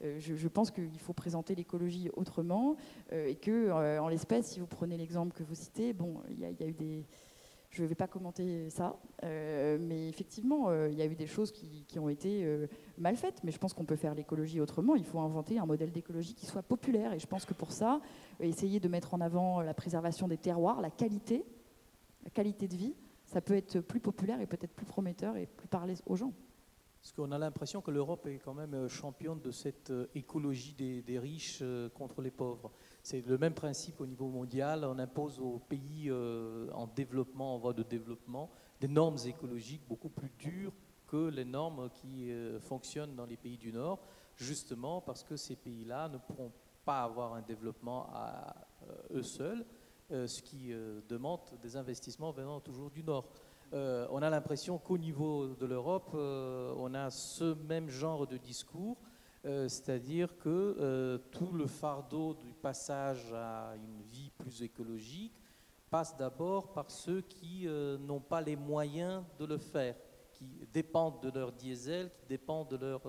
je, 0.00 0.48
pense 0.48 0.70
qu'il 0.70 0.98
faut 0.98 1.12
présenter 1.12 1.54
l'écologie 1.54 2.08
autrement 2.14 2.76
et 3.12 3.34
que, 3.34 3.70
en 4.00 4.08
l'espèce, 4.08 4.52
si 4.52 4.60
vous 4.60 4.66
prenez 4.66 4.96
l'exemple 4.96 5.34
que 5.34 5.42
vous 5.42 5.54
citez, 5.54 5.92
bon, 5.92 6.22
il 6.30 6.38
y, 6.38 6.44
a 6.46 6.66
eu 6.66 6.72
des, 6.72 7.04
je 7.70 7.82
ne 7.82 7.86
vais 7.86 7.94
pas 7.94 8.08
commenter 8.08 8.68
ça, 8.68 8.98
euh, 9.22 9.78
mais 9.80 10.08
effectivement, 10.08 10.68
euh, 10.68 10.88
il 10.90 10.98
y 10.98 11.02
a 11.02 11.06
eu 11.06 11.14
des 11.14 11.28
choses 11.28 11.52
qui, 11.52 11.98
ont 12.00 12.08
été 12.08 12.44
euh, 12.44 12.66
mal 12.98 13.16
faites. 13.16 13.44
Mais 13.44 13.52
je 13.52 13.58
pense 13.58 13.74
qu'on 13.74 13.84
peut 13.84 13.96
faire 13.96 14.14
l'écologie 14.14 14.60
autrement. 14.60 14.96
Il 14.96 15.04
faut 15.04 15.20
inventer 15.20 15.58
un 15.58 15.66
modèle 15.66 15.92
d'écologie 15.92 16.34
qui 16.34 16.46
soit 16.46 16.62
populaire. 16.62 17.12
Et 17.12 17.20
je 17.20 17.28
pense 17.28 17.44
que 17.44 17.54
pour 17.54 17.70
ça, 17.70 18.00
essayer 18.40 18.80
de 18.80 18.88
mettre 18.88 19.14
en 19.14 19.20
avant 19.20 19.60
la 19.60 19.72
préservation 19.72 20.26
des 20.26 20.36
terroirs, 20.36 20.80
la 20.80 20.90
qualité, 20.90 21.44
la 22.24 22.30
qualité 22.30 22.66
de 22.66 22.74
vie, 22.74 22.94
ça 23.24 23.40
peut 23.40 23.54
être 23.54 23.78
plus 23.78 24.00
populaire 24.00 24.40
et 24.40 24.46
peut-être 24.46 24.74
plus 24.74 24.86
prometteur 24.86 25.36
et 25.36 25.46
plus 25.46 25.68
parler 25.68 25.94
aux 26.06 26.16
gens. 26.16 26.32
Parce 27.00 27.12
qu'on 27.12 27.30
a 27.30 27.38
l'impression 27.38 27.80
que 27.80 27.92
l'Europe 27.92 28.26
est 28.26 28.40
quand 28.40 28.52
même 28.52 28.88
championne 28.88 29.40
de 29.40 29.52
cette 29.52 29.92
écologie 30.14 30.74
des 30.74 31.18
riches 31.20 31.62
contre 31.94 32.20
les 32.20 32.32
pauvres. 32.32 32.72
C'est 33.02 33.26
le 33.26 33.38
même 33.38 33.54
principe 33.54 34.00
au 34.00 34.06
niveau 34.06 34.28
mondial. 34.28 34.84
On 34.84 34.98
impose 34.98 35.38
aux 35.40 35.58
pays 35.58 36.08
euh, 36.08 36.70
en 36.72 36.86
développement, 36.86 37.54
en 37.54 37.58
voie 37.58 37.72
de 37.72 37.82
développement, 37.82 38.50
des 38.80 38.88
normes 38.88 39.16
écologiques 39.24 39.82
beaucoup 39.88 40.10
plus 40.10 40.30
dures 40.38 40.72
que 41.06 41.28
les 41.28 41.44
normes 41.44 41.90
qui 41.90 42.30
euh, 42.30 42.60
fonctionnent 42.60 43.16
dans 43.16 43.26
les 43.26 43.36
pays 43.36 43.56
du 43.56 43.72
Nord, 43.72 44.00
justement 44.36 45.00
parce 45.00 45.24
que 45.24 45.36
ces 45.36 45.56
pays-là 45.56 46.08
ne 46.08 46.18
pourront 46.18 46.52
pas 46.84 47.02
avoir 47.02 47.34
un 47.34 47.42
développement 47.42 48.06
à 48.12 48.54
euh, 48.82 49.18
eux 49.18 49.22
seuls, 49.22 49.64
ce 50.10 50.42
qui 50.42 50.72
demande 51.08 51.38
des 51.62 51.76
investissements 51.76 52.32
venant 52.32 52.58
toujours 52.58 52.90
du 52.90 53.04
Nord. 53.04 53.28
on 53.72 54.22
a 54.22 54.28
l'impression 54.28 54.76
qu'au 54.76 54.98
niveau 54.98 55.54
de 55.54 55.66
l'Europe, 55.66 56.10
on 56.14 56.92
a 56.94 57.10
ce 57.10 57.54
même 57.68 57.88
genre 57.88 58.26
de 58.26 58.36
discours 58.36 58.96
euh, 59.46 59.68
c'est-à-dire 59.68 60.36
que 60.36 60.76
euh, 60.78 61.18
tout 61.30 61.52
le 61.52 61.66
fardeau 61.66 62.34
du 62.34 62.52
passage 62.52 63.32
à 63.32 63.74
une 63.74 64.02
vie 64.02 64.30
plus 64.36 64.62
écologique 64.62 65.32
passe 65.88 66.14
d'abord 66.16 66.74
par 66.74 66.90
ceux 66.90 67.22
qui 67.22 67.66
euh, 67.66 67.96
n'ont 67.96 68.20
pas 68.20 68.42
les 68.42 68.54
moyens 68.54 69.24
de 69.38 69.46
le 69.46 69.56
faire, 69.56 69.96
qui 70.32 70.66
dépendent 70.74 71.22
de 71.22 71.38
leur 71.38 71.52
diesel, 71.52 72.10
qui 72.18 72.26
dépendent 72.26 72.68
de 72.68 72.76
leur 72.76 73.00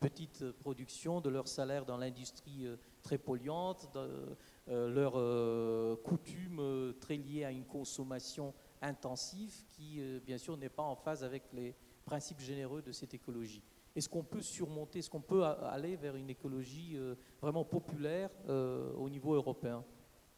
petite 0.00 0.52
production, 0.52 1.20
de 1.20 1.28
leur 1.28 1.48
salaire 1.48 1.84
dans 1.84 1.98
l'industrie 1.98 2.66
très 3.02 3.18
polluante, 3.18 3.90
de 3.94 4.36
leur 4.66 6.02
coutume 6.02 6.94
très 7.00 7.16
liée 7.16 7.44
à 7.44 7.50
une 7.50 7.64
consommation 7.64 8.52
intensive 8.82 9.64
qui, 9.70 10.02
bien 10.26 10.36
sûr, 10.36 10.58
n'est 10.58 10.68
pas 10.68 10.82
en 10.82 10.96
phase 10.96 11.24
avec 11.24 11.44
les 11.54 11.74
principes 12.04 12.40
généreux 12.40 12.82
de 12.82 12.92
cette 12.92 13.14
écologie. 13.14 13.62
Est-ce 13.94 14.08
qu'on 14.08 14.24
peut 14.24 14.40
surmonter, 14.40 14.98
est-ce 14.98 15.10
qu'on 15.10 15.20
peut 15.20 15.44
aller 15.44 15.96
vers 15.96 16.16
une 16.16 16.28
écologie 16.28 16.96
euh, 16.96 17.14
vraiment 17.40 17.64
populaire 17.64 18.30
euh, 18.48 18.92
au 18.94 19.08
niveau 19.08 19.34
européen? 19.34 19.84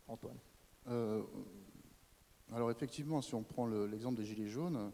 Antoine 0.09 0.39
euh, 0.89 1.23
Alors 2.53 2.71
effectivement, 2.71 3.23
si 3.23 3.35
on 3.35 3.43
prend 3.43 3.67
l'exemple 3.67 4.17
des 4.17 4.25
Gilets 4.27 4.49
jaunes, 4.49 4.93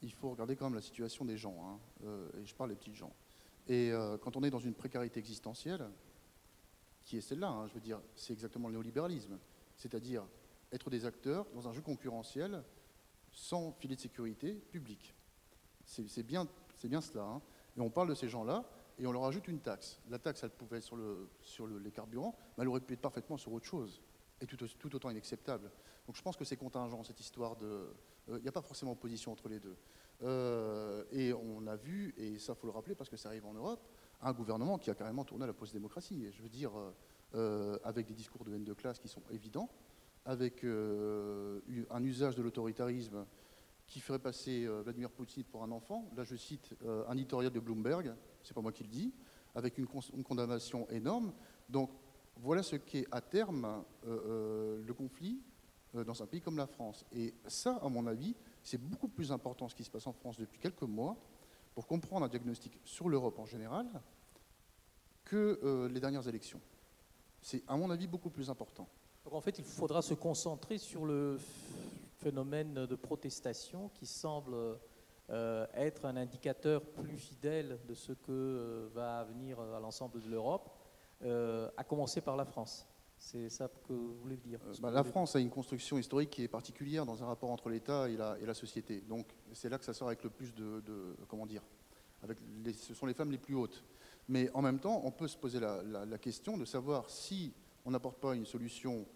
il 0.00 0.12
faut 0.12 0.30
regarder 0.30 0.54
quand 0.54 0.66
même 0.66 0.74
la 0.74 0.80
situation 0.80 1.24
des 1.24 1.36
gens, 1.36 1.56
hein, 2.04 2.06
et 2.38 2.44
je 2.44 2.54
parle 2.54 2.70
des 2.70 2.76
petits 2.76 2.94
gens. 2.94 3.12
Et 3.66 3.90
quand 4.20 4.36
on 4.36 4.42
est 4.42 4.50
dans 4.50 4.58
une 4.58 4.74
précarité 4.74 5.18
existentielle, 5.18 5.88
qui 7.04 7.16
est 7.16 7.20
celle-là, 7.20 7.48
hein, 7.48 7.66
je 7.66 7.74
veux 7.74 7.80
dire, 7.80 8.00
c'est 8.14 8.32
exactement 8.32 8.68
le 8.68 8.74
néolibéralisme, 8.74 9.38
c'est-à-dire 9.76 10.26
être 10.72 10.90
des 10.90 11.06
acteurs 11.06 11.46
dans 11.54 11.68
un 11.68 11.72
jeu 11.72 11.80
concurrentiel 11.80 12.62
sans 13.32 13.72
filet 13.72 13.96
de 13.96 14.00
sécurité 14.00 14.54
public. 14.54 15.14
C'est 15.84 16.22
bien, 16.22 16.48
bien 16.84 17.00
cela. 17.00 17.24
Hein. 17.24 17.42
Et 17.76 17.80
on 17.80 17.90
parle 17.90 18.08
de 18.08 18.14
ces 18.14 18.28
gens-là, 18.28 18.64
et 18.98 19.06
on 19.06 19.12
leur 19.12 19.24
ajoute 19.24 19.48
une 19.48 19.60
taxe. 19.60 20.00
La 20.08 20.18
taxe, 20.18 20.42
elle 20.44 20.50
pouvait 20.50 20.78
être 20.78 20.84
sur, 20.84 20.96
le, 20.96 21.28
sur 21.40 21.66
les 21.66 21.90
carburants, 21.90 22.36
mais 22.56 22.62
elle 22.62 22.68
aurait 22.68 22.80
pu 22.80 22.94
être 22.94 23.00
parfaitement 23.00 23.36
sur 23.36 23.52
autre 23.52 23.66
chose, 23.66 24.00
et 24.40 24.46
tout, 24.46 24.94
autant 24.94 25.10
inacceptable. 25.10 25.70
Donc 26.06 26.16
je 26.16 26.22
pense 26.22 26.36
que 26.36 26.44
c'est 26.44 26.56
contingent, 26.56 27.02
cette 27.02 27.20
histoire 27.20 27.56
de... 27.56 27.88
Il 28.28 28.34
euh, 28.34 28.40
n'y 28.40 28.48
a 28.48 28.52
pas 28.52 28.62
forcément 28.62 28.92
opposition 28.92 29.32
entre 29.32 29.48
les 29.48 29.58
deux. 29.58 29.76
Euh, 30.22 31.04
et 31.12 31.32
on 31.32 31.66
a 31.66 31.76
vu, 31.76 32.14
et 32.16 32.38
ça 32.38 32.54
faut 32.54 32.66
le 32.66 32.72
rappeler 32.72 32.94
parce 32.94 33.10
que 33.10 33.16
ça 33.16 33.28
arrive 33.28 33.46
en 33.46 33.54
Europe, 33.54 33.80
un 34.22 34.32
gouvernement 34.32 34.78
qui 34.78 34.90
a 34.90 34.94
carrément 34.94 35.24
tourné 35.24 35.44
à 35.44 35.46
la 35.46 35.52
post-démocratie. 35.52 36.30
Je 36.30 36.42
veux 36.42 36.48
dire, 36.48 36.72
euh, 37.34 37.78
avec 37.84 38.06
des 38.06 38.14
discours 38.14 38.44
de 38.44 38.54
haine 38.54 38.64
de 38.64 38.72
classe 38.72 38.98
qui 38.98 39.08
sont 39.08 39.22
évidents, 39.30 39.68
avec 40.24 40.64
un 40.64 42.02
usage 42.02 42.34
de 42.34 42.42
l'autoritarisme 42.42 43.26
qui 43.86 44.00
ferait 44.00 44.18
passer 44.18 44.64
euh, 44.64 44.82
Vladimir 44.82 45.10
Poutine 45.10 45.44
pour 45.44 45.62
un 45.62 45.70
enfant. 45.70 46.08
Là, 46.16 46.24
je 46.24 46.36
cite 46.36 46.74
euh, 46.84 47.04
un 47.08 47.16
éditorial 47.16 47.52
de 47.52 47.60
Bloomberg, 47.60 48.14
c'est 48.42 48.54
pas 48.54 48.60
moi 48.60 48.72
qui 48.72 48.82
le 48.82 48.88
dis, 48.88 49.12
avec 49.54 49.78
une, 49.78 49.86
condamnation 49.86 50.88
énorme. 50.90 51.32
Donc, 51.68 51.90
voilà 52.36 52.62
ce 52.62 52.76
qu'est 52.76 53.06
à 53.12 53.20
terme 53.20 53.84
euh, 54.06 54.82
le 54.84 54.94
conflit 54.94 55.40
dans 55.92 56.20
un 56.24 56.26
pays 56.26 56.40
comme 56.40 56.56
la 56.56 56.66
France. 56.66 57.04
Et 57.12 57.34
ça, 57.46 57.78
à 57.80 57.88
mon 57.88 58.08
avis, 58.08 58.34
c'est 58.64 58.82
beaucoup 58.82 59.06
plus 59.06 59.30
important 59.30 59.68
ce 59.68 59.76
qui 59.76 59.84
se 59.84 59.90
passe 59.90 60.08
en 60.08 60.12
France 60.12 60.36
depuis 60.36 60.58
quelques 60.58 60.82
mois 60.82 61.16
pour 61.72 61.86
comprendre 61.86 62.26
un 62.26 62.28
diagnostic 62.28 62.80
sur 62.84 63.08
l'Europe 63.08 63.38
en 63.38 63.46
général 63.46 63.86
que 65.24 65.88
les 65.92 66.00
dernières 66.00 66.26
élections. 66.26 66.60
C'est, 67.40 67.62
à 67.68 67.76
mon 67.76 67.90
avis, 67.90 68.08
beaucoup 68.08 68.30
plus 68.30 68.50
important. 68.50 68.88
En 69.30 69.40
fait, 69.40 69.56
il 69.60 69.64
faudra 69.64 70.02
se 70.02 70.14
concentrer 70.14 70.78
sur 70.78 71.06
le 71.06 71.38
phénomène 72.24 72.86
de 72.86 72.96
protestation 72.96 73.90
qui 73.92 74.06
semble 74.06 74.54
euh, 75.28 75.66
être 75.74 76.06
un 76.06 76.16
indicateur 76.16 76.82
plus 76.82 77.18
fidèle 77.18 77.78
de 77.86 77.94
ce 77.94 78.12
que 78.12 78.30
euh, 78.30 78.88
va 78.94 79.24
venir 79.24 79.60
à 79.60 79.78
l'ensemble 79.78 80.22
de 80.22 80.30
l'Europe, 80.30 80.70
euh, 81.22 81.70
à 81.76 81.84
commencer 81.84 82.22
par 82.22 82.36
la 82.36 82.46
France. 82.46 82.86
C'est 83.18 83.50
ça 83.50 83.68
que 83.68 83.92
vous 83.92 84.16
voulez 84.22 84.38
dire? 84.38 84.58
Bah, 84.80 84.90
La 84.90 85.04
France 85.04 85.36
a 85.36 85.40
une 85.40 85.50
construction 85.50 85.98
historique 85.98 86.30
qui 86.30 86.42
est 86.42 86.48
particulière 86.48 87.04
dans 87.04 87.22
un 87.22 87.26
rapport 87.26 87.50
entre 87.50 87.68
l'État 87.68 88.08
et 88.08 88.16
la, 88.16 88.54
société. 88.54 89.02
Donc 89.02 89.26
c'est 89.52 89.68
là 89.68 89.78
que 89.78 89.84
ça 89.84 89.92
sort 89.92 90.08
avec 90.08 90.24
le 90.24 90.30
plus 90.30 90.54
de, 90.54 90.82
comment 91.28 91.46
dire, 91.46 91.62
ce 92.74 92.94
sont 92.94 93.06
les 93.06 93.14
femmes 93.14 93.32
les 93.32 93.38
plus 93.38 93.54
hautes. 93.54 93.84
Mais 94.28 94.50
en 94.54 94.62
même 94.62 94.78
temps, 94.78 95.02
on 95.04 95.10
peut 95.10 95.28
se 95.28 95.36
poser 95.36 95.60
la 95.60 96.18
question 96.18 96.56
de 96.56 96.64
savoir 96.64 97.10
si 97.10 97.52
on 97.84 97.90
n'apporte 97.90 98.18
pas 98.18 98.34
une 98.34 98.46
solution 98.46 99.06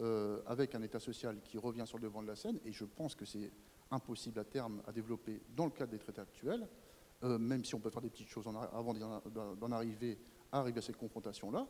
euh, 0.00 0.40
avec 0.46 0.74
un 0.74 0.82
État 0.82 1.00
social 1.00 1.40
qui 1.42 1.58
revient 1.58 1.84
sur 1.84 1.98
le 1.98 2.04
devant 2.04 2.22
de 2.22 2.28
la 2.28 2.36
scène, 2.36 2.60
et 2.64 2.72
je 2.72 2.84
pense 2.84 3.14
que 3.14 3.24
c'est 3.24 3.50
impossible 3.90 4.38
à 4.38 4.44
terme 4.44 4.82
à 4.86 4.92
développer 4.92 5.42
dans 5.56 5.64
le 5.64 5.72
cadre 5.72 5.90
des 5.90 5.98
traités 5.98 6.20
actuels, 6.20 6.68
euh, 7.24 7.38
même 7.38 7.64
si 7.64 7.74
on 7.74 7.80
peut 7.80 7.90
faire 7.90 8.02
des 8.02 8.10
petites 8.10 8.28
choses 8.28 8.46
avant 8.46 8.94
d'en 8.94 9.72
arriver 9.72 10.18
à 10.52 10.64
cette 10.80 10.96
confrontation-là. 10.96 11.66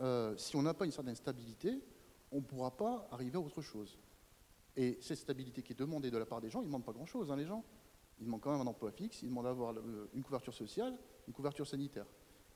Euh, 0.00 0.36
si 0.36 0.56
on 0.56 0.62
n'a 0.62 0.74
pas 0.74 0.86
une 0.86 0.90
certaine 0.90 1.14
stabilité, 1.14 1.80
on 2.32 2.38
ne 2.38 2.42
pourra 2.42 2.76
pas 2.76 3.06
arriver 3.12 3.36
à 3.36 3.40
autre 3.40 3.62
chose. 3.62 3.96
Et 4.74 4.98
cette 5.00 5.18
stabilité 5.18 5.62
qui 5.62 5.72
est 5.72 5.78
demandée 5.78 6.10
de 6.10 6.18
la 6.18 6.26
part 6.26 6.40
des 6.40 6.50
gens, 6.50 6.60
ils 6.60 6.64
ne 6.64 6.68
demandent 6.68 6.84
pas 6.84 6.92
grand-chose, 6.92 7.30
hein, 7.30 7.36
les 7.36 7.46
gens. 7.46 7.64
Ils 8.18 8.24
demandent 8.24 8.40
quand 8.40 8.52
même 8.52 8.60
un 8.60 8.66
emploi 8.66 8.90
fixe, 8.90 9.22
ils 9.22 9.28
demandent 9.28 9.44
d'avoir 9.44 9.74
une 10.14 10.22
couverture 10.22 10.54
sociale, 10.54 10.96
une 11.28 11.32
couverture 11.32 11.66
sanitaire. 11.66 12.06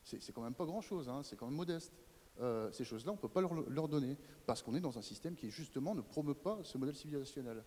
C'est 0.02 0.32
quand 0.32 0.42
même 0.42 0.54
pas 0.54 0.64
grand-chose, 0.64 1.08
hein, 1.08 1.22
c'est 1.22 1.36
quand 1.36 1.46
même 1.46 1.56
modeste. 1.56 1.92
Euh, 2.40 2.70
ces 2.72 2.84
choses-là, 2.84 3.12
on 3.12 3.16
ne 3.16 3.20
peut 3.20 3.28
pas 3.28 3.40
leur, 3.40 3.88
donner, 3.88 4.16
parce 4.44 4.62
qu'on 4.62 4.74
est 4.74 4.80
dans 4.80 4.98
un 4.98 5.02
système 5.02 5.34
qui, 5.34 5.50
justement, 5.50 5.94
ne 5.94 6.02
promeut 6.02 6.34
pas 6.34 6.58
ce 6.62 6.76
modèle 6.76 6.94
civilisationnel. 6.94 7.64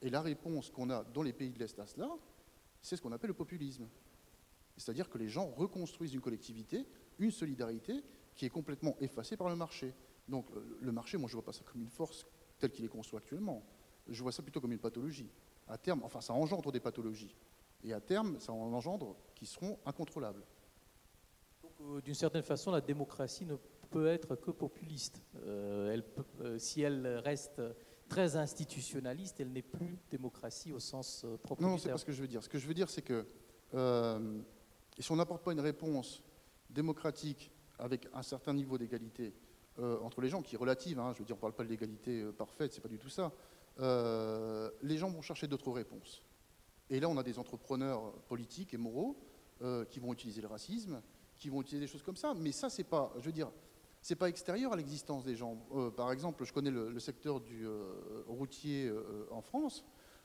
Et 0.00 0.10
la 0.10 0.20
réponse 0.20 0.70
qu'on 0.70 0.90
a 0.90 1.04
dans 1.04 1.22
les 1.22 1.32
pays 1.32 1.50
de 1.50 1.58
l'Est 1.58 1.78
à 1.78 1.86
cela, 1.86 2.10
c'est 2.80 2.96
ce 2.96 3.02
qu'on 3.02 3.12
appelle 3.12 3.28
le 3.28 3.34
populisme. 3.34 3.88
C'est-à-dire 4.76 5.08
que 5.08 5.18
les 5.18 5.28
gens 5.28 5.46
reconstruisent 5.46 6.14
une 6.14 6.20
collectivité, 6.20 6.86
une 7.18 7.30
solidarité 7.30 8.02
qui 8.34 8.46
est 8.46 8.50
complètement 8.50 8.96
effacée 9.00 9.36
par 9.36 9.48
le 9.48 9.56
marché. 9.56 9.94
Donc 10.28 10.46
euh, 10.52 10.78
le 10.80 10.92
marché, 10.92 11.18
moi 11.18 11.28
je 11.28 11.34
ne 11.34 11.40
vois 11.40 11.44
pas 11.44 11.52
ça 11.52 11.62
comme 11.64 11.82
une 11.82 11.90
force 11.90 12.26
telle 12.58 12.70
qu'il 12.70 12.84
est 12.84 12.88
construit 12.88 13.18
actuellement. 13.18 13.62
Je 14.08 14.22
vois 14.22 14.32
ça 14.32 14.42
plutôt 14.42 14.60
comme 14.60 14.72
une 14.72 14.78
pathologie. 14.78 15.30
À 15.68 15.78
terme, 15.78 16.00
enfin 16.04 16.20
ça 16.20 16.32
engendre 16.32 16.72
des 16.72 16.80
pathologies. 16.80 17.34
Et 17.84 17.92
à 17.92 18.00
terme, 18.00 18.38
ça 18.40 18.52
en 18.52 18.72
engendre 18.72 19.16
qui 19.34 19.46
seront 19.46 19.78
incontrôlables. 19.84 20.44
Euh, 21.80 22.00
d'une 22.00 22.14
certaine 22.14 22.42
façon, 22.42 22.70
la 22.70 22.80
démocratie 22.80 23.44
ne 23.44 23.56
peut 23.92 24.06
être 24.08 24.34
que 24.34 24.50
populiste. 24.50 25.22
Euh, 25.44 25.92
elle 25.92 26.04
euh, 26.40 26.58
si 26.58 26.80
elle 26.80 27.06
reste 27.18 27.62
très 28.08 28.36
institutionnaliste, 28.36 29.40
elle 29.40 29.52
n'est 29.52 29.62
plus 29.62 29.98
démocratie 30.10 30.72
au 30.72 30.80
sens 30.80 31.24
euh, 31.24 31.36
propre. 31.36 31.62
Non, 31.62 31.78
c'est 31.78 31.90
pas 31.90 31.98
ce 31.98 32.04
que 32.04 32.12
je 32.12 32.20
veux 32.20 32.28
dire. 32.28 32.42
Ce 32.42 32.48
que 32.48 32.58
je 32.58 32.66
veux 32.66 32.74
dire, 32.74 32.90
c'est 32.90 33.02
que 33.02 33.26
si 34.98 35.12
on 35.12 35.16
n'apporte 35.16 35.44
pas 35.44 35.52
une 35.52 35.60
réponse 35.60 36.22
démocratique 36.68 37.52
avec 37.78 38.08
un 38.12 38.22
certain 38.22 38.52
niveau 38.52 38.76
d'égalité 38.76 39.34
entre 39.78 40.20
les 40.20 40.28
gens, 40.28 40.42
qui 40.42 40.54
est 40.54 40.58
relative, 40.58 40.98
hein, 40.98 41.12
je 41.14 41.20
veux 41.20 41.24
dire, 41.24 41.36
on 41.36 41.38
ne 41.38 41.40
parle 41.40 41.54
pas 41.54 41.64
de 41.64 41.70
l'égalité 41.70 42.22
parfaite, 42.36 42.74
c'est 42.74 42.82
pas 42.82 42.90
du 42.90 42.98
tout 42.98 43.08
ça. 43.08 43.32
les 43.78 44.98
gens 44.98 45.10
vont 45.10 45.22
chercher 45.22 45.48
d'autres 45.48 45.70
réponses. 45.70 46.22
Et 46.90 47.00
là, 47.00 47.08
on 47.08 47.16
a 47.16 47.22
des 47.22 47.38
entrepreneurs 47.38 48.12
politiques 48.28 48.74
et 48.74 48.76
moraux 48.76 49.16
qui 49.88 50.00
vont 50.00 50.12
utiliser 50.12 50.42
le 50.42 50.48
racisme, 50.48 51.00
qui 51.38 51.48
vont 51.48 51.62
utiliser 51.62 51.86
des 51.86 51.90
choses 51.90 52.02
comme 52.02 52.16
ça. 52.16 52.34
Mais 52.34 52.52
ça, 52.52 52.68
c'est 52.68 52.84
pas, 52.84 53.12
je 53.18 53.24
veux 53.24 53.32
dire, 53.32 53.50
c'est 54.02 54.16
pas 54.16 54.28
extérieur 54.28 54.72
à 54.72 54.76
l'existence 54.76 55.24
des 55.24 55.36
gens. 55.36 55.56
Euh, 55.74 55.90
par 55.90 56.10
exemple, 56.10 56.44
je 56.44 56.52
connais 56.52 56.72
le, 56.72 56.98
secteur 56.98 57.40
du 57.40 57.66
euh, 57.66 58.24
routier 58.26 58.88
euh, 58.88 59.26
en 59.30 59.40
France. 59.40 59.84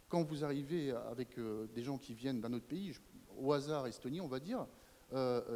Quand 0.10 0.24
vous 0.24 0.44
arrivez 0.44 0.92
avec 0.92 1.38
des 1.76 1.84
gens 1.84 1.98
qui 1.98 2.14
viennent 2.14 2.40
d'un 2.40 2.54
autre 2.54 2.66
pays, 2.66 2.94
au 3.38 3.52
hasard 3.52 3.88
Estonie, 3.88 4.22
on 4.22 4.30
va 4.30 4.40
dire, 4.40 4.66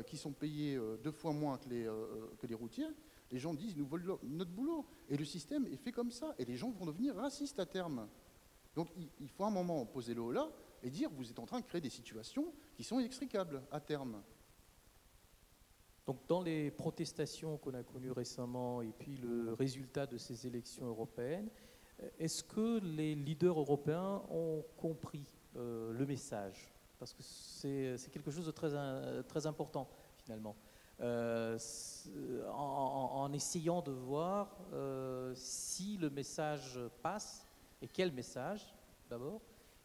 qui 0.05 0.17
sont 0.17 0.33
payés 0.33 0.77
deux 1.01 1.13
fois 1.13 1.31
moins 1.31 1.57
que 1.57 1.69
les, 1.69 2.53
routiers, 2.53 2.89
les 3.31 3.39
gens 3.39 3.53
disent 3.53 3.77
nous 3.77 3.85
volons 3.85 4.19
notre 4.23 4.51
boulot. 4.51 4.85
Et 5.07 5.15
le 5.15 5.23
système 5.23 5.67
est 5.67 5.77
fait 5.77 5.93
comme 5.93 6.11
ça. 6.11 6.35
Et 6.37 6.43
les 6.43 6.57
gens 6.57 6.69
vont 6.69 6.85
devenir 6.85 7.15
racistes 7.15 7.61
à 7.61 7.65
terme. 7.65 8.09
Donc 8.75 8.89
il, 9.21 9.29
faut 9.29 9.45
un 9.45 9.51
moment 9.51 9.85
poser 9.85 10.13
le 10.13 10.19
haut 10.19 10.33
là 10.33 10.49
et 10.83 10.89
dire 10.89 11.09
vous 11.13 11.29
êtes 11.29 11.39
en 11.39 11.45
train 11.45 11.61
de 11.61 11.65
créer 11.65 11.79
des 11.79 11.89
situations 11.89 12.53
qui 12.75 12.83
sont 12.83 12.99
inextricables 12.99 13.63
à 13.71 13.79
terme. 13.79 14.21
Donc 16.05 16.27
dans 16.27 16.41
les 16.41 16.71
protestations 16.71 17.57
qu'on 17.57 17.73
a 17.73 17.83
connues 17.83 18.11
récemment 18.11 18.81
et 18.81 18.91
puis 18.97 19.17
le 19.17 19.53
résultat 19.53 20.07
de 20.07 20.17
ces 20.17 20.47
élections 20.47 20.85
européennes, 20.85 21.49
est-ce 22.19 22.43
que 22.43 22.79
les 22.79 23.15
leaders 23.15 23.59
européens 23.59 24.21
ont 24.31 24.63
compris 24.77 25.25
euh, 25.55 25.93
le 25.93 26.05
message? 26.05 26.73
Parce 26.97 27.13
que 27.13 27.23
c'est 27.23 28.11
quelque 28.11 28.31
chose 28.31 28.45
de 28.45 28.51
très, 28.51 28.69
très 29.23 29.47
important 29.47 29.87
finalement. 30.17 30.55
Euh, 30.99 31.57
en, 32.53 33.31
essayant 33.33 33.81
de 33.81 33.91
voir 33.91 34.55
euh, 34.71 35.33
si 35.35 35.97
le 35.97 36.11
message 36.11 36.79
passe 37.01 37.47
et 37.81 37.87
quel 37.87 38.11
message 38.11 38.75
d'abord, 39.09 39.41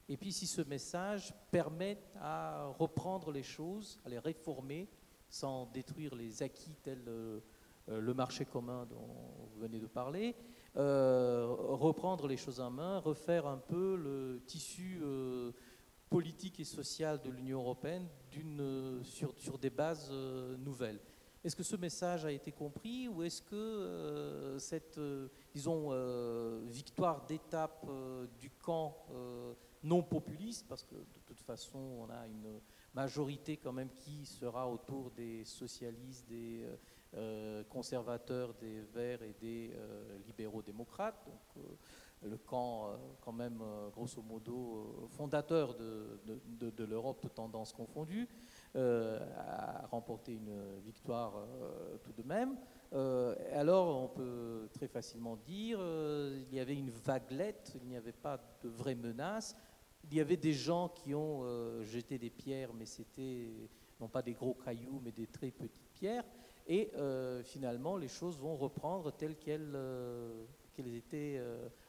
et 0.09 0.17
puis 0.19 0.31
si 0.31 0.47
ce 0.47 0.61
message 0.61 1.33
permet 1.51 1.99
à 2.21 2.67
reprendre 2.79 3.33
les 3.33 3.43
choses, 3.43 3.99
à 4.05 4.11
les 4.11 4.19
réformer 4.19 4.89
sans 5.29 5.67
détruire 5.67 6.15
les 6.15 6.43
acquis 6.43 6.75
tels 6.83 7.05
euh, 7.09 7.41
euh, 7.89 8.01
le 8.01 8.15
marché 8.15 8.45
commun 8.45 8.87
dont 8.87 9.07
vous 9.55 9.61
venez 9.61 9.79
de 9.79 9.87
parler, 9.87 10.35
euh, 10.77 11.47
reprendre 11.49 12.27
les 12.27 12.37
choses 12.37 12.61
en 12.61 12.71
main, 12.71 12.99
refaire 12.99 13.47
un 13.47 13.59
peu 13.59 13.97
le 13.97 14.43
tissu 14.47 15.01
politique 16.11 16.61
et 16.61 16.65
social 16.65 17.21
de 17.23 17.31
l'Union 17.31 17.61
européenne 17.61 18.07
sur, 19.03 19.59
des 19.59 19.71
bases 19.71 20.13
nouvelles. 20.59 21.01
Est-ce 21.43 21.57
que 21.57 21.63
ce 21.63 21.77
message 21.77 22.25
a 22.25 22.33
été 22.33 22.53
compris 22.53 23.09
ou 23.09 23.23
est-ce 23.23 23.43
que 23.43 24.57
cette, 24.59 25.01
disons, 25.55 25.91
victoire 26.67 27.25
d'étape 27.27 27.87
du 28.39 28.51
camp 28.51 28.97
non 29.87 30.03
populiste, 30.03 30.67
parce 30.69 30.85
que 30.85 30.95
de 30.95 31.21
toute 31.27 31.41
façon 31.41 31.79
on 31.79 32.11
a 32.11 32.27
une 32.27 32.61
majorité 32.97 33.59
quand 33.59 33.73
même 33.73 33.91
qui 33.99 34.25
sera 34.25 34.69
autour 34.69 35.11
des 35.11 35.45
socialistes, 35.45 36.27
des 36.29 36.63
euh, 36.65 36.77
euh, 37.15 37.65
conservateurs, 37.65 38.55
des 38.55 38.81
verts 38.81 39.23
et 39.23 39.35
des 39.39 39.71
euh, 39.75 40.19
libéraux 40.27 40.63
démocrates. 40.63 41.23
Donc, 41.27 41.65
le 42.23 42.39
camp, 42.39 42.99
quand 43.21 43.33
même, 43.33 43.63
grosso 43.93 44.23
modo, 44.23 45.07
fondateur 45.11 45.75
de, 45.75 46.19
de, 46.59 46.85
l'Europe, 46.85 47.21
toutes 47.21 47.35
tendances 47.35 47.75
confondues, 47.75 48.27
a 48.75 49.87
remporté 49.91 50.33
une 50.33 50.81
victoire 50.81 51.35
tout 52.03 52.13
de 52.15 52.27
même. 52.27 52.57
alors, 53.53 54.03
on 54.03 54.09
peut 54.09 54.67
très 54.73 54.89
facilement 54.89 55.37
dire 55.37 55.79
il 55.79 56.55
y 56.55 56.59
avait 56.59 56.75
une 56.75 56.91
vaguelette, 56.91 57.77
il 57.83 57.87
n'y 57.87 57.97
avait 57.97 58.13
pas 58.13 58.41
de 58.63 58.71
vraie 58.71 58.97
menace 58.97 59.55
il 60.11 60.17
y 60.17 60.21
avait 60.21 60.37
des 60.37 60.53
gens 60.53 60.89
qui 60.89 61.15
ont 61.15 61.41
euh, 61.43 61.83
jeté 61.85 62.19
des 62.19 62.31
pierres, 62.31 62.73
mais 62.75 62.87
c'était 62.87 63.49
non 64.01 64.09
pas 64.09 64.23
des 64.23 64.35
gros 64.35 64.55
cailloux, 64.55 65.01
mais 65.03 65.13
des 65.13 65.27
très 65.27 65.51
petites 65.51 65.89
pierres. 65.95 66.25
Et 66.69 66.91
euh, 66.97 67.43
finalement, 67.43 67.97
les 67.97 68.09
choses 68.09 68.39
vont 68.39 68.57
reprendre 68.57 69.13
telles 69.13 69.37
qu'elles 69.37 69.73
euh, 69.75 70.45
étaient 70.79 71.41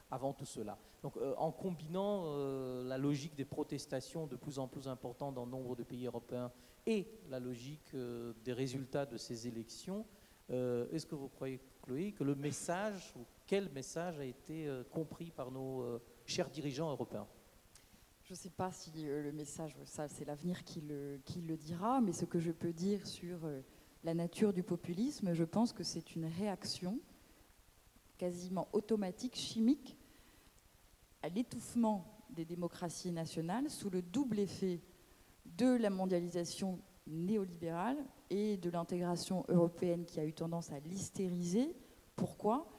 avant 0.09 0.33
tout 0.33 0.45
cela. 0.45 0.77
Donc, 1.03 1.17
en 1.37 1.51
combinant 1.51 2.35
la 2.83 2.97
logique 2.97 3.35
des 3.35 3.45
protestations 3.45 4.25
de 4.25 4.35
plus 4.35 4.59
en 4.59 4.67
plus 4.67 4.87
importantes 4.87 5.35
dans 5.35 5.45
nombre 5.45 5.75
de 5.75 5.83
pays 5.83 6.05
européens 6.05 6.51
et 6.85 7.05
la 7.29 7.39
logique 7.39 7.93
des 7.93 8.53
résultats 8.53 9.05
de 9.05 9.17
ces 9.17 9.47
élections, 9.47 10.05
est-ce 10.49 11.05
que 11.05 11.15
vous 11.15 11.27
croyez, 11.27 11.59
Chloé, 11.83 12.13
que 12.13 12.23
le 12.23 12.35
message, 12.35 13.13
ou 13.17 13.25
quel 13.45 13.69
message 13.69 14.19
a 14.19 14.25
été 14.25 14.69
compris 14.89 15.31
par 15.31 15.51
nos 15.51 15.99
chers 16.25 16.49
dirigeants 16.49 16.89
européens? 16.89 17.27
Je 18.27 18.33
ne 18.33 18.37
sais 18.37 18.49
pas 18.49 18.73
si 18.73 18.91
euh, 19.07 19.23
le 19.23 19.31
message, 19.31 19.77
ça 19.85 20.09
c'est 20.09 20.25
l'avenir 20.25 20.65
qui 20.65 20.81
le, 20.81 21.17
qui 21.23 21.39
le, 21.39 21.55
dira, 21.55 22.01
mais 22.01 22.11
ce 22.11 22.25
que 22.25 22.39
je 22.39 22.51
peux 22.51 22.73
dire 22.73 23.07
sur 23.07 23.45
euh, 23.45 23.61
la 24.03 24.13
nature 24.13 24.51
du 24.51 24.63
populisme, 24.63 25.33
je 25.33 25.45
pense 25.45 25.71
que 25.71 25.83
c'est 25.83 26.13
une 26.13 26.25
réaction 26.25 26.99
quasiment 28.17 28.67
automatique, 28.73 29.35
chimique, 29.35 29.97
à 31.21 31.29
l'étouffement 31.29 32.05
des 32.29 32.43
démocraties 32.43 33.13
nationales 33.13 33.69
sous 33.69 33.89
le 33.89 34.01
double 34.01 34.39
effet 34.39 34.81
de 35.45 35.77
la 35.77 35.89
mondialisation 35.89 36.81
néolibérale 37.05 37.97
et 38.29 38.57
de 38.57 38.69
l'intégration 38.69 39.45
européenne 39.47 40.03
qui 40.03 40.19
a 40.19 40.25
eu 40.25 40.33
tendance 40.33 40.73
à 40.73 40.79
l'hystériser. 40.81 41.73
Pourquoi? 42.17 42.69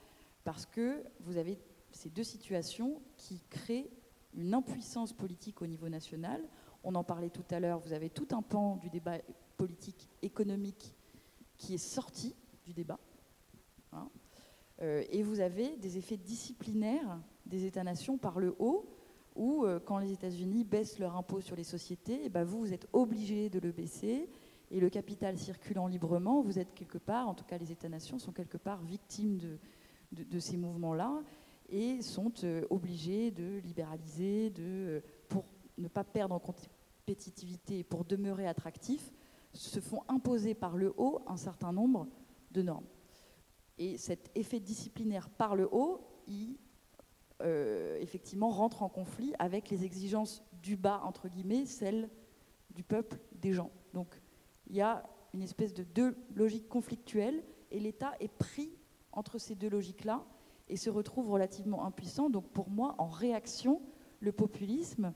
Parce 0.44 0.66
que 0.66 1.02
vous 1.20 1.38
avez 1.38 1.58
ces 1.90 2.10
deux 2.10 2.24
situations 2.24 3.00
qui 3.16 3.40
créent 3.48 3.88
une 4.34 4.54
impuissance 4.54 5.12
politique 5.12 5.62
au 5.62 5.66
niveau 5.66 5.88
national. 5.88 6.42
On 6.84 6.94
en 6.94 7.04
parlait 7.04 7.30
tout 7.30 7.44
à 7.50 7.60
l'heure, 7.60 7.80
vous 7.80 7.92
avez 7.92 8.10
tout 8.10 8.28
un 8.32 8.42
pan 8.42 8.76
du 8.76 8.90
débat 8.90 9.18
politique 9.56 10.08
économique 10.22 10.94
qui 11.56 11.74
est 11.74 11.78
sorti 11.78 12.34
du 12.64 12.72
débat. 12.72 12.98
Hein. 13.92 14.08
Euh, 14.80 15.04
et 15.10 15.22
vous 15.22 15.40
avez 15.40 15.76
des 15.76 15.98
effets 15.98 16.16
disciplinaires 16.16 17.18
des 17.46 17.64
États-nations 17.64 18.16
par 18.16 18.38
le 18.38 18.54
haut, 18.58 18.88
où 19.34 19.64
euh, 19.64 19.80
quand 19.80 19.98
les 19.98 20.12
États-Unis 20.12 20.64
baissent 20.64 20.98
leur 20.98 21.16
impôt 21.16 21.40
sur 21.40 21.56
les 21.56 21.64
sociétés, 21.64 22.20
eh 22.24 22.28
ben 22.28 22.44
vous, 22.44 22.60
vous 22.60 22.72
êtes 22.72 22.88
obligé 22.92 23.50
de 23.50 23.58
le 23.58 23.72
baisser, 23.72 24.28
et 24.70 24.80
le 24.80 24.90
capital 24.90 25.38
circulant 25.38 25.86
librement, 25.86 26.42
vous 26.42 26.58
êtes 26.58 26.74
quelque 26.74 26.98
part, 26.98 27.28
en 27.28 27.34
tout 27.34 27.44
cas 27.44 27.58
les 27.58 27.72
États-nations 27.72 28.18
sont 28.18 28.32
quelque 28.32 28.58
part 28.58 28.82
victimes 28.82 29.38
de 30.12 30.38
ces 30.38 30.58
mouvements-là 30.58 31.22
et 31.68 32.02
sont 32.02 32.32
euh, 32.44 32.66
obligés 32.70 33.30
de 33.30 33.58
libéraliser, 33.58 34.50
de, 34.50 34.62
euh, 34.62 35.00
pour 35.28 35.44
ne 35.76 35.88
pas 35.88 36.04
perdre 36.04 36.34
en 36.34 36.40
compétitivité 36.40 37.80
et 37.80 37.84
pour 37.84 38.04
demeurer 38.04 38.46
attractifs, 38.46 39.12
se 39.52 39.80
font 39.80 40.02
imposer 40.08 40.54
par 40.54 40.76
le 40.76 40.94
haut 40.96 41.20
un 41.26 41.36
certain 41.36 41.72
nombre 41.72 42.08
de 42.50 42.62
normes. 42.62 42.86
Et 43.78 43.96
cet 43.96 44.30
effet 44.34 44.60
disciplinaire 44.60 45.28
par 45.30 45.56
le 45.56 45.68
haut, 45.70 46.00
il 46.26 46.56
euh, 47.42 47.96
effectivement 48.00 48.50
rentre 48.50 48.82
en 48.82 48.88
conflit 48.88 49.32
avec 49.38 49.70
les 49.70 49.84
exigences 49.84 50.42
du 50.62 50.76
bas, 50.76 51.00
entre 51.04 51.28
guillemets, 51.28 51.66
celles 51.66 52.08
du 52.70 52.82
peuple, 52.82 53.18
des 53.32 53.52
gens. 53.52 53.70
Donc 53.94 54.20
il 54.68 54.76
y 54.76 54.80
a 54.80 55.08
une 55.32 55.42
espèce 55.42 55.72
de 55.72 55.84
deux 55.84 56.16
logiques 56.34 56.68
conflictuelles 56.68 57.44
et 57.70 57.78
l'État 57.78 58.14
est 58.20 58.32
pris 58.32 58.70
entre 59.12 59.38
ces 59.38 59.54
deux 59.54 59.68
logiques-là 59.68 60.24
et 60.68 60.76
se 60.76 60.90
retrouve 60.90 61.30
relativement 61.30 61.84
impuissant. 61.84 62.30
Donc 62.30 62.48
pour 62.48 62.70
moi, 62.70 62.94
en 62.98 63.08
réaction, 63.08 63.80
le 64.20 64.32
populisme 64.32 65.12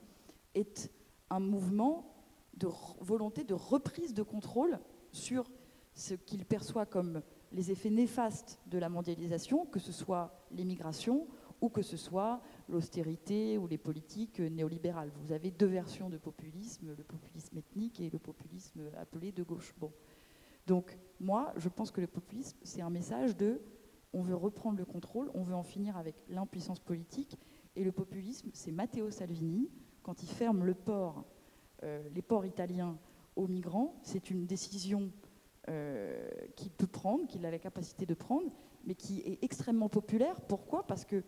est 0.55 0.91
un 1.31 1.41
mouvement 1.41 2.15
de 2.57 2.69
volonté 3.01 3.45
de 3.45 3.55
reprise 3.55 4.15
de 4.15 4.23
contrôle 4.23 4.79
sur 5.11 5.51
ce 5.95 6.15
qu'il 6.15 6.45
perçoit 6.45 6.87
comme 6.87 7.23
les 7.53 7.71
effets 7.71 7.91
néfastes 7.91 8.59
de 8.67 8.79
la 8.79 8.89
mondialisation, 8.89 9.67
que 9.67 9.79
ce 9.79 9.93
soit 9.93 10.47
l'immigration 10.51 11.27
ou 11.61 11.69
que 11.69 11.83
ce 11.83 11.97
soit 11.97 12.41
l'austérité 12.69 13.57
ou 13.57 13.67
les 13.67 13.79
politiques 13.79 14.41
néolibérales. 14.41 15.11
Vous 15.23 15.33
avez 15.33 15.51
deux 15.51 15.67
versions 15.67 16.11
de 16.11 16.19
populisme, 16.19 16.95
le 16.97 17.05
populisme 17.05 17.57
ethnique 17.57 18.01
et 18.01 18.11
le 18.11 18.19
populisme 18.19 18.81
appelé 18.99 19.33
de 19.33 19.43
gauche. 19.43 19.75
Bon. 19.79 19.93
Donc 20.67 20.99
moi, 21.21 21.53
je 21.57 21.69
pense 21.69 21.91
que 21.91 22.01
le 22.01 22.07
populisme, 22.07 22.59
c'est 22.63 22.83
un 22.83 22.91
message 22.91 23.37
de 23.37 23.61
on 24.13 24.23
veut 24.23 24.35
reprendre 24.35 24.79
le 24.79 24.85
contrôle, 24.85 25.31
on 25.35 25.43
veut 25.43 25.55
en 25.55 25.63
finir 25.63 25.97
avec 25.97 26.15
l'impuissance 26.29 26.81
politique. 26.81 27.39
Et 27.77 27.85
le 27.85 27.93
populisme, 27.93 28.51
c'est 28.53 28.73
Matteo 28.73 29.11
Salvini, 29.11 29.71
quand 30.03 30.23
il 30.23 30.29
ferme 30.29 30.75
euh, 31.83 32.09
les 32.15 32.23
ports 32.23 32.45
italiens 32.45 32.99
aux 33.37 33.47
migrants, 33.47 33.95
c'est 34.03 34.31
une 34.31 34.47
décision 34.47 35.11
euh, 35.69 36.29
qu'il 36.57 36.71
peut 36.71 36.87
prendre, 36.87 37.27
qu'il 37.27 37.47
a 37.47 37.51
la 37.51 37.59
capacité 37.59 38.05
de 38.05 38.15
prendre, 38.15 38.51
mais 38.85 38.95
qui 38.95 39.21
est 39.21 39.43
extrêmement 39.43 39.89
populaire. 39.89 40.41
Pourquoi? 40.43 40.87
Parce 40.87 41.05
que 41.05 41.23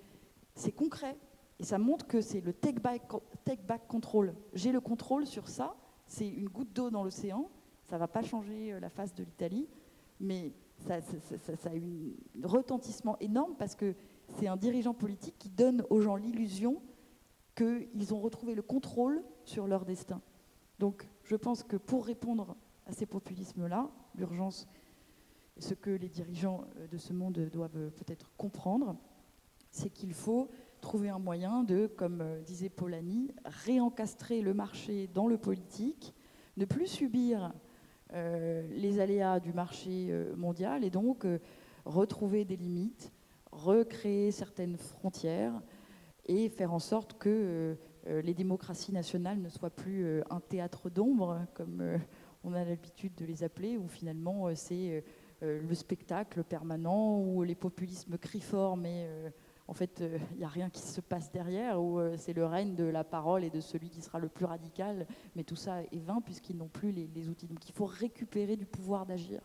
c'est 0.55 0.73
concret. 0.73 1.17
Et 1.61 1.65
ça 1.65 1.79
montre 1.79 2.07
que 2.07 2.21
c'est 2.21 2.41
le 2.41 2.53
take 2.53 2.81
back, 2.81 3.03
take 3.45 3.63
back 3.63 3.87
control. 3.87 4.35
J'ai 4.55 4.73
le 4.73 4.81
contrôle 4.81 5.27
sur 5.27 5.49
ça, 5.49 5.77
c'est 6.07 6.29
une 6.29 6.49
goutte 6.49 6.73
d'eau 6.73 6.91
dans 6.91 7.05
l'océan, 7.05 7.49
ça 7.85 7.97
ne 7.97 8.01
va 8.01 8.09
pas 8.09 8.23
changer 8.23 8.73
euh, 8.73 8.81
la 8.81 8.89
face 8.91 9.15
de 9.15 9.23
l'Italie, 9.23 9.69
mais 10.19 10.53
ça, 10.79 10.97
a 11.71 11.77
eu 11.77 12.17
un 12.43 12.47
retentissement 12.47 13.19
énorme 13.19 13.55
parce 13.59 13.75
que 13.75 13.95
c'est 14.37 14.49
un 14.49 14.57
dirigeant 14.57 14.95
politique 14.95 15.37
qui 15.39 15.49
donne 15.49 15.85
aux 15.91 16.01
gens 16.01 16.17
l'illusion 16.17 16.83
qu'ils 17.55 18.13
ont 18.13 18.21
retrouvé 18.21 18.55
le 18.55 18.63
contrôle 18.63 19.23
sur 19.45 19.67
leur 19.67 19.85
destin. 19.85 20.21
Donc 20.79 21.09
je 21.23 21.37
pense 21.37 21.63
que 21.63 21.77
pour 21.77 22.05
répondre 22.05 22.57
à 22.87 22.93
ces 22.93 23.07
populismes-là. 23.07 23.91
L'urgence, 24.15 24.67
ce 25.59 25.75
que 25.75 25.91
les 25.91 26.09
dirigeants 26.09 26.65
euh, 26.77 26.87
de 26.87 26.99
ce 26.99 27.13
monde 27.13 27.39
doivent 27.53 27.77
euh, 27.77 27.91
peut-être 27.91 28.31
comprendre, 28.37 28.97
c'est 29.71 29.91
qu'il 29.91 30.13
faut 30.13 30.51
trouver 30.81 31.09
un 31.09 31.19
moyen 31.19 31.65
de, 31.65 31.87
comme 31.87 32.21
euh, 32.21 32.43
disait 32.43 32.69
Polanyi, 32.69 33.33
réencastrer 33.45 34.43
le 34.43 34.55
marché 34.55 35.09
dans 35.09 35.27
le 35.27 35.39
politique, 35.39 36.15
ne 36.57 36.65
plus 36.65 36.87
subir 36.87 37.53
les 38.15 39.01
aléas 39.01 39.41
du 39.41 39.53
marché 39.53 40.13
mondial 40.37 40.85
et 40.85 40.91
donc 40.91 41.27
retrouver 41.85 42.45
des 42.45 42.57
limites, 42.57 43.13
recréer 43.51 44.31
certaines 44.31 44.77
frontières 44.77 45.61
et 46.27 46.49
faire 46.49 46.73
en 46.73 46.79
sorte 46.79 47.19
que 47.19 47.77
les 48.07 48.35
démocraties 48.35 48.93
nationales 48.93 49.41
ne 49.41 49.49
soient 49.49 49.71
plus 49.71 50.23
un 50.31 50.41
théâtre 50.41 50.91
d'ombre, 50.91 51.45
comme 51.55 51.99
on 52.45 52.53
a 52.55 52.65
l'habitude 52.65 53.15
de 53.17 53.25
les 53.25 53.43
appeler, 53.43 53.77
où 53.77 53.89
finalement 53.89 54.55
c'est 54.55 55.03
euh, 55.45 55.61
le 55.61 55.75
spectacle 55.75 56.43
permanent 56.45 57.21
où 57.21 57.43
les 57.43 57.55
populismes 57.55 58.19
crient 58.19 58.41
fort, 58.41 58.77
mais 58.77 59.07
euh, 59.09 59.31
en 59.67 59.73
fait, 59.73 60.01
il 60.01 60.05
euh, 60.05 60.19
n'y 60.37 60.45
a 60.45 60.49
rien 60.49 60.69
qui 60.69 60.83
se 60.83 61.01
passe 61.01 61.33
derrière, 61.33 61.83
où 61.83 62.01
c'est 62.17 62.35
le 62.35 62.45
règne 62.45 62.75
de 62.75 62.85
la 62.85 63.05
parole 63.05 63.45
et 63.45 63.51
de 63.51 63.61
celui 63.61 63.89
qui 63.89 64.03
sera 64.03 64.19
le 64.19 64.29
plus 64.29 64.45
radical, 64.45 65.07
mais 65.35 65.45
tout 65.45 65.57
ça 65.57 65.83
est 65.83 65.99
vain 65.99 66.21
puisqu'ils 66.21 66.57
n'ont 66.57 66.69
plus 66.69 66.93
les, 66.93 67.29
outils. 67.29 67.47
Donc 67.47 67.67
il 67.69 67.73
faut 67.73 67.87
récupérer 67.87 68.57
du 68.57 68.67
pouvoir 68.67 69.07
d'agir. 69.07 69.41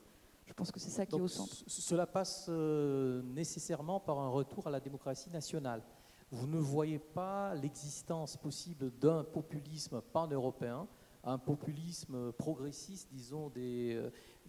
Je 0.46 0.54
pense 0.54 0.72
que 0.72 0.80
c'est 0.80 0.90
ça 0.90 1.06
qui 1.06 1.16
est 1.16 1.22
au 1.22 1.28
centre. 1.28 1.56
Cela 1.68 2.06
passe 2.06 2.50
nécessairement 2.50 4.00
par 4.00 4.20
un 4.20 4.30
retour 4.30 4.68
à 4.68 4.72
la 4.72 4.80
démocratie 4.80 5.30
nationale. 5.30 5.84
Vous 6.32 6.48
ne 6.48 6.60
voyez 6.60 7.00
pas 7.00 7.56
l'existence 7.56 8.36
possible 8.36 8.92
d'un 9.00 9.24
populisme 9.24 10.02
pan-européen, 10.02 10.88
un 11.24 11.38
populisme 11.38 12.32
progressiste, 12.34 13.10
disons, 13.12 13.50
des, 13.50 14.02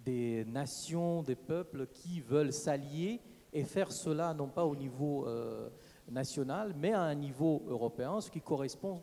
des 0.05 0.45
nations, 0.47 1.23
des 1.23 1.37
peuples 1.37 1.87
qui 1.87 2.21
veulent 2.21 2.53
s'allier 2.53 3.21
et 3.53 3.65
faire 3.65 3.93
cela 3.93 4.35
non 4.35 4.49
pas 4.49 4.65
au 4.65 4.77
niveau 4.77 5.27
euh, 5.27 5.69
national, 6.11 6.75
mais 6.77 6.93
à 6.93 7.03
un 7.03 7.15
niveau 7.15 7.63
européen, 7.69 8.21
ce 8.21 8.31
qui 8.31 8.41
correspond 8.41 9.03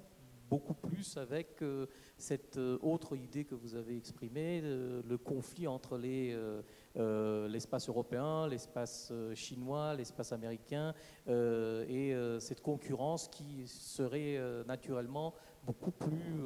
beaucoup 0.49 0.73
plus 0.73 1.17
avec 1.17 1.61
euh, 1.61 1.87
cette 2.17 2.57
euh, 2.57 2.77
autre 2.81 3.17
idée 3.17 3.43
que 3.43 3.55
vous 3.55 3.75
avez 3.75 3.97
exprimée, 3.97 4.61
le 4.61 5.17
conflit 5.17 5.67
entre 5.67 5.97
l'espace 5.97 7.89
européen, 7.89 8.47
l'espace 8.47 9.11
chinois, 9.33 9.93
l'espace 9.95 10.31
américain, 10.31 10.93
et 11.27 12.15
cette 12.39 12.61
concurrence 12.61 13.27
qui 13.27 13.67
serait 13.67 14.39
naturellement 14.65 15.33
beaucoup 15.65 15.91
plus 15.91 16.41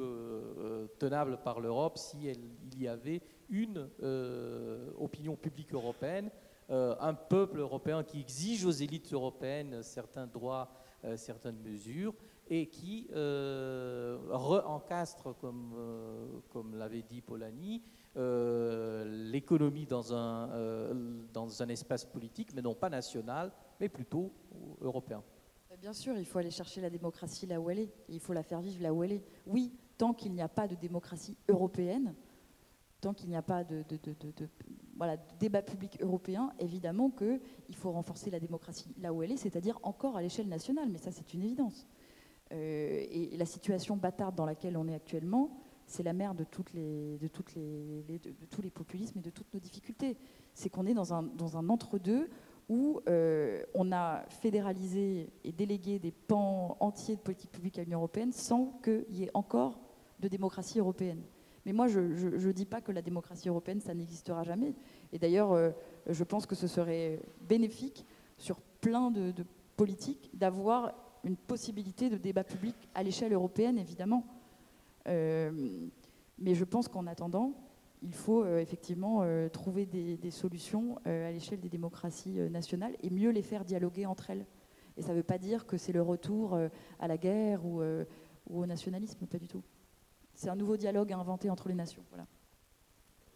tenable 0.98 1.38
par 1.42 1.60
l'Europe 1.60 1.96
si 1.96 2.26
il 2.26 2.82
y 2.82 2.88
avait 2.88 3.22
une 3.48 3.88
opinion 4.98 5.36
publique 5.36 5.72
européenne, 5.72 6.30
euh, 6.72 6.96
un 7.00 7.14
peuple 7.14 7.58
européen 7.58 8.02
qui 8.02 8.20
exige 8.20 8.64
aux 8.64 8.70
élites 8.70 9.12
européennes 9.12 9.82
certains 9.82 10.26
droits, 10.26 10.72
euh, 11.04 11.16
certaines 11.16 11.60
mesures, 11.60 12.14
et 12.48 12.68
qui 12.68 13.08
re-encastre, 13.12 15.36
comme, 15.38 15.74
comme 16.50 16.74
l'avait 16.74 17.02
dit 17.02 17.22
Polanyi, 17.22 17.82
l'économie 18.14 19.86
dans 19.86 20.12
un, 20.12 20.94
dans 21.32 21.62
un 21.62 21.68
espace 21.68 22.04
politique, 22.04 22.52
mais 22.54 22.60
non 22.60 22.74
pas 22.74 22.90
national, 22.90 23.52
mais 23.80 23.88
plutôt 23.88 24.32
européen. 24.80 25.22
Bien 25.82 25.92
sûr, 25.92 26.16
il 26.16 26.26
faut 26.26 26.38
aller 26.38 26.52
chercher 26.52 26.80
la 26.80 26.90
démocratie 26.90 27.46
là 27.46 27.60
où 27.60 27.68
elle 27.68 27.80
est, 27.80 27.92
il 28.08 28.20
faut 28.20 28.32
la 28.32 28.44
faire 28.44 28.60
vivre 28.60 28.80
là 28.82 28.94
où 28.94 29.02
elle 29.02 29.12
est. 29.12 29.24
Oui, 29.46 29.72
tant 29.98 30.12
qu'il 30.12 30.32
n'y 30.32 30.42
a 30.42 30.48
pas 30.48 30.68
de 30.68 30.76
démocratie 30.76 31.36
européenne, 31.48 32.14
tant 33.00 33.14
qu'il 33.14 33.28
n'y 33.28 33.36
a 33.36 33.42
pas 33.42 33.64
de, 33.64 33.84
voilà, 34.96 35.16
débat 35.38 35.62
public 35.62 35.98
européen, 36.00 36.52
évidemment 36.58 37.10
qu'il 37.10 37.76
faut 37.76 37.90
renforcer 37.92 38.30
la 38.30 38.40
démocratie 38.40 38.94
là 39.00 39.12
où 39.12 39.22
elle 39.22 39.32
est, 39.32 39.36
c'est-à-dire 39.36 39.78
encore 39.82 40.16
à 40.16 40.22
l'échelle 40.22 40.48
nationale, 40.48 40.88
mais 40.90 40.98
ça 40.98 41.10
c'est 41.10 41.34
une 41.34 41.42
évidence. 41.42 41.86
Euh, 42.52 43.04
et, 43.10 43.36
la 43.36 43.46
situation 43.46 43.96
bâtarde 43.96 44.34
dans 44.34 44.44
laquelle 44.44 44.76
on 44.76 44.86
est 44.86 44.94
actuellement, 44.94 45.58
c'est 45.86 46.02
la 46.02 46.12
mère 46.12 46.34
de, 46.34 46.44
toutes 46.44 46.72
les, 46.74 47.18
de, 47.18 47.26
toutes 47.28 47.54
les, 47.54 48.04
de, 48.06 48.46
tous 48.50 48.62
les 48.62 48.70
populismes 48.70 49.18
et 49.18 49.22
de 49.22 49.30
toutes 49.30 49.52
nos 49.52 49.60
difficultés. 49.60 50.16
C'est 50.54 50.68
qu'on 50.68 50.86
est 50.86 50.94
dans 50.94 51.14
un, 51.14 51.22
dans 51.22 51.56
un 51.56 51.68
entre-deux 51.68 52.28
où 52.68 53.00
euh, 53.08 53.62
on 53.74 53.90
a 53.92 54.24
fédéralisé 54.28 55.30
et 55.44 55.52
délégué 55.52 55.98
des 55.98 56.12
pans 56.12 56.76
entiers 56.80 57.16
de 57.16 57.20
politique 57.20 57.50
publique 57.50 57.78
à 57.78 57.84
l'Union 57.84 57.98
européenne 57.98 58.32
sans 58.32 58.78
qu'il 58.82 59.04
y 59.10 59.24
ait 59.24 59.30
encore 59.34 59.80
de 60.20 60.28
démocratie 60.28 60.78
européenne. 60.78 61.22
Mais 61.64 61.72
moi, 61.72 61.86
je 61.86 62.00
ne 62.00 62.52
dis 62.52 62.66
pas 62.66 62.80
que 62.80 62.90
la 62.90 63.02
démocratie 63.02 63.48
européenne, 63.48 63.80
ça 63.80 63.94
n'existera 63.94 64.42
jamais. 64.42 64.74
Et 65.12 65.18
d'ailleurs, 65.18 65.52
euh, 65.52 65.70
je 66.08 66.24
pense 66.24 66.46
que 66.46 66.54
ce 66.54 66.66
serait 66.66 67.20
bénéfique 67.48 68.04
sur 68.36 68.60
plein 68.80 69.10
de, 69.10 69.32
politiques 69.76 70.30
d'avoir 70.34 70.92
une 71.24 71.36
possibilité 71.36 72.10
de 72.10 72.16
débat 72.16 72.42
public 72.42 72.74
à 72.94 73.02
l'échelle 73.02 73.32
européenne, 73.32 73.78
évidemment. 73.78 74.26
Euh, 75.08 75.86
mais 76.38 76.54
je 76.54 76.64
pense 76.64 76.88
qu'en 76.88 77.06
attendant, 77.06 77.52
il 78.02 78.14
faut 78.14 78.42
euh, 78.42 78.58
effectivement 78.58 79.24
trouver 79.52 79.86
des, 79.86 80.30
solutions 80.32 80.98
à 81.04 81.30
l'échelle 81.30 81.60
des 81.60 81.68
démocraties 81.68 82.40
nationales 82.50 82.96
et 83.02 83.10
mieux 83.10 83.30
les 83.30 83.42
faire 83.42 83.64
dialoguer 83.64 84.06
entre 84.06 84.30
elles. 84.30 84.46
Et 84.96 85.02
ça 85.02 85.12
ne 85.12 85.16
veut 85.16 85.22
pas 85.22 85.38
dire 85.38 85.64
que 85.64 85.76
c'est 85.76 85.92
le 85.92 86.02
retour 86.02 86.58
à 86.98 87.08
la 87.08 87.16
guerre 87.16 87.64
ou, 87.64 87.82
ou 87.82 88.60
au 88.62 88.66
nationalisme, 88.66 89.26
pas 89.26 89.38
du 89.38 89.46
tout 89.46 89.62
c'est 90.34 90.48
un 90.48 90.56
nouveau 90.56 90.76
dialogue 90.76 91.12
à 91.12 91.18
inventer 91.18 91.50
entre 91.50 91.68
les 91.68 91.74
nations. 91.74 92.04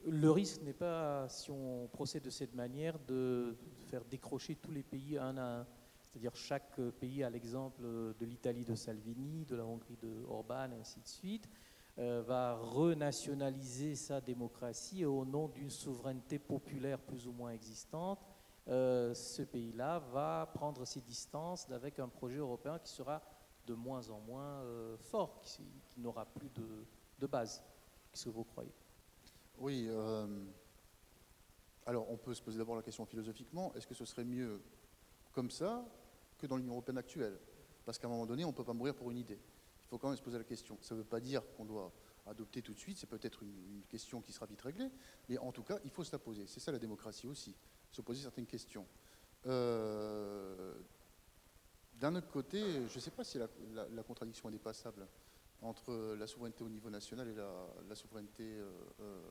Le 0.04 0.30
risque 0.30 0.62
n'est 0.62 0.72
pas, 0.72 1.28
si 1.28 1.50
on 1.50 1.88
procède 1.88 2.22
de 2.22 2.30
cette 2.30 2.54
manière, 2.54 2.98
de 3.06 3.56
faire 3.88 4.04
décrocher 4.04 4.54
tous 4.54 4.70
les 4.70 4.82
pays 4.82 5.18
un 5.18 5.36
à 5.36 5.60
un. 5.60 5.66
C'est-à-dire 6.06 6.34
chaque 6.34 6.80
pays, 7.00 7.22
à 7.22 7.28
l'exemple 7.28 7.82
de 7.82 8.24
l'Italie 8.24 8.64
de 8.64 8.74
Salvini, 8.74 9.44
de 9.44 9.56
la 9.56 9.66
Hongrie 9.66 9.98
de 10.00 10.24
Orban, 10.28 10.70
et 10.72 10.80
ainsi 10.80 11.00
de 11.00 11.08
suite, 11.08 11.48
euh, 11.98 12.22
va 12.26 12.54
renationaliser 12.56 13.94
sa 13.94 14.20
démocratie 14.20 15.04
au 15.06 15.24
nom 15.24 15.48
d'une 15.48 15.70
souveraineté 15.70 16.38
populaire 16.38 16.98
plus 16.98 17.26
ou 17.26 17.32
moins 17.32 17.52
existante. 17.52 18.20
Euh, 18.68 19.14
ce 19.14 19.42
pays-là 19.42 20.00
va 20.12 20.50
prendre 20.52 20.84
ses 20.84 21.00
distances 21.00 21.70
avec 21.70 21.98
un 21.98 22.08
projet 22.08 22.36
européen 22.36 22.78
qui 22.78 22.90
sera 22.90 23.22
de 23.66 23.74
moins 23.74 24.08
en 24.10 24.20
moins 24.20 24.62
euh, 24.62 24.96
fort, 24.96 25.40
qui, 25.42 25.62
n'aura 25.98 26.24
plus 26.26 26.50
de, 27.18 27.26
base. 27.26 27.62
Qu'est-ce 28.10 28.26
que 28.26 28.30
vous 28.30 28.44
croyez 28.44 28.72
Oui. 29.58 29.86
Euh, 29.88 30.44
alors, 31.84 32.10
on 32.10 32.16
peut 32.16 32.34
se 32.34 32.42
poser 32.42 32.58
d'abord 32.58 32.76
la 32.76 32.82
question 32.82 33.04
philosophiquement 33.06 33.72
est-ce 33.74 33.86
que 33.86 33.94
ce 33.94 34.04
serait 34.04 34.24
mieux 34.24 34.60
comme 35.32 35.50
ça 35.50 35.84
que 36.38 36.46
dans 36.46 36.56
l'Union 36.56 36.72
européenne 36.72 36.98
actuelle? 36.98 37.38
Parce 37.84 37.98
qu'à 37.98 38.06
un 38.06 38.10
moment 38.10 38.26
donné, 38.26 38.44
on 38.44 38.48
ne 38.48 38.54
peut 38.54 38.64
pas 38.64 38.72
mourir 38.72 38.94
pour 38.94 39.10
une 39.10 39.18
idée. 39.18 39.38
Il 39.38 39.88
faut 39.88 39.98
quand 39.98 40.08
même 40.08 40.16
se 40.16 40.22
poser 40.22 40.38
la 40.38 40.44
question. 40.44 40.76
Ça 40.80 40.94
ne 40.94 41.00
veut 41.00 41.06
pas 41.06 41.20
dire 41.20 41.42
qu'on 41.56 41.64
doit 41.64 41.92
adopter 42.26 42.60
tout 42.60 42.74
de 42.74 42.78
suite, 42.78 42.98
c'est 42.98 43.06
peut-être 43.06 43.42
une, 43.42 43.82
question 43.88 44.20
qui 44.20 44.32
sera 44.32 44.46
vite 44.46 44.60
réglée, 44.60 44.90
mais 45.28 45.38
en 45.38 45.52
tout 45.52 45.62
cas, 45.62 45.78
il 45.84 45.90
faut 45.90 46.02
se 46.02 46.10
la 46.10 46.18
poser. 46.18 46.46
C'est 46.48 46.58
ça 46.58 46.72
la 46.72 46.78
démocratie 46.80 47.28
aussi, 47.28 47.54
se 47.92 48.02
poser 48.02 48.22
certaines 48.22 48.46
questions. 48.46 48.84
Euh, 49.46 50.74
d'un 52.00 52.14
autre 52.14 52.28
côté, 52.28 52.60
je 52.88 52.94
ne 52.94 53.00
sais 53.00 53.10
pas 53.10 53.24
si 53.24 53.38
la, 53.38 54.02
contradiction 54.02 54.48
est 54.48 54.52
dépassable 54.52 55.06
entre 55.62 56.14
la 56.14 56.26
souveraineté 56.26 56.62
au 56.62 56.68
niveau 56.68 56.90
national 56.90 57.28
et 57.28 57.34
la, 57.34 57.94
souveraineté 57.94 58.44
euh, 58.44 58.70
euh, 59.00 59.30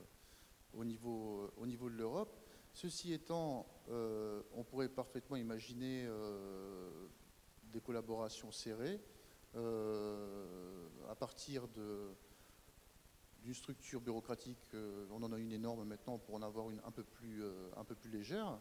au, 0.74 0.84
niveau, 0.84 1.42
euh, 1.42 1.52
au 1.58 1.68
niveau 1.68 1.90
de 1.90 1.96
l'Europe. 1.96 2.36
Ceci 2.74 3.14
étant, 3.14 3.66
on 3.88 4.64
pourrait 4.66 4.90
parfaitement 4.90 5.38
imaginer 5.38 6.10
des 7.72 7.80
collaborations 7.80 8.52
serrées 8.52 9.00
à 9.56 11.16
partir 11.18 11.70
d'une 11.70 13.54
structure 13.54 14.02
bureaucratique, 14.02 14.76
on 15.10 15.24
en 15.24 15.32
a 15.32 15.38
une 15.38 15.54
énorme 15.54 15.86
maintenant, 15.86 16.18
pour 16.18 16.36
en 16.36 16.42
avoir 16.42 16.70
une 16.70 16.82
un 16.86 16.92
peu 16.92 17.06
plus 17.06 18.12
légère, 18.12 18.60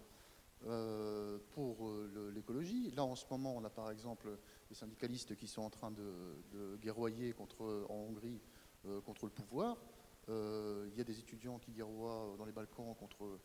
euh, 0.66 1.38
pour 1.50 1.86
euh, 1.86 2.32
l'écologie. 2.34 2.90
Là, 2.92 3.04
en 3.04 3.16
ce 3.16 3.26
moment, 3.30 3.54
on 3.54 3.64
a 3.64 3.70
par 3.70 3.90
exemple 3.90 4.38
les 4.70 4.74
syndicalistes 4.74 5.36
qui 5.36 5.46
sont 5.46 5.60
en 5.60 5.68
train 5.68 5.90
de, 5.90 6.76
guerroyer 6.80 7.34
contre, 7.34 7.86
en 7.90 7.94
Hongrie 7.94 8.40
euh, 8.86 9.02
contre 9.02 9.26
le 9.26 9.30
pouvoir. 9.30 9.76
il 10.28 10.96
y 10.96 11.02
a 11.02 11.04
des 11.04 11.18
étudiants 11.18 11.58
qui 11.58 11.70
guerroient 11.72 12.34
dans 12.38 12.46
les 12.46 12.52
Balkans 12.52 12.94
contre 12.98 13.38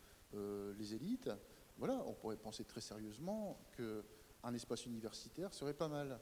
les 0.77 0.93
élites. 0.93 1.29
Voilà, 1.77 2.01
on 2.05 2.13
pourrait 2.13 2.37
penser 2.37 2.63
très 2.63 2.79
sérieusement 2.79 3.59
qu'un 3.75 4.53
espace 4.53 4.85
universitaire 4.85 5.53
serait 5.53 5.73
pas 5.73 5.89
mal. 5.89 6.21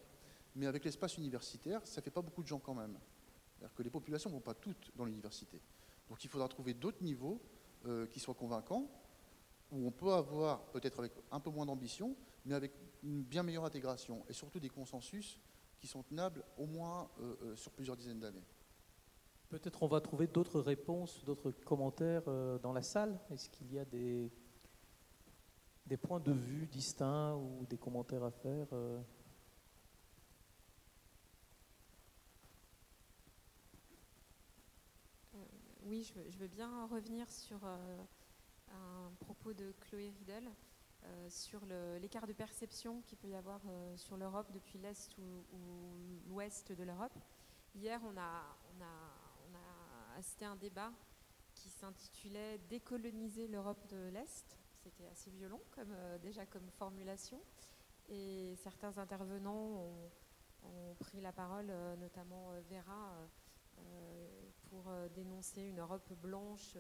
Mais 0.56 0.66
avec 0.66 0.84
l'espace 0.84 1.18
universitaire, 1.18 1.86
ça 1.86 2.02
fait 2.02 2.10
pas 2.10 2.24
beaucoup 2.24 2.42
de 2.42 2.48
gens 2.48 2.60
quand 2.60 2.74
même. 2.74 2.98
C'est-à-dire 3.52 3.76
que 3.76 3.84
les 3.84 3.92
populations 3.92 4.32
ne 4.32 4.36
vont 4.36 4.42
pas 4.42 4.56
toutes 4.56 4.92
dans 4.96 5.06
l'université. 5.06 5.62
Donc 6.10 6.24
il 6.24 6.30
faudra 6.30 6.48
trouver 6.48 6.74
d'autres 6.74 7.04
niveaux 7.04 7.40
qui 8.10 8.20
soient 8.20 8.34
convaincants 8.34 8.90
où 9.72 9.88
on 9.88 9.92
peut 9.92 10.14
avoir, 10.14 10.66
peut-être 10.72 11.00
avec 11.00 11.14
un 11.32 11.40
peu 11.40 11.50
moins 11.50 11.66
d'ambition, 11.66 12.16
mais 12.46 12.56
avec 12.56 12.74
une 13.04 13.24
bien 13.24 13.44
meilleure 13.44 13.66
intégration 13.66 14.26
et 14.30 14.34
surtout 14.34 14.60
des 14.60 14.70
consensus 14.70 15.40
qui 15.80 15.88
sont 15.88 16.04
tenables 16.04 16.44
au 16.58 16.66
moins 16.66 17.10
euh, 17.20 17.36
euh, 17.42 17.56
sur 17.56 17.72
plusieurs 17.72 17.96
dizaines 17.96 18.20
d'années. 18.20 18.46
Peut-être 19.50 19.84
on 19.84 19.88
va 19.88 20.02
trouver 20.02 20.28
d'autres 20.28 20.60
réponses, 20.60 21.24
d'autres 21.24 21.52
commentaires 21.52 22.24
euh, 22.28 22.58
dans 22.60 22.74
la 22.74 22.82
salle. 22.82 23.20
Est-ce 23.30 23.50
qu'il 23.50 23.72
y 23.72 23.80
a 23.80 23.86
des, 23.86 24.32
des 25.86 25.98
points 25.98 26.20
de 26.20 26.34
vue 26.34 26.66
distincts 26.66 27.36
ou 27.36 27.66
des 27.66 27.78
commentaires 27.78 28.24
à 28.24 28.32
faire 28.32 28.68
euh? 28.74 29.02
Oui, 35.84 36.04
je 36.04 36.14
veux, 36.14 36.30
je 36.30 36.38
veux 36.38 36.48
bien 36.48 36.86
revenir 36.88 37.30
sur 37.32 37.64
euh, 37.64 38.04
un 38.74 39.12
propos 39.20 39.54
de 39.54 39.74
Chloé 39.82 40.10
Riedel 40.10 40.52
euh, 41.04 41.30
sur 41.30 41.62
l'écart 42.02 42.28
de 42.28 42.34
perception 42.34 43.02
qu'il 43.02 43.18
peut 43.18 43.28
y 43.28 43.36
avoir 43.36 43.62
euh, 43.68 43.96
sur 43.96 44.18
l'Europe 44.18 44.48
depuis 44.52 44.78
l'Est 44.80 45.18
ou, 45.18 45.46
ou 45.54 46.20
l'Ouest 46.28 46.72
de 46.72 46.84
l'Europe. 46.84 47.18
Hier, 47.76 48.02
on 48.04 48.18
a, 48.18 48.58
a, 48.82 50.18
assisté 50.18 50.46
à 50.46 50.52
un 50.52 50.56
débat 50.56 50.92
qui 51.54 51.70
s'intitulait 51.70 52.58
Décoloniser 52.70 53.48
l'Europe 53.48 53.88
de 53.90 54.10
l'Est. 54.10 54.58
C'était 54.84 55.08
assez 55.08 55.30
violent 55.30 55.62
comme, 55.72 55.94
euh, 55.94 56.18
déjà 56.18 56.46
comme 56.46 56.68
formulation. 56.72 57.40
Et 58.10 58.56
certains 58.56 58.98
intervenants 58.98 59.92
ont, 60.64 60.96
pris 61.00 61.22
la 61.22 61.32
parole, 61.32 61.72
notamment 62.00 62.52
Vera. 62.70 63.14
pour 64.70 64.92
dénoncer 65.14 65.62
une 65.62 65.80
Europe 65.80 66.12
blanche 66.22 66.76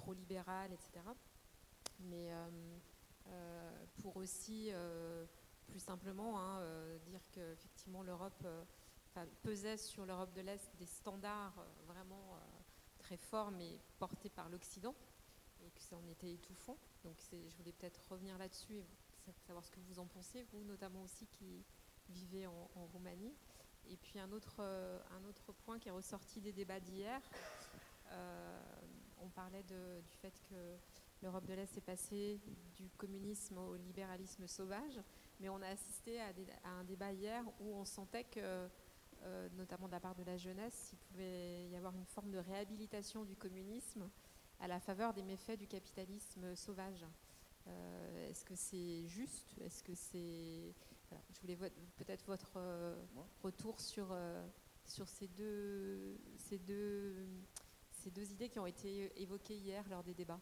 trop 0.00 0.12
libérale, 0.14 0.72
etc. 0.72 1.04
Mais 2.00 2.32
euh, 2.32 2.48
euh, 3.28 3.86
pour 4.00 4.16
aussi, 4.16 4.70
euh, 4.72 5.26
plus 5.66 5.80
simplement, 5.80 6.40
hein, 6.40 6.62
dire 7.04 7.20
qu'effectivement 7.30 8.02
l'Europe 8.02 8.46
pesait 9.42 9.76
sur 9.76 10.06
l'Europe 10.06 10.32
de 10.32 10.40
l'Est 10.40 10.74
des 10.76 10.86
standards 10.86 11.64
vraiment 11.86 12.40
très 12.98 13.16
forts, 13.16 13.50
mais 13.50 13.78
portés 13.98 14.30
par 14.30 14.48
l'Occident, 14.48 14.94
et 15.62 15.70
que 15.70 15.80
ça 15.80 15.96
en 15.96 16.06
était 16.08 16.32
étouffant. 16.32 16.76
Donc 17.04 17.16
je 17.30 17.56
voulais 17.56 17.72
peut-être 17.72 18.00
revenir 18.10 18.36
là-dessus 18.38 18.78
et 18.78 18.86
sa- 19.24 19.32
savoir 19.46 19.64
ce 19.64 19.70
que 19.70 19.80
vous 19.80 19.98
en 19.98 20.06
pensez, 20.06 20.42
vous 20.52 20.64
notamment 20.64 21.02
aussi 21.02 21.26
qui 21.26 21.64
vivez 22.08 22.46
en, 22.46 22.70
Roumanie. 22.92 23.34
Et 23.88 23.96
puis 23.96 24.18
un 24.18 24.32
autre, 24.32 24.60
un 24.60 25.24
autre 25.24 25.52
point 25.52 25.78
qui 25.78 25.88
est 25.88 25.92
ressorti 25.92 26.40
des 26.40 26.52
débats 26.52 26.80
d'hier, 26.80 27.20
on 29.20 29.28
parlait 29.28 29.62
de- 29.64 30.00
du 30.00 30.12
fait 30.16 30.32
que 30.48 30.76
l'Europe 31.22 31.44
de 31.46 31.54
l'Est 31.54 31.76
est 31.76 31.80
passée 31.82 32.40
du 32.76 32.88
communisme 32.96 33.58
au 33.58 33.74
libéralisme 33.76 34.46
sauvage, 34.46 35.00
mais 35.38 35.48
on 35.48 35.60
a 35.62 35.68
assisté 35.68 36.20
à, 36.20 36.32
des- 36.32 36.46
à 36.64 36.70
un 36.70 36.84
débat 36.84 37.12
hier 37.12 37.44
où 37.60 37.74
on 37.74 37.84
sentait 37.84 38.24
que, 38.24 38.68
euh, 39.22 39.48
notamment 39.52 39.86
de 39.86 39.92
la 39.92 40.00
part 40.00 40.14
de 40.14 40.24
la 40.24 40.36
jeunesse, 40.36 40.90
il 40.92 40.98
pouvait 40.98 41.68
y 41.68 41.76
avoir 41.76 41.94
une 41.94 42.06
forme 42.06 42.30
de 42.30 42.38
réhabilitation 42.38 43.24
du 43.24 43.36
communisme 43.36 44.08
à 44.60 44.68
la 44.68 44.80
faveur 44.80 45.12
des 45.14 45.22
méfaits 45.22 45.58
du 45.58 45.66
capitalisme 45.66 46.54
sauvage. 46.56 47.04
Euh, 47.66 48.30
Est-ce 48.30 48.44
que 48.44 48.54
c'est 48.54 49.06
juste? 49.06 49.54
Est-ce 49.60 49.82
que 49.82 49.94
c'est 49.94 50.74
voilà, 51.10 51.24
je 51.32 51.40
voulais 51.40 51.56
vo- 51.56 51.66
peut-être 51.96 52.24
votre 52.26 52.52
euh, 52.56 52.94
retour 53.42 53.80
sur, 53.80 54.14
sur 54.86 55.08
ces, 55.08 55.26
deux, 55.28 56.16
ces, 56.38 56.58
deux, 56.58 57.26
ces 58.00 58.10
deux 58.10 58.32
idées 58.32 58.48
qui 58.48 58.58
ont 58.58 58.66
été 58.66 59.12
évoquées 59.20 59.56
hier 59.56 59.86
lors 59.88 60.02
des 60.02 60.14
débats. 60.14 60.40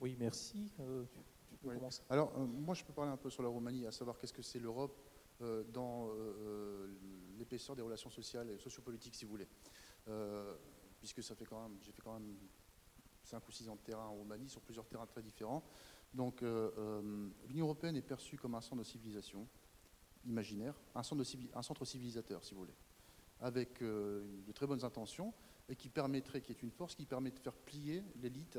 Oui, 0.00 0.16
merci. 0.18 0.72
Euh, 0.80 1.04
tu, 1.04 1.18
tu 1.48 1.56
peux 1.58 1.68
Oui. 1.68 1.74
commencer. 1.76 2.02
Alors, 2.08 2.32
euh, 2.36 2.46
moi, 2.46 2.74
je 2.74 2.82
peux 2.82 2.92
parler 2.92 3.12
un 3.12 3.16
peu 3.16 3.30
sur 3.30 3.42
la 3.42 3.48
Roumanie, 3.48 3.86
à 3.86 3.92
savoir 3.92 4.18
qu'est-ce 4.18 4.32
que 4.32 4.42
c'est 4.42 4.58
l'Europe 4.58 4.98
euh, 5.40 5.64
dans 5.64 6.08
euh, 6.08 6.12
euh, 6.14 6.98
l'épaisseur 7.36 7.76
des 7.76 7.82
relations 7.82 8.10
sociales 8.10 8.50
et 8.50 8.58
sociopolitiques, 8.58 9.14
si 9.14 9.24
vous 9.24 9.30
voulez. 9.32 9.48
Euh, 10.08 10.56
puisque 10.98 11.22
ça 11.22 11.34
fait 11.34 11.44
quand 11.44 11.68
même, 11.68 11.78
j'ai 11.82 11.92
fait 11.92 12.02
quand 12.02 12.14
même 12.18 12.36
5 13.22 13.46
ou 13.46 13.52
6 13.52 13.68
ans 13.68 13.76
de 13.76 13.80
terrain 13.82 14.06
en 14.06 14.14
Roumanie, 14.14 14.48
sur 14.48 14.62
plusieurs 14.62 14.86
terrains 14.86 15.06
très 15.06 15.22
différents. 15.22 15.62
Donc, 16.14 16.42
euh, 16.42 16.70
euh, 16.78 17.30
l'Union 17.46 17.66
européenne 17.66 17.96
est 17.96 18.02
perçue 18.02 18.36
comme 18.38 18.54
un 18.54 18.60
centre 18.60 18.78
de 18.80 18.86
civilisation 18.86 19.46
imaginaire, 20.24 20.80
un 20.94 21.02
centre, 21.02 21.22
de 21.22 21.48
un 21.54 21.62
centre 21.62 21.84
civilisateur, 21.84 22.42
si 22.44 22.54
vous 22.54 22.60
voulez, 22.60 22.74
avec 23.42 23.82
euh, 23.82 24.22
de 24.46 24.52
très 24.52 24.66
bonnes 24.66 24.84
intentions, 24.84 25.34
et 25.68 25.76
qui 25.76 25.88
permettrait, 25.88 26.40
qui 26.40 26.52
est 26.52 26.62
une 26.62 26.70
force, 26.70 26.94
qui 26.94 27.06
permet 27.06 27.30
de 27.30 27.38
faire 27.38 27.54
plier 27.54 28.02
l'élite 28.20 28.58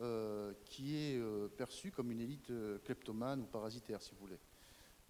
euh, 0.00 0.52
qui 0.64 0.96
est 0.96 1.18
euh, 1.18 1.48
perçue 1.48 1.90
comme 1.90 2.10
une 2.10 2.20
élite 2.20 2.52
kleptomane 2.84 3.40
ou 3.40 3.46
parasitaire, 3.46 4.02
si 4.02 4.12
vous 4.12 4.20
voulez. 4.20 4.38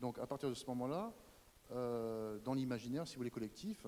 Donc 0.01 0.19
à 0.19 0.27
partir 0.27 0.49
de 0.49 0.55
ce 0.55 0.67
moment-là, 0.67 1.13
dans 1.71 2.55
l'imaginaire, 2.55 3.07
si 3.07 3.15
vous 3.15 3.21
voulez, 3.21 3.31
collectif, 3.31 3.85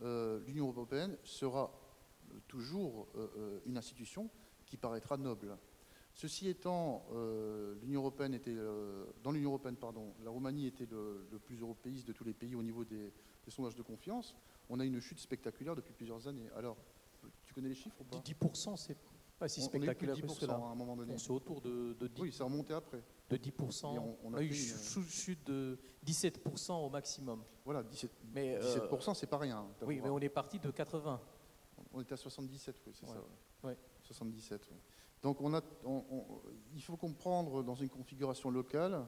l'Union 0.00 0.66
européenne 0.66 1.16
sera 1.22 1.70
toujours 2.48 3.06
une 3.66 3.76
institution 3.76 4.28
qui 4.66 4.76
paraîtra 4.76 5.16
noble. 5.16 5.56
Ceci 6.12 6.48
étant, 6.48 7.06
l'Union 7.82 8.00
européenne 8.00 8.34
était, 8.34 8.56
dans 9.22 9.30
l'Union 9.30 9.50
européenne, 9.50 9.76
pardon, 9.76 10.12
la 10.24 10.30
Roumanie 10.30 10.66
était 10.66 10.88
le, 10.90 11.38
plus 11.38 11.60
européiste 11.60 12.08
de 12.08 12.12
tous 12.12 12.24
les 12.24 12.34
pays 12.34 12.56
au 12.56 12.64
niveau 12.64 12.84
des 12.84 13.12
sondages 13.46 13.76
de 13.76 13.82
confiance. 13.82 14.34
On 14.70 14.78
a 14.80 14.84
une 14.84 15.00
chute 15.00 15.18
spectaculaire 15.18 15.74
depuis 15.74 15.92
plusieurs 15.92 16.26
années. 16.28 16.48
Alors, 16.56 16.76
tu 17.44 17.52
connais 17.52 17.68
les 17.68 17.74
chiffres 17.74 18.00
ou 18.00 18.04
pas? 18.04 18.18
10%, 18.18 18.76
c'est 18.76 18.96
pas 19.38 19.48
si 19.48 19.60
On- 19.60 19.64
on 19.64 19.66
est 19.66 19.70
plus 19.70 19.78
de 19.80 19.84
spectaculaire 19.84 20.14
que 20.16 20.20
10% 20.22 20.34
cela. 20.40 20.54
à 20.54 20.56
un 20.58 20.74
moment 20.76 20.96
donné. 20.96 21.12
On 21.14 21.18
c'est 21.18 21.30
autour 21.32 21.60
de, 21.60 21.94
de 21.98 22.06
10%. 22.06 22.20
Oui, 22.22 22.32
ça 22.32 22.44
a 22.44 22.46
remonté 22.46 22.72
après. 22.72 23.02
de 23.30 23.36
10%. 23.36 23.94
Et 23.94 23.98
on- 23.98 24.16
on 24.24 24.34
a 24.34 24.38
a 24.38 24.42
eu 24.42 24.46
une- 24.48 24.52
ch- 24.54 25.06
chute 25.08 25.44
de 25.46 25.78
17% 26.04 26.84
au 26.84 26.88
maximum. 26.88 27.42
Voilà, 27.64 27.82
17, 27.82 28.10
Mais, 28.32 28.56
euh, 28.56 28.60
17%, 28.60 29.14
c'est 29.14 29.26
pas 29.26 29.38
rien. 29.38 29.66
t'as 29.78 29.86
oui, 29.86 30.00
mais 30.00 30.08
hein. 30.08 30.12
on 30.12 30.18
est 30.20 30.28
parti 30.28 30.58
de 30.58 30.70
80. 30.70 31.20
On 31.92 32.00
était 32.00 32.14
à 32.14 32.16
77, 32.16 32.76
oui, 32.86 32.92
c'est 32.94 33.06
Ouais. 33.06 33.12
ça. 33.14 33.66
Ouais. 33.66 33.76
77, 34.02 34.68
oui. 34.70 34.76
Donc 35.22 35.40
on 35.40 35.52
a, 35.54 35.60
on- 35.84 36.04
on- 36.10 36.26
il 36.74 36.82
faut 36.82 36.96
comprendre 36.96 37.62
dans 37.62 37.74
une 37.74 37.88
configuration 37.90 38.50
locale 38.50 39.06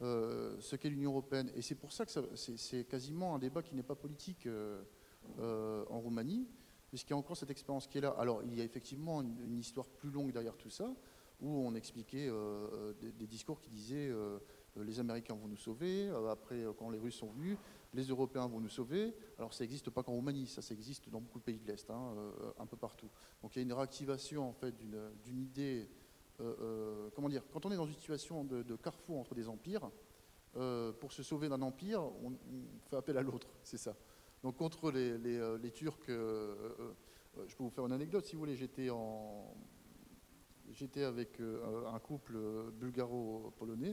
euh, 0.00 0.56
ce 0.60 0.76
qu'est 0.76 0.88
l'Union 0.88 1.10
européenne. 1.10 1.50
Et 1.56 1.62
c'est 1.62 1.74
pour 1.74 1.92
ça 1.92 2.06
que 2.06 2.12
c'est 2.36 2.56
c'est 2.56 2.84
quasiment 2.84 3.34
un 3.34 3.38
débat 3.40 3.62
qui 3.62 3.74
n'est 3.74 3.82
pas 3.82 3.96
politique 3.96 4.46
euh, 4.46 4.82
euh, 5.40 5.84
en 5.88 6.00
Roumanie, 6.00 6.46
puisqu'il 6.88 7.10
y 7.10 7.14
a 7.14 7.16
encore 7.16 7.36
cette 7.36 7.50
expérience 7.50 7.86
qui 7.86 7.98
est 7.98 8.00
là. 8.00 8.14
Alors 8.18 8.42
il 8.42 8.54
y 8.54 8.60
a 8.60 8.64
effectivement 8.64 9.20
une, 9.20 9.58
histoire 9.58 9.86
plus 9.86 10.10
longue 10.10 10.32
derrière 10.32 10.56
tout 10.56 10.70
ça, 10.70 10.94
où 11.40 11.48
on 11.48 11.74
expliquait 11.74 12.28
euh, 12.28 12.92
euh, 12.92 12.92
des, 13.16 13.26
discours 13.26 13.60
qui 13.60 13.70
disaient 13.70 14.12
les 14.76 15.00
Américains 15.00 15.34
vont 15.34 15.48
nous 15.48 15.56
sauver, 15.56 16.08
après 16.30 16.64
quand 16.78 16.90
les 16.90 16.98
Russes 16.98 17.16
sont 17.16 17.30
venus, 17.32 17.56
les 17.94 18.04
Européens 18.04 18.46
vont 18.46 18.60
nous 18.60 18.68
sauver. 18.68 19.14
Alors 19.38 19.52
ça 19.52 19.64
n'existe 19.64 19.90
pas 19.90 20.02
qu'en 20.02 20.12
Roumanie, 20.12 20.46
ça, 20.46 20.62
ça 20.62 20.74
existe 20.74 21.08
dans 21.08 21.20
beaucoup 21.20 21.38
de 21.38 21.44
pays 21.44 21.58
de 21.58 21.66
l'Est, 21.66 21.90
hein, 21.90 22.14
un 22.58 22.66
peu 22.66 22.76
partout. 22.76 23.08
Donc 23.42 23.54
il 23.54 23.58
y 23.58 23.62
a 23.62 23.62
une 23.62 23.72
réactivation 23.72 24.48
en 24.48 24.52
fait 24.52 24.74
d'une 25.24 25.38
idée. 25.38 25.88
comment 27.14 27.28
dire 27.28 27.42
Quand 27.52 27.66
on 27.66 27.72
est 27.72 27.76
dans 27.76 27.86
une 27.86 27.94
situation 27.94 28.44
de, 28.44 28.76
carrefour 28.76 29.18
entre 29.18 29.34
des 29.34 29.48
empires, 29.48 29.90
pour 31.00 31.12
se 31.12 31.22
sauver 31.22 31.48
d'un 31.48 31.62
empire, 31.62 32.02
on 32.02 32.32
fait 32.88 32.96
appel 32.96 33.18
à 33.18 33.22
l'autre, 33.22 33.48
c'est 33.62 33.78
ça. 33.78 33.96
Donc 34.42 34.56
contre 34.56 34.90
les, 34.90 35.18
les, 35.18 35.36
euh, 35.38 35.70
Turcs, 35.70 35.98
euh, 36.08 36.94
euh, 37.36 37.44
je 37.46 37.56
peux 37.56 37.64
vous 37.64 37.70
faire 37.70 37.86
une 37.86 37.92
anecdote 37.92 38.24
si 38.24 38.34
vous 38.34 38.40
voulez. 38.40 38.56
J'étais 38.56 38.90
en 38.90 39.54
J'étais 40.70 41.02
avec 41.02 41.40
un 41.40 41.98
couple 41.98 42.38
bulgaro-polonais 42.72 43.92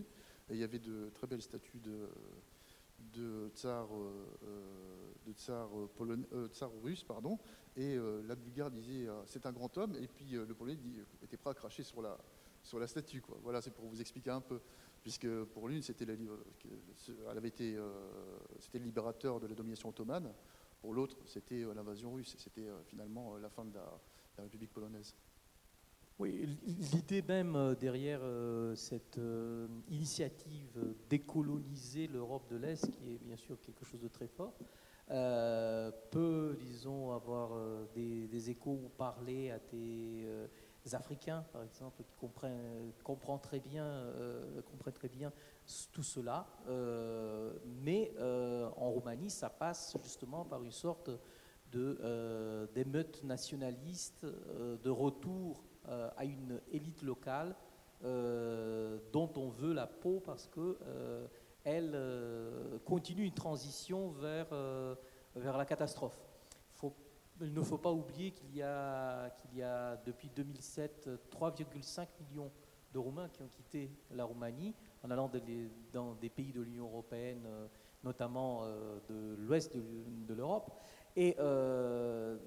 et 0.49 0.53
il 0.53 0.57
y 0.57 0.63
avait 0.63 0.79
de 0.79 1.09
très 1.13 1.25
belles 1.25 1.41
statues 1.41 1.79
de, 1.79 2.09
de 2.99 3.21
euh, 3.23 5.13
de 5.25 5.31
tsars 5.31 5.69
euh, 5.73 5.87
polonais- 5.95 6.27
tsars 6.51 6.71
russes, 6.83 7.05
pardon. 7.05 7.39
Et 7.77 7.97
la 8.27 8.35
Bulgare 8.35 8.71
disait 8.71 9.07
c'est 9.25 9.45
un 9.45 9.53
grand 9.53 9.77
homme, 9.77 9.95
et 9.95 10.07
puis 10.07 10.31
le 10.31 10.53
Polonais 10.53 10.77
était 11.21 11.37
prêt 11.37 11.51
à 11.51 11.53
cracher 11.53 11.83
sur 11.83 12.01
la, 12.01 12.17
sur 12.61 12.77
la 12.77 12.87
statue. 12.87 13.21
Quoi. 13.21 13.37
Voilà, 13.41 13.61
c'est 13.61 13.71
pour 13.71 13.85
vous 13.87 14.01
expliquer 14.01 14.31
un 14.31 14.41
peu. 14.41 14.59
Puisque 15.05 15.29
pour 15.53 15.67
l'une, 15.67 15.83
c'était 15.83 16.03
elle 16.03 17.37
avait 17.37 17.49
été, 17.49 17.75
euh, 17.77 17.91
c'était 18.59 18.79
le 18.79 18.85
libérateur 18.85 19.39
de 19.39 19.45
la 19.45 19.53
domination 19.53 19.89
ottomane. 19.89 20.33
Pour 20.81 20.95
l'autre, 20.95 21.15
c'était 21.27 21.61
euh, 21.61 21.75
l'invasion 21.75 22.15
russe. 22.15 22.33
Et 22.33 22.39
c'était 22.39 22.65
euh, 22.65 22.81
finalement 22.85 23.37
la 23.37 23.47
fin 23.51 23.65
de 23.65 23.75
la, 23.75 23.85
République 24.39 24.73
polonaise. 24.73 25.15
Oui, 26.17 26.57
l'idée 26.91 27.21
même 27.21 27.75
derrière 27.79 28.21
cette 28.75 29.19
initiative 29.89 30.95
décoloniser 31.07 32.07
l'Europe 32.07 32.49
de 32.49 32.55
l'Est, 32.55 32.89
qui 32.89 33.13
est 33.13 33.19
bien 33.19 33.37
sûr 33.37 33.61
quelque 33.61 33.85
chose 33.85 34.01
de 34.01 34.07
très 34.07 34.27
fort, 34.27 34.57
peut, 35.07 36.57
disons, 36.59 37.11
avoir 37.11 37.51
des, 37.93 38.27
des 38.27 38.49
échos 38.49 38.79
ou 38.83 38.89
parler 38.97 39.51
à 39.51 39.59
des 39.59 40.27
Africains, 40.93 41.43
par 41.51 41.63
exemple, 41.63 42.03
qui 42.03 42.13
comprennent, 42.15 43.39
très 43.41 43.59
bien, 43.59 43.85
euh, 43.85 44.61
très 44.93 45.09
bien 45.09 45.31
tout 45.91 46.03
cela. 46.03 46.45
Euh, 46.67 47.53
mais 47.83 48.13
euh, 48.19 48.69
en 48.77 48.91
Roumanie, 48.91 49.31
ça 49.31 49.49
passe 49.49 49.97
justement 50.03 50.45
par 50.45 50.63
une 50.63 50.71
sorte 50.71 51.09
d'émeute 51.71 53.23
nationaliste, 53.23 54.25
de 54.25 54.89
retour 54.89 55.63
à 55.85 56.23
une 56.23 56.61
élite 56.71 57.01
locale 57.01 57.53
dont 58.01 59.31
on 59.35 59.49
veut 59.49 59.73
la 59.73 59.87
peau 59.87 60.21
parce 60.23 60.47
que 60.47 60.77
elle 61.65 61.99
continue 62.85 63.25
une 63.25 63.33
transition 63.33 64.09
vers 64.11 65.57
la 65.57 65.65
catastrophe. 65.65 66.24
Il 67.41 67.53
ne 67.53 67.61
faut 67.61 67.77
pas 67.77 67.91
oublier 67.91 68.31
qu'il 68.31 68.55
y, 68.55 68.61
a- 68.61 69.31
depuis 70.05 70.29
2007 70.29 71.09
3,5 71.29 72.07
millions 72.21 72.51
de 72.93 72.99
Roumains 72.99 73.27
qui 73.27 73.41
ont 73.41 73.49
quitté 73.49 73.91
la 74.11 74.23
Roumanie 74.23 74.73
en 75.03 75.11
allant 75.11 75.29
dans 75.91 76.13
des 76.15 76.29
pays 76.29 76.53
de 76.53 76.61
l'Union 76.61 76.85
européenne, 76.85 77.43
euh, 77.45 77.67
notamment 78.03 78.61
euh, 78.63 78.99
de 79.09 79.35
l'ouest 79.37 79.75
de, 79.75 80.33
l'Europe. 80.33 80.71
Et 81.17 81.35
euh, 81.39 82.37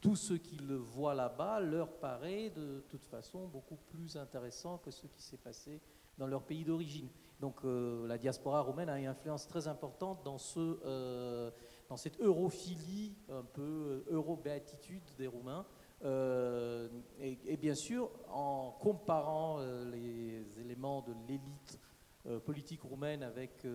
tout 0.00 0.16
ce 0.16 0.32
qu'ils 0.32 0.72
voient 0.72 1.14
là-bas 1.14 1.60
leur 1.60 1.92
paraît 1.98 2.48
de 2.48 2.82
toute 2.88 3.04
façon 3.04 3.46
beaucoup 3.46 3.76
plus 3.90 4.16
intéressant 4.16 4.78
que 4.78 4.90
ce 4.90 5.06
qui 5.06 5.22
s'est 5.22 5.36
passé 5.36 5.82
dans 6.16 6.26
leur 6.26 6.42
pays 6.42 6.64
d'origine. 6.64 7.08
Donc 7.38 7.56
euh, 7.64 8.06
la 8.06 8.16
diaspora 8.16 8.62
roumaine 8.62 8.88
a 8.88 8.98
une 8.98 9.06
influence 9.06 9.46
très 9.46 9.68
importante 9.68 10.24
dans, 10.24 10.38
ce, 10.38 11.52
dans 11.90 11.96
cette 11.96 12.20
europhilie, 12.20 13.16
un 13.28 13.42
peu 13.42 13.62
euh, 13.62 14.04
euro-béatitude 14.10 15.02
des 15.18 15.26
Roumains. 15.26 15.66
Euh, 16.04 16.88
et, 17.20 17.56
bien 17.56 17.74
sûr, 17.74 18.10
en 18.28 18.70
comparant 18.80 19.58
euh, 19.58 19.90
les 19.90 20.60
éléments 20.60 21.02
de 21.02 21.12
l'élite 21.28 21.78
politique 22.44 22.82
roumaine 22.82 23.22
avec 23.22 23.66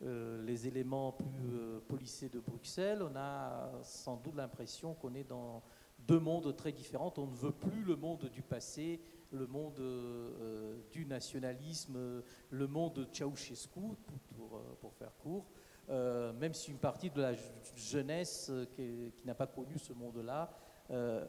les 0.00 0.68
éléments 0.68 1.10
plus 1.10 1.80
policés 1.88 2.28
de 2.28 2.38
Bruxelles, 2.38 3.02
on 3.02 3.16
a 3.16 3.72
sans 3.82 4.18
doute 4.18 4.36
l'impression 4.36 4.94
qu'on 4.94 5.12
est 5.16 5.24
dans 5.24 5.64
deux 6.06 6.20
mondes 6.20 6.54
très 6.54 6.70
différents. 6.70 7.12
On 7.16 7.26
ne 7.26 7.34
veut 7.34 7.50
plus 7.50 7.82
le 7.82 7.96
monde 7.96 8.30
du 8.32 8.40
passé, 8.40 9.00
le 9.32 9.48
monde 9.48 9.82
du 10.92 11.04
nationalisme, 11.06 12.22
le 12.50 12.66
monde 12.68 12.94
de 12.94 13.08
Ceausescu, 13.12 13.80
pour 14.80 14.94
faire 14.94 15.16
court. 15.16 15.46
Euh, 15.90 16.32
même 16.34 16.54
si 16.54 16.70
une 16.70 16.78
partie 16.78 17.10
de 17.10 17.20
la 17.20 17.32
jeunesse 17.76 18.48
euh, 18.50 18.64
qui, 19.16 19.26
n'a 19.26 19.34
pas 19.34 19.48
connu 19.48 19.78
ce 19.78 19.92
monde-là 19.92 20.50
euh, 20.90 21.26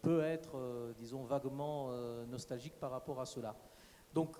peut 0.00 0.22
être, 0.22 0.92
disons, 0.98 1.24
vaguement 1.24 1.90
nostalgique 2.28 2.78
par 2.78 2.90
rapport 2.90 3.20
à 3.20 3.26
cela. 3.26 3.56
Donc 4.14 4.38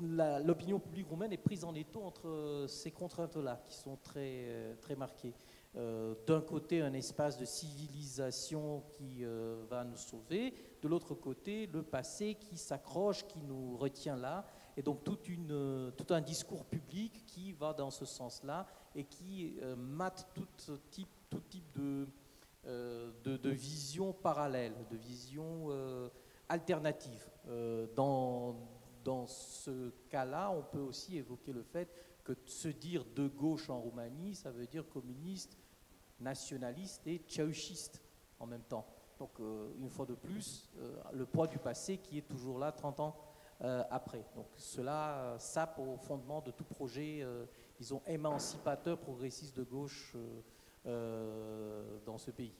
l'opinion 0.00 0.80
publique 0.80 1.08
roumaine 1.08 1.32
est 1.32 1.36
prise 1.36 1.64
en 1.64 1.74
étau 1.74 2.02
entre 2.02 2.64
ces 2.68 2.90
contraintes-là 2.90 3.60
qui 3.64 3.74
sont 3.74 3.96
très, 3.96 4.76
très 4.80 4.96
marquées. 4.96 5.34
D'un 5.74 6.40
côté, 6.40 6.82
un 6.82 6.92
espace 6.92 7.38
de 7.38 7.44
civilisation 7.44 8.82
qui 8.96 9.24
va 9.68 9.84
nous 9.84 9.96
sauver, 9.96 10.54
de 10.82 10.88
l'autre 10.88 11.14
côté, 11.14 11.66
le 11.66 11.82
passé 11.82 12.34
qui 12.34 12.56
s'accroche, 12.56 13.26
qui 13.26 13.42
nous 13.42 13.76
retient 13.76 14.16
là, 14.16 14.44
et 14.80 14.82
donc 14.82 15.00
euh, 15.50 15.90
tout 15.90 16.14
un 16.14 16.22
discours 16.22 16.64
public 16.64 17.26
qui 17.26 17.52
va 17.52 17.74
dans 17.74 17.90
ce 17.90 18.06
sens-là 18.06 18.66
et 18.94 19.04
qui 19.04 19.58
euh, 19.60 19.76
mate 19.76 20.26
tout 20.32 20.46
type, 20.90 21.06
de, 21.76 22.08
euh, 22.66 23.12
vision 23.44 24.14
parallèle, 24.14 24.72
de 24.90 24.96
vision 24.96 25.66
euh, 25.68 26.08
alternative. 26.48 27.28
Euh, 27.46 27.88
dans, 27.94 28.56
dans 29.04 29.26
ce 29.26 29.90
cas-là, 30.08 30.50
on 30.50 30.62
peut 30.62 30.80
aussi 30.80 31.18
évoquer 31.18 31.52
le 31.52 31.62
fait 31.62 31.92
que 32.24 32.32
se 32.46 32.68
dire 32.68 33.04
de 33.14 33.28
gauche 33.28 33.68
en 33.68 33.80
Roumanie, 33.80 34.34
ça 34.34 34.50
veut 34.50 34.66
dire 34.66 34.88
communiste, 34.88 35.58
nationaliste 36.20 37.06
et 37.06 37.20
ceaușiste 37.28 38.00
en 38.38 38.46
même 38.46 38.62
temps. 38.62 38.86
Donc, 39.18 39.38
euh, 39.40 39.68
une 39.78 39.90
fois 39.90 40.06
de 40.06 40.14
plus, 40.14 40.70
euh, 40.78 40.96
le 41.12 41.26
poids 41.26 41.46
du 41.46 41.58
passé 41.58 41.98
qui 41.98 42.16
est 42.16 42.26
toujours 42.26 42.58
là 42.58 42.72
30 42.72 43.00
ans 43.00 43.14
euh, 43.14 43.29
après. 43.90 44.24
Donc, 44.34 44.46
cela 44.56 45.34
euh, 45.34 45.38
sape 45.38 45.78
au 45.78 45.96
fondement 45.96 46.40
de 46.40 46.50
tout 46.50 46.64
projet, 46.64 47.20
euh, 47.22 47.46
disons, 47.78 48.02
émancipateur, 48.06 48.98
progressiste 48.98 49.56
de 49.56 49.62
gauche 49.64 50.12
euh, 50.16 50.40
euh, 50.86 51.98
dans 52.06 52.18
ce 52.18 52.30
pays. 52.30 52.54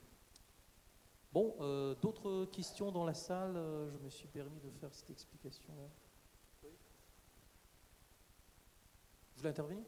Bon, 1.32 1.54
euh, 1.60 1.94
d'autres 1.94 2.44
questions 2.46 2.90
dans 2.90 3.04
la 3.04 3.14
salle 3.14 3.56
Euh, 3.56 3.88
Je 3.90 3.98
me 3.98 4.10
suis 4.10 4.28
permis 4.28 4.60
de 4.60 4.70
faire 4.70 4.92
cette 4.92 5.10
explication-là. 5.10 5.88
Oui 6.64 6.70
Vous 9.34 9.38
voulez 9.38 9.50
intervenir? 9.50 9.84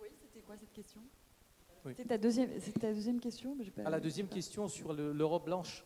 Oui, 0.00 0.08
c'était 0.20 0.40
quoi 0.42 0.56
cette 0.56 0.72
question? 0.72 1.02
Oui. 1.84 1.94
C'était 1.96 2.08
ta 2.10 2.18
deuxième, 2.18 2.60
c'était 2.60 2.80
ta 2.80 2.92
deuxième 2.92 3.18
question 3.20 3.54
mais 3.56 3.64
j'ai 3.64 3.70
pas- 3.72 3.82
À 3.82 3.90
la 3.90 3.98
deuxième 4.00 4.28
question 4.28 4.68
sur 4.68 4.92
le- 4.92 5.12
l'Europe 5.12 5.44
blanche. 5.46 5.84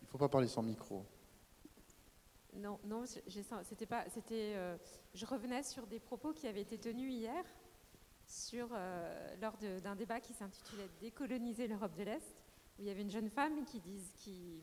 Il 0.00 0.04
ne 0.04 0.08
faut 0.08 0.18
pas 0.18 0.28
parler 0.28 0.48
sans 0.48 0.62
micro. 0.62 1.04
Non, 2.54 2.78
non, 2.84 3.04
c'était 3.06 3.84
pas, 3.86 4.04
c'était, 4.08 4.54
euh, 4.56 4.76
je 5.14 5.26
revenais 5.26 5.62
sur 5.62 5.86
des 5.86 6.00
propos 6.00 6.32
qui 6.32 6.46
avaient 6.46 6.62
été 6.62 6.78
tenus 6.78 7.12
hier 7.12 7.44
sur, 8.26 8.68
euh, 8.72 9.36
lors 9.42 9.56
de- 9.58 9.78
d'un 9.80 9.94
débat 9.94 10.20
qui 10.20 10.32
s'intitulait 10.32 10.88
Décoloniser 11.00 11.66
l'Europe 11.68 11.94
de 11.96 12.04
l'Est, 12.04 12.34
où 12.78 12.82
il 12.82 12.86
y 12.86 12.90
avait 12.90 13.02
une 13.02 13.10
jeune 13.10 13.28
femme 13.28 13.64
qui, 13.66 13.78
dise, 13.80 14.10
qui, 14.16 14.62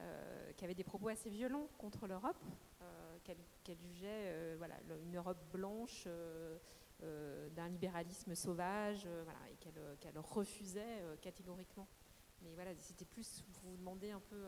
euh, 0.00 0.52
qui 0.56 0.64
avait 0.64 0.74
des 0.74 0.82
propos 0.82 1.06
assez 1.08 1.30
violents 1.30 1.68
contre 1.78 2.08
l'Europe, 2.08 2.36
euh, 2.82 3.03
qu'elle 3.24 3.78
jugeait 3.78 4.06
euh, 4.26 4.54
voilà, 4.58 4.74
une 5.02 5.16
Europe 5.16 5.38
blanche 5.52 6.04
euh, 6.06 6.58
euh, 7.02 7.48
d'un 7.50 7.68
libéralisme 7.68 8.34
sauvage, 8.34 9.08
voilà, 9.24 9.38
et 9.52 9.56
qu'elle 9.56 10.18
refusait 10.18 11.02
catégoriquement. 11.20 11.88
Mais 12.42 12.54
voilà, 12.54 12.70
c'était 12.78 13.04
plus 13.06 13.42
pour 13.54 13.70
vous 13.70 13.76
demander 13.76 14.10
un 14.10 14.20
peu 14.20 14.44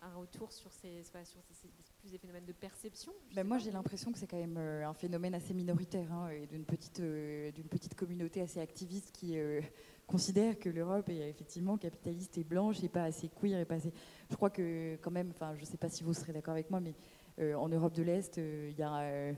un 0.00 0.14
retour 0.16 0.50
sur 0.52 0.72
ces, 0.72 1.02
sur 1.04 1.40
ces- 1.44 1.54
ces- 1.54 1.68
plus 2.00 2.10
des 2.10 2.18
phénomènes 2.18 2.44
de 2.44 2.52
perception. 2.52 3.12
Ben 3.36 3.46
moi, 3.46 3.58
j'ai 3.58 3.70
l'impression 3.70 4.10
que 4.10 4.18
c'est 4.18 4.26
quand 4.26 4.36
même 4.38 4.56
euh, 4.58 4.84
un 4.88 4.94
phénomène 4.94 5.32
assez 5.34 5.54
minoritaire 5.54 6.12
hein, 6.12 6.28
et 6.30 6.46
d'une 6.48 6.64
petite, 6.64 6.98
euh, 6.98 7.52
d'une 7.52 7.68
petite 7.68 7.94
communauté 7.94 8.40
assez 8.40 8.58
activiste 8.58 9.12
qui 9.12 9.38
euh, 9.38 9.60
considère 10.08 10.58
que 10.58 10.68
l'Europe 10.68 11.08
est 11.08 11.28
effectivement 11.30 11.78
capitaliste 11.78 12.36
et 12.38 12.42
blanche 12.42 12.82
et 12.82 12.88
pas 12.88 13.04
assez 13.04 13.28
queer 13.28 13.60
et 13.60 13.64
pas 13.64 13.76
assez. 13.76 13.92
Je 14.28 14.34
crois 14.34 14.50
que 14.50 14.96
quand 14.96 15.12
même, 15.12 15.30
enfin, 15.30 15.54
je 15.54 15.64
sais 15.64 15.76
pas 15.78 15.88
si 15.88 16.02
vous 16.02 16.12
serez 16.14 16.32
d'accord 16.32 16.52
avec 16.54 16.68
moi, 16.70 16.80
mais 16.80 16.94
en 17.38 17.68
Europe 17.68 17.94
de 17.94 18.02
l'Est, 18.02 18.38
euh, 18.38 18.68
il 18.70 18.78
y 18.78 18.82
a 18.82 18.98
euh, 19.00 19.32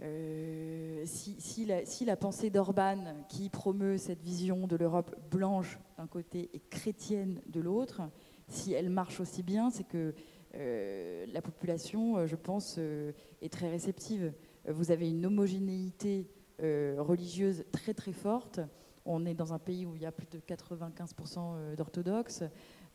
euh, 0.00 1.02
si, 1.06 2.04
la, 2.04 2.16
pensée 2.16 2.50
d'Orban, 2.50 3.24
qui 3.28 3.48
promeut 3.48 3.98
cette 3.98 4.22
vision 4.22 4.66
de 4.66 4.76
l'Europe 4.76 5.14
blanche 5.30 5.78
d'un 5.96 6.06
côté 6.06 6.50
et 6.52 6.60
chrétienne 6.70 7.40
de 7.46 7.60
l'autre, 7.60 8.02
si 8.46 8.72
elle 8.72 8.90
marche 8.90 9.20
aussi 9.20 9.42
bien, 9.42 9.70
c'est 9.70 9.86
que 9.86 10.14
euh, 10.54 11.26
la 11.32 11.42
population, 11.42 12.16
euh, 12.16 12.26
je 12.26 12.36
pense, 12.36 12.76
euh, 12.78 13.12
est 13.42 13.52
très 13.52 13.68
réceptive. 13.68 14.32
Euh, 14.66 14.72
Vous 14.72 14.90
avez 14.90 15.08
une 15.08 15.26
homogénéité 15.26 16.30
euh, 16.62 16.96
religieuse 16.98 17.64
très 17.72 17.92
très 17.92 18.12
forte. 18.12 18.60
On 19.04 19.26
est 19.26 19.34
dans 19.34 19.52
un 19.52 19.58
pays 19.58 19.84
où 19.84 19.94
il 19.96 20.02
y 20.02 20.06
a 20.06 20.12
plus 20.12 20.28
de 20.28 20.38
95% 20.38 21.38
euh, 21.38 21.76
d'orthodoxes. 21.76 22.44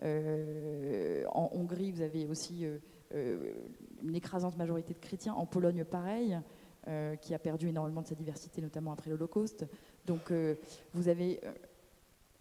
Euh, 0.01 1.23
en 1.31 1.49
Hongrie, 1.53 1.91
vous 1.91 2.01
avez 2.01 2.27
aussi 2.27 2.65
euh, 2.65 2.77
euh, 2.77 2.77
une 3.13 4.15
écrasante 4.15 4.57
majorité 4.57 4.93
de 4.93 4.99
chrétiens. 4.99 5.33
En 5.33 5.45
Pologne, 5.45 5.83
pareil, 5.83 6.39
euh, 6.87 7.15
qui 7.15 7.33
a 7.33 7.39
perdu 7.39 7.69
énormément 7.69 8.01
de 8.01 8.07
sa 8.07 8.15
diversité, 8.15 8.61
notamment 8.61 8.91
après 8.91 9.09
l'Holocauste. 9.09 9.65
Donc, 10.05 10.31
euh, 10.31 10.55
vous 10.93 11.07
avez 11.07 11.39
euh, 11.45 11.51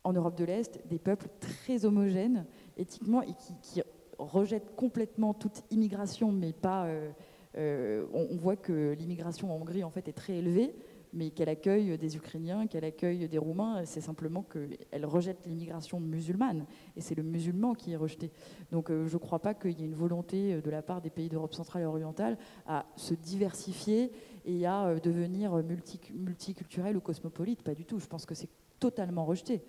en 0.03 0.13
Europe 0.13 0.37
de 0.37 0.45
l'Est 0.45 0.81
des 0.89 0.99
peuples 0.99 1.29
très 1.39 1.85
homogènes 1.85 2.45
éthiquement 2.77 3.23
et 3.23 3.35
qui, 3.63 3.83
rejettent 4.19 4.77
complètement 4.77 5.35
toute 5.35 5.63
immigration, 5.71 6.31
mais 6.31 6.53
pas. 6.53 6.87
euh, 6.87 7.11
euh, 7.57 8.07
on, 8.13 8.29
on 8.31 8.37
voit 8.37 8.57
que 8.57 8.93
l'immigration 8.93 9.53
en 9.53 9.57
Hongrie 9.57 9.85
en 9.85 9.91
fait 9.91 10.09
est 10.09 10.13
très 10.13 10.35
élevée, 10.35 10.75
mais 11.13 11.31
qu'elle 11.31 11.49
accueille 11.49 11.99
des 11.99 12.17
Ukrainiens, 12.17 12.67
qu'elle 12.67 12.85
accueille 12.85 13.29
des 13.29 13.39
Roumains. 13.39 13.85
C'est 13.85 14.01
simplement 14.01 14.43
qu'elle 14.43 15.07
rejette 15.07 15.47
l'immigration 15.47 16.01
musulmane, 16.01 16.67
et 16.97 17.01
c'est 17.01 17.15
le 17.15 17.23
musulman 17.23 17.75
qui 17.75 17.93
est 17.93 17.97
rejeté. 17.97 18.31
Donc 18.71 18.91
euh, 18.91 19.07
je 19.07 19.15
ne 19.15 19.19
crois 19.19 19.41
pas 19.41 19.55
qu'il 19.55 19.79
y 19.79 19.83
ait 19.83 19.87
une 19.87 19.95
volonté 19.95 20.61
de 20.61 20.71
la 20.71 20.83
part 20.83 21.01
des 21.01 21.11
pays 21.11 21.29
d'Europe 21.29 21.55
centrale 21.55 21.83
et 21.83 21.87
orientale 21.87 22.39
à 22.67 22.87
se 22.97 23.15
diversifier 23.15 24.13
et 24.45 24.67
à 24.67 24.87
euh, 24.87 25.01
devenir 25.01 25.55
multi- 25.63 26.13
multiculturel 26.13 26.97
ou 26.97 27.01
cosmopolite. 27.01 27.63
Pas 27.63 27.75
du 27.75 27.85
tout. 27.85 27.99
Je 27.99 28.07
pense 28.07 28.27
que 28.27 28.35
c'est 28.35 28.51
totalement 28.81 29.25
rejeté. 29.25 29.63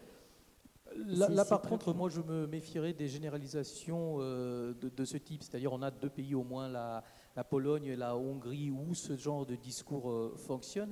Là, 1.07 1.43
par 1.43 1.61
contre, 1.61 1.91
moi, 1.93 2.07
je 2.07 2.21
me 2.21 2.45
méfierais 2.45 2.93
des 2.93 3.07
généralisations 3.07 4.17
euh, 4.19 4.75
de, 4.79 4.89
de 4.89 5.05
ce 5.05 5.17
type. 5.17 5.41
C'est-à-dire, 5.41 5.73
on 5.73 5.81
a 5.81 5.89
deux 5.89 6.09
pays, 6.09 6.35
au 6.35 6.43
moins 6.43 6.69
la, 6.69 7.03
la 7.35 7.43
Pologne 7.43 7.85
et 7.85 7.95
la 7.95 8.15
Hongrie, 8.15 8.69
où 8.69 8.93
ce 8.93 9.17
genre 9.17 9.43
de 9.45 9.55
discours 9.55 10.11
euh, 10.11 10.35
fonctionne. 10.37 10.91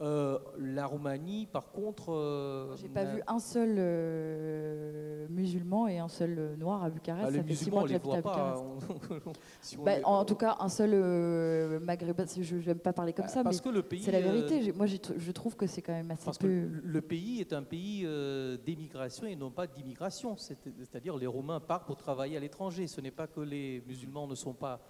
Euh, 0.00 0.38
la 0.58 0.86
Roumanie, 0.86 1.46
par 1.46 1.72
contre. 1.72 2.12
euh, 2.12 2.76
J'ai 2.76 2.88
pas 2.88 3.04
vu 3.04 3.20
un 3.26 3.40
seul 3.40 3.74
euh, 3.78 5.26
musulman 5.28 5.88
et 5.88 5.98
un 5.98 6.06
seul 6.08 6.38
euh, 6.38 6.56
noir 6.56 6.84
à 6.84 6.90
Bucarest. 6.90 7.24
Ah, 7.26 7.30
les 7.30 7.38
ça 7.38 7.42
fait 7.42 7.54
six 7.54 7.64
musulmans, 7.70 7.76
mois 7.80 7.82
on 7.82 7.86
que 7.86 7.92
les 7.92 7.98
voit 7.98 8.22
pas. 8.22 8.64
Si 9.60 9.76
on 9.76 9.82
Bah, 9.82 9.92
en 10.04 10.24
tout 10.24 10.36
cas, 10.36 10.56
un 10.60 10.68
seul 10.68 10.90
maghrébin. 11.80 12.24
Je 12.40 12.56
n'aime 12.56 12.78
pas 12.78 12.92
parler 12.92 13.12
comme 13.12 13.24
Bah, 13.24 13.30
ça, 13.30 13.40
mais 13.40 13.44
parce 13.44 13.60
que 13.60 13.68
le 13.70 13.82
pays, 13.82 14.02
c'est 14.02 14.12
la 14.12 14.20
vérité. 14.20 14.72
Moi, 14.72 14.86
je 14.86 15.32
trouve 15.32 15.56
que 15.56 15.66
c'est 15.66 15.82
quand 15.82 15.92
même 15.92 16.10
assez 16.12 16.24
Parce 16.24 16.38
que 16.38 16.46
peu. 16.46 16.48
le- 16.52 16.80
le 16.84 17.00
pays 17.00 17.40
est 17.40 17.52
un 17.52 17.62
pays 17.62 18.06
d'émigration 18.64 19.26
et 19.26 19.34
non 19.36 19.50
pas 19.50 19.66
d'immigration. 19.66 20.36
C'est- 20.36 20.58
C'est-à-dire 20.78 21.16
les 21.16 21.26
Romains 21.26 21.60
partent 21.60 21.86
pour 21.86 21.96
travailler 21.96 22.36
à 22.36 22.40
l'étranger. 22.40 22.86
Ce 22.86 23.00
n'est 23.00 23.10
pas 23.10 23.26
que 23.26 23.40
les 23.40 23.82
musulmans 23.86 24.26
ne 24.28 24.34
sont 24.34 24.54
pas 24.54 24.80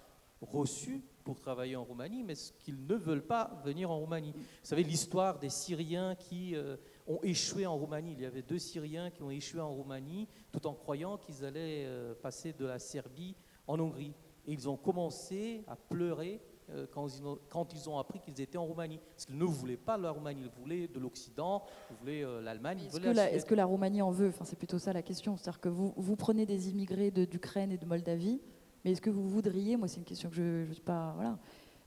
reçus 0.41 1.01
pour 1.23 1.39
travailler 1.39 1.75
en 1.75 1.83
Roumanie, 1.83 2.23
mais 2.23 2.35
ce 2.35 2.51
qu'ils 2.53 2.85
ne 2.87 2.95
veulent 2.95 3.25
pas 3.25 3.61
venir 3.63 3.91
en 3.91 3.99
Roumanie. 3.99 4.31
Vous 4.33 4.43
savez 4.63 4.83
l'histoire 4.83 5.37
des 5.37 5.49
Syriens 5.49 6.15
qui 6.15 6.55
euh, 6.55 6.75
ont 7.07 7.19
échoué 7.21 7.65
en 7.65 7.77
Roumanie. 7.77 8.13
Il 8.13 8.21
y 8.21 8.25
avait 8.25 8.41
deux 8.41 8.57
Syriens 8.57 9.11
qui 9.11 9.21
ont 9.21 9.29
échoué 9.29 9.61
en 9.61 9.71
Roumanie 9.71 10.27
tout 10.51 10.65
en 10.65 10.73
croyant 10.73 11.17
qu'ils 11.17 11.45
allaient 11.45 11.85
euh, 11.85 12.15
passer 12.15 12.53
de 12.53 12.65
la 12.65 12.79
Serbie 12.79 13.35
en 13.67 13.79
Hongrie. 13.79 14.13
Et 14.47 14.53
ils 14.53 14.67
ont 14.67 14.77
commencé 14.77 15.63
à 15.67 15.75
pleurer 15.75 16.41
euh, 16.71 16.87
quand 16.89 17.07
ils 17.07 17.23
ont, 17.23 17.37
quand 17.49 17.73
ils 17.73 17.87
ont 17.89 17.99
appris 17.99 18.19
qu'ils 18.19 18.41
étaient 18.41 18.57
en 18.57 18.65
Roumanie. 18.65 18.99
Parce 19.11 19.25
qu'ils 19.25 19.37
ne 19.37 19.45
voulaient 19.45 19.77
pas 19.77 19.97
la 19.97 20.09
Roumanie, 20.09 20.41
ils 20.45 20.61
voulaient 20.61 20.87
de 20.87 20.99
l'Occident, 20.99 21.63
ils 21.91 21.97
voulaient 21.97 22.41
l'Allemagne, 22.41 22.79
Est-ce 22.87 22.99
que, 23.45 23.53
la 23.53 23.65
que 23.65 23.69
Roumanie 23.69 24.01
en 24.01 24.09
veut? 24.09 24.29
Enfin, 24.29 24.45
C'est 24.45 24.57
plutôt 24.57 24.79
ça 24.79 24.93
la 24.93 25.03
question. 25.03 25.37
C'est-à-dire 25.37 25.59
que 25.61 25.69
vous, 25.69 25.93
vous 25.95 26.15
prenez 26.15 26.47
des 26.47 26.69
immigrés 26.69 27.11
de- 27.11 27.25
d'Ukraine 27.25 27.71
et 27.71 27.77
de 27.77 27.85
Moldavie, 27.85 28.41
mais 28.83 28.91
est-ce 28.91 29.01
que 29.01 29.09
vous 29.09 29.27
voudriez, 29.27 29.77
moi 29.77 29.87
c'est 29.87 29.97
une 29.97 30.05
question 30.05 30.29
que 30.29 30.35
je 30.35 30.67
ne 30.67 30.73
sais 30.73 30.81
pas, 30.81 31.13
voilà, 31.15 31.37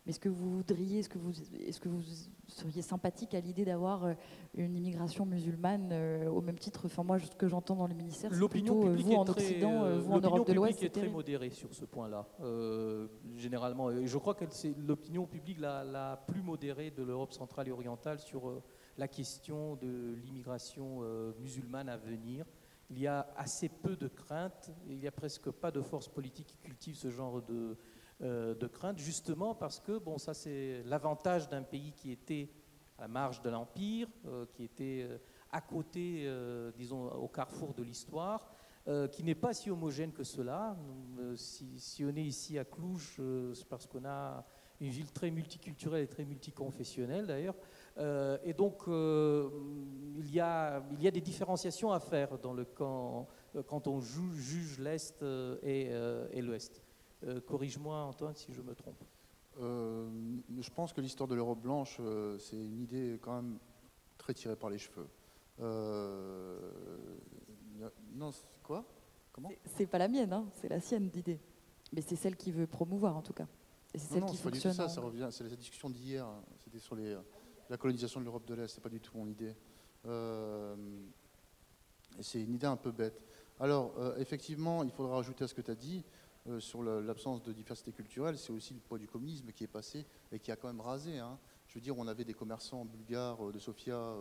mais 0.05 0.11
est-ce 0.11 0.18
que 0.18 0.28
vous 0.28 0.57
voudriez, 0.57 0.99
est-ce 0.99 1.09
que 1.09 1.18
vous, 1.18 1.30
est-ce 1.64 1.78
que 1.80 1.88
vous 1.88 2.03
seriez 2.49 2.82
sympathique 2.82 3.34
à 3.34 3.40
l'idée 3.40 3.64
d'avoir 3.64 4.05
euh, 4.05 4.14
une 4.55 4.76
immigration 4.76 5.24
musulmane 5.24 5.90
euh, 5.93 6.28
au 6.28 6.40
même 6.40 6.59
titre 6.59 6.86
Enfin 6.86 7.05
moi, 7.05 7.20
ce 7.20 7.30
que 7.36 7.47
j'entends 7.47 7.76
dans 7.76 7.86
le 7.86 7.95
ministère, 7.95 8.32
c'est 8.32 8.38
L'opinion 8.40 8.80
plutôt 8.80 8.88
euh, 8.88 8.97
publique 8.97 9.07
vous 9.07 9.20
en 9.20 9.24
très, 9.24 9.43
Occident, 9.43 9.84
euh, 9.84 9.86
euh, 9.86 9.99
vous 10.01 10.11
en 10.11 10.14
l'opinion 10.16 10.34
Europe 10.34 10.49
de 10.49 10.53
l'Ouest, 10.55 10.72
publique 10.72 10.80
c'est 10.80 10.86
est 10.86 10.90
très 10.90 11.01
terrible. 11.03 11.16
modérée 11.16 11.51
sur 11.51 11.72
ce 11.72 11.84
point-là, 11.84 12.26
euh, 12.40 13.07
généralement. 13.36 13.90
Et 13.93 14.09
je 14.09 14.18
crois 14.18 14.34
que 14.34 14.45
c'est 14.51 14.74
l'opinion 14.76 15.24
publique 15.26 15.61
la, 15.61 15.84
la 15.84 16.16
plus 16.26 16.43
modérée 16.43 16.90
de 16.90 17.05
l'Europe 17.05 17.32
centrale 17.32 17.68
et 17.68 17.72
orientale 17.72 18.18
sur 18.18 18.49
euh, 18.49 18.61
la 18.99 19.07
question 19.07 19.76
de 19.76 20.16
l'immigration 20.24 20.99
euh, 21.03 21.32
musulmane 21.40 21.88
à 21.88 21.97
venir. 21.97 22.45
Il 22.93 22.99
y 23.01 23.07
a 23.07 23.26
assez 23.36 23.70
peu 23.70 23.97
de 23.97 24.07
craintes, 24.07 24.70
il 24.86 24.99
n'y 24.99 25.07
a 25.07 25.12
presque 25.12 25.51
pas 25.51 25.70
de 25.70 25.80
forces 25.80 26.09
politiques 26.09 26.49
qui 26.49 26.59
cultivent 26.59 26.97
ce 26.97 27.09
genre 27.09 27.40
de, 27.40 27.78
euh, 28.20 28.55
de 28.55 28.66
craintes, 28.66 28.99
justement 28.99 29.55
parce 29.55 29.80
que, 29.80 29.99
bon, 29.99 30.18
ça 30.18 30.34
c'est 30.34 30.82
l'avantage 30.84 31.49
d'un 31.49 31.62
pays 31.62 31.93
qui 31.93 32.12
était 32.12 32.51
à 32.99 33.03
la 33.03 33.09
marge 33.09 33.40
de 33.40 33.51
l'Empire, 33.51 34.09
euh, 34.26 34.47
qui 34.53 34.64
était 34.64 35.07
euh, 35.09 35.18
à 35.51 35.61
côté, 35.62 36.24
euh, 36.26 36.70
disons, 36.76 37.09
au 37.12 37.28
carrefour 37.28 37.74
de 37.74 37.82
l'histoire, 37.82 38.55
qui 39.12 39.22
n'est 39.22 39.36
pas 39.36 39.55
si 39.55 39.70
homogène 39.70 40.11
que 40.11 40.24
cela. 40.24 40.76
Si, 41.36 42.05
on 42.05 42.16
est 42.16 42.24
ici 42.24 42.59
à 42.59 42.64
Cluj, 42.64 43.20
c'est 43.55 43.68
parce 43.68 43.86
qu'on 43.86 44.05
a 44.05 44.45
une 44.80 44.90
ville 44.90 45.12
très 45.12 45.30
multiculturelle 45.30 46.03
et 46.03 46.09
très 46.09 46.24
multiconfessionnelle 46.24 47.28
d'ailleurs. 47.28 47.55
Euh, 47.99 48.38
et 48.45 48.55
donc, 48.55 48.88
euh, 48.88 49.51
il, 50.18 50.30
y 50.32 50.40
a, 50.40 50.82
il 50.93 51.03
y 51.03 51.09
a 51.09 51.11
des 51.11 51.20
différenciations 51.20 51.93
à 51.93 52.01
faire 52.01 52.38
dans 52.38 52.53
le 52.55 52.64
camp, 52.64 53.28
euh, 53.55 53.62
quand 53.62 53.86
on 53.86 54.01
ju- 54.01 54.34
juge 54.34 54.78
l'Est 54.78 55.20
et, 55.22 55.88
euh, 55.90 56.26
et 56.32 56.40
l'Ouest. 56.43 56.82
Euh, 57.24 57.40
Corrige-moi, 57.40 57.97
Antoine, 57.99 58.34
si 58.34 58.53
je 58.53 58.62
me 58.62 58.74
trompe. 58.74 59.03
Euh, 59.61 60.09
je 60.59 60.70
pense 60.70 60.93
que 60.95 61.01
l'histoire 61.03 61.28
de 61.28 61.34
l'Europe 61.34 61.61
blanche, 61.61 61.99
euh, 62.01 62.38
c'est 62.38 62.57
une 62.57 62.80
idée 62.80 63.18
quand 63.20 63.34
même 63.34 63.59
très 64.16 64.32
tirée 64.32 64.57
par 64.57 64.70
les 64.70 64.78
cheveux. 64.78 65.07
Euh, 65.61 66.59
non, 68.14 68.32
c'est- 68.32 68.47
quoi? 68.62 68.84
Comment? 69.32 69.51
C'est- 69.51 69.70
C'est 69.76 69.86
pas 69.86 69.99
la 69.99 70.09
mienne, 70.09 70.32
hein, 70.32 70.47
c'est 70.55 70.68
la 70.68 70.80
sienne 70.80 71.09
d'idée. 71.09 71.38
Mais 71.93 72.01
c'est 72.01 72.16
celle 72.16 72.36
qui 72.36 72.51
veut 72.53 72.66
promouvoir 72.66 73.16
en 73.16 73.22
tout 73.22 73.32
cas. 73.34 73.47
Et 73.95 73.99
c'est 73.99 74.05
Non, 74.07 74.11
celle 74.14 74.20
non, 74.22 74.26
qui 74.28 74.36
c'est 74.38 74.43
pas 74.45 74.51
du 74.51 74.59
tout 74.59 74.68
fonctionne. 74.68 74.88
ça. 74.88 74.95
Ça 74.95 75.01
en- 75.03 75.07
revient. 75.07 75.28
C'est 75.30 75.45
la 75.45 75.55
discussion 75.55 75.90
d'hier. 75.90 76.24
hein. 76.26 76.43
C'était 76.64 76.78
sur 76.78 76.95
les, 76.97 77.14
la 77.73 77.79
colonisation 77.79 78.20
de 78.20 78.27
l'Europe 78.27 78.47
de 78.47 78.53
l'Est. 78.53 78.68
C'est 78.68 78.83
pas 78.83 78.91
du 78.91 79.01
tout 79.01 79.16
mon 79.16 79.27
idée. 79.27 79.57
Euh, 80.05 80.77
c'est 82.20 82.43
une 82.43 82.55
idée 82.55 82.66
un 82.66 82.77
peu 82.77 82.93
bête. 82.93 83.25
Alors, 83.59 83.95
euh, 83.99 84.14
effectivement, 84.18 84.85
il 84.85 84.91
faudra 84.91 85.16
rajouter 85.16 85.45
à 85.45 85.49
ce 85.49 85.55
que 85.55 85.62
tu 85.62 85.70
as 85.70 85.75
dit 85.75 86.05
euh, 86.49 86.61
sur 86.61 86.83
l'absence 86.83 87.43
de 87.43 87.51
diversité 87.51 87.91
culturelle. 87.91 88.37
C'est 88.37 88.53
aussi 88.53 88.75
le 88.75 88.81
poids 88.81 88.99
du 88.99 89.09
communisme 89.09 89.51
qui 89.53 89.64
est 89.64 89.68
passé 89.68 90.05
et 90.31 90.39
qui 90.39 90.53
a 90.53 90.57
quand 90.57 90.68
même 90.68 90.83
rasé. 90.83 91.18
hein. 91.18 91.39
Je 91.66 91.75
veux 91.77 91.81
dire, 91.81 91.97
on 91.97 92.07
avait 92.07 92.27
des 92.27 92.35
commerçants 92.35 92.85
bulgares 92.85 93.51
de 93.51 93.59
Sofia 93.59 94.16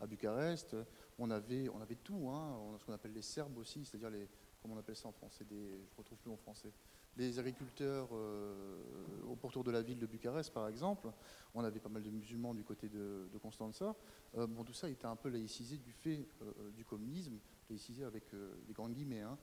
à 0.00 0.06
Bucarest. 0.08 0.74
On 1.20 1.30
avait, 1.30 1.68
on 1.68 1.80
avait 1.80 1.94
tout. 1.94 2.28
Hein. 2.28 2.58
On 2.64 2.74
a 2.74 2.78
ce 2.80 2.84
qu'on 2.84 2.94
appelle 2.94 3.12
les 3.12 3.22
Serbes 3.22 3.58
aussi, 3.58 3.84
c'est-à-dire 3.84 4.10
les, 4.10 4.28
comment 4.60 4.74
on 4.74 4.78
appelle 4.78 4.96
ça 4.96 5.06
en 5.06 5.12
français 5.12 5.44
Je 5.48 5.54
ne 5.54 5.78
retrouve 5.96 6.18
plus 6.18 6.32
en 6.32 6.36
français 6.36 6.72
les 7.18 7.38
agriculteurs 7.38 8.08
euh, 8.12 8.86
au 9.28 9.34
pourtour 9.34 9.64
de 9.64 9.70
la 9.70 9.82
ville 9.82 9.98
de 9.98 10.06
Bucarest, 10.06 10.52
par 10.52 10.68
exemple. 10.68 11.08
On 11.54 11.64
avait 11.64 11.80
pas 11.80 11.88
mal 11.88 12.02
de 12.02 12.10
musulmans 12.10 12.54
du 12.54 12.62
côté 12.62 12.88
de, 12.88 13.28
de 13.32 13.38
Constanza. 13.38 13.94
Euh, 14.36 14.46
bon, 14.46 14.64
tout 14.64 14.72
ça 14.72 14.88
était 14.88 15.06
un 15.06 15.16
peu 15.16 15.28
laïcisé 15.28 15.76
du 15.78 15.92
fait 15.92 16.26
euh, 16.42 16.70
du 16.70 16.84
communisme, 16.84 17.38
laïcisé 17.68 18.04
avec 18.04 18.24
des 18.66 18.72
grands 18.72 18.88
guillemets. 18.88 19.22
hein. 19.22 19.36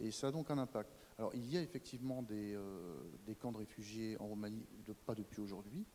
Et 0.00 0.10
ça 0.10 0.28
a 0.28 0.30
donc 0.32 0.50
un 0.50 0.58
impact. 0.58 0.90
Alors, 1.16 1.32
il 1.34 1.48
y 1.48 1.56
a 1.56 1.62
effectivement 1.62 2.22
des, 2.22 2.58
camps 3.40 3.52
de 3.52 3.58
réfugiés 3.58 4.16
en 4.20 4.26
Roumanie, 4.26 4.66
pas 5.06 5.14
depuis 5.14 5.40
aujourd'hui. 5.40 5.86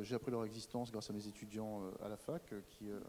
J'ai 0.00 0.16
appris 0.16 0.32
leur 0.32 0.44
existence 0.44 0.90
grâce 0.90 1.08
à 1.08 1.12
mes 1.12 1.28
étudiants 1.28 1.82
à 2.02 2.08
la 2.08 2.16
fac, 2.16 2.42
que 2.48 3.00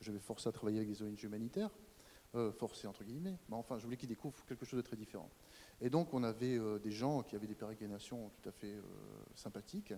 j'avais 0.00 0.20
forcé 0.20 0.48
à 0.48 0.52
travailler 0.52 0.78
avec 0.78 0.90
des 0.90 1.02
ONG 1.02 1.20
humanitaires. 1.24 1.70
Forcé 2.58 2.86
entre 2.86 3.02
guillemets. 3.02 3.36
Mais 3.48 3.56
enfin, 3.56 3.78
je 3.78 3.84
voulais 3.84 3.96
qu'ils 3.96 4.08
découvrent 4.08 4.44
quelque 4.44 4.64
chose 4.64 4.76
de 4.76 4.86
très 4.86 4.96
différent. 4.96 5.30
Et 5.80 5.90
donc, 5.90 6.12
on 6.12 6.22
avait 6.24 6.58
euh, 6.58 6.78
des 6.78 6.90
gens 6.90 7.22
qui 7.22 7.36
avaient 7.36 7.46
des 7.46 7.54
pérégrinations 7.54 8.30
tout 8.30 8.48
à 8.48 8.52
fait 8.52 8.74
euh, 8.74 8.82
sympathiques. 9.34 9.94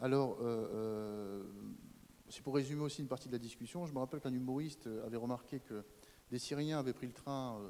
Alors, 0.00 0.38
euh, 0.40 1.44
c'est 2.28 2.42
pour 2.42 2.54
résumer 2.54 2.82
aussi 2.82 3.02
une 3.02 3.08
partie 3.08 3.28
de 3.28 3.32
la 3.32 3.38
discussion. 3.38 3.86
Je 3.86 3.92
me 3.92 3.98
rappelle 3.98 4.20
qu'un 4.20 4.32
humoriste 4.32 4.88
avait 5.04 5.16
remarqué 5.16 5.60
que 5.60 5.84
des 6.30 6.38
Syriens 6.38 6.78
avaient 6.78 6.94
pris 6.94 7.06
le 7.06 7.12
train 7.12 7.60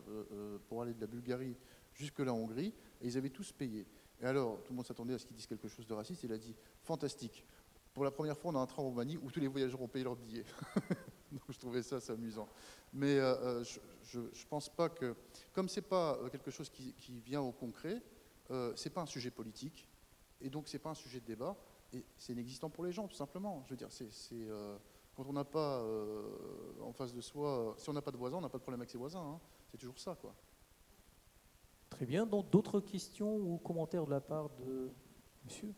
pour 0.68 0.82
aller 0.82 0.94
de 0.94 1.00
la 1.00 1.08
Bulgarie 1.08 1.56
jusque 1.94 2.20
la 2.20 2.32
Hongrie, 2.32 2.72
et 3.00 3.06
ils 3.06 3.18
avaient 3.18 3.28
tous 3.28 3.52
payé. 3.52 3.86
Et 4.20 4.24
alors, 4.24 4.62
tout 4.62 4.72
le 4.72 4.76
monde 4.76 4.86
s'attendait 4.86 5.14
à 5.14 5.18
ce 5.18 5.26
qu'ils 5.26 5.34
disent 5.34 5.48
quelque 5.48 5.68
chose 5.68 5.86
de 5.86 5.92
raciste. 5.92 6.22
Il 6.22 6.32
a 6.32 6.38
dit 6.38 6.54
fantastique. 6.84 7.44
Pour 7.92 8.04
la 8.04 8.12
première 8.12 8.38
fois, 8.38 8.52
on 8.52 8.54
a 8.54 8.60
un 8.60 8.66
train 8.66 8.82
en 8.82 8.86
Roumanie 8.86 9.18
où 9.18 9.30
tous 9.30 9.40
les 9.40 9.48
voyageurs 9.48 9.82
ont 9.82 9.88
payé 9.88 10.04
leur 10.04 10.16
billet. 10.16 10.44
Donc, 11.40 11.42
je 11.48 11.58
trouvais 11.58 11.82
ça 11.82 11.98
amusant. 12.12 12.48
Mais 12.92 13.18
euh, 13.18 13.60
euh, 13.60 13.64
je 14.04 14.18
ne 14.20 14.28
pense 14.48 14.68
pas 14.68 14.88
que, 14.88 15.16
comme 15.52 15.68
c'est 15.68 15.82
pas 15.82 16.18
euh, 16.18 16.28
quelque 16.28 16.50
chose 16.50 16.68
qui, 16.68 16.94
vient 17.20 17.40
au 17.40 17.52
concret, 17.52 18.02
euh, 18.50 18.72
c'est 18.76 18.90
pas 18.90 19.02
un 19.02 19.06
sujet 19.06 19.30
politique, 19.30 19.88
et 20.40 20.50
donc 20.50 20.68
c'est 20.68 20.78
pas 20.78 20.90
un 20.90 20.94
sujet 20.94 21.20
de 21.20 21.26
débat, 21.26 21.56
et 21.92 22.04
c'est 22.16 22.32
inexistant 22.32 22.68
pour 22.68 22.84
les 22.84 22.92
gens, 22.92 23.08
tout 23.08 23.16
simplement. 23.16 23.62
Je 23.66 23.70
veux 23.70 23.76
dire, 23.76 23.90
c'est 23.90 24.08
quand 25.14 25.26
on 25.26 25.32
n'a 25.32 25.44
pas 25.44 25.84
en 26.80 26.92
face 26.92 27.12
de 27.12 27.20
soi, 27.20 27.74
si 27.78 27.88
on 27.88 27.92
n'a 27.92 28.02
pas 28.02 28.10
de 28.10 28.16
voisins, 28.16 28.38
on 28.38 28.40
n'a 28.40 28.48
pas 28.48 28.58
de 28.58 28.62
problème 28.62 28.80
avec 28.80 28.90
ses 28.90 28.98
voisins. 28.98 29.20
hein. 29.20 29.40
C'est 29.70 29.76
toujours 29.76 29.98
ça, 29.98 30.14
quoi. 30.14 30.34
Très 31.90 32.06
bien. 32.06 32.24
Donc, 32.24 32.50
d'autres 32.50 32.80
questions 32.80 33.36
ou 33.36 33.58
commentaires 33.58 34.06
de 34.06 34.10
la 34.10 34.20
part 34.20 34.48
de 34.50 34.90
monsieur? 35.44 35.74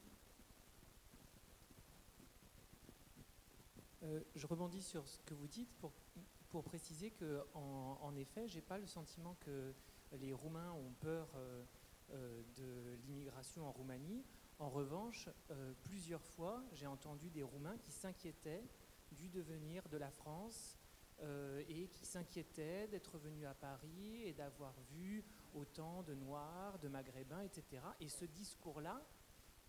Euh, 4.05 4.21
je 4.35 4.47
rebondis 4.47 4.83
sur 4.83 5.07
ce 5.09 5.19
que 5.21 5.35
vous 5.35 5.47
dites 5.47 5.73
pour, 5.79 5.93
pour 6.51 6.63
préciser 6.63 7.11
que, 7.11 7.43
en, 7.55 7.99
en 8.03 8.17
effet, 8.17 8.47
j'ai 8.49 8.61
pas 8.61 8.79
le 8.79 8.87
sentiment 8.87 9.37
que 9.41 9.75
les 10.13 10.33
Roumains 10.33 10.73
ont 10.73 10.93
peur 11.01 11.29
euh, 11.37 11.65
euh, 12.11 12.43
de 12.57 12.99
l'immigration 13.07 13.67
en 13.67 13.73
Roumanie. 13.73 14.25
En 14.61 14.69
revanche, 14.71 15.29
plusieurs 15.83 16.23
fois, 16.23 16.63
j'ai 16.73 16.87
entendu 16.87 17.29
des 17.29 17.43
Roumains 17.43 17.77
qui 17.79 17.91
s'inquiétaient 17.91 18.63
du 19.11 19.29
devenir 19.29 19.89
de 19.89 19.97
la 19.97 20.13
France 20.13 20.79
et 21.69 21.89
qui 21.89 22.07
s'inquiétaient 22.07 22.87
d'être 22.87 23.19
venus 23.19 23.47
à 23.47 23.55
Paris 23.55 24.23
et 24.23 24.33
d'avoir 24.33 24.73
vu 24.93 25.25
autant 25.55 26.05
de 26.05 26.15
Noirs, 26.15 26.79
de 26.79 26.87
Maghrébins, 26.87 27.41
etc. 27.41 27.83
Et 27.99 28.09
ce 28.09 28.27
discours-là 28.27 29.05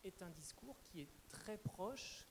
est 0.03 0.21
un 0.21 0.29
discours 0.29 0.79
qui 0.83 1.01
est 1.01 1.09
très 1.29 1.57
proche 1.57 2.27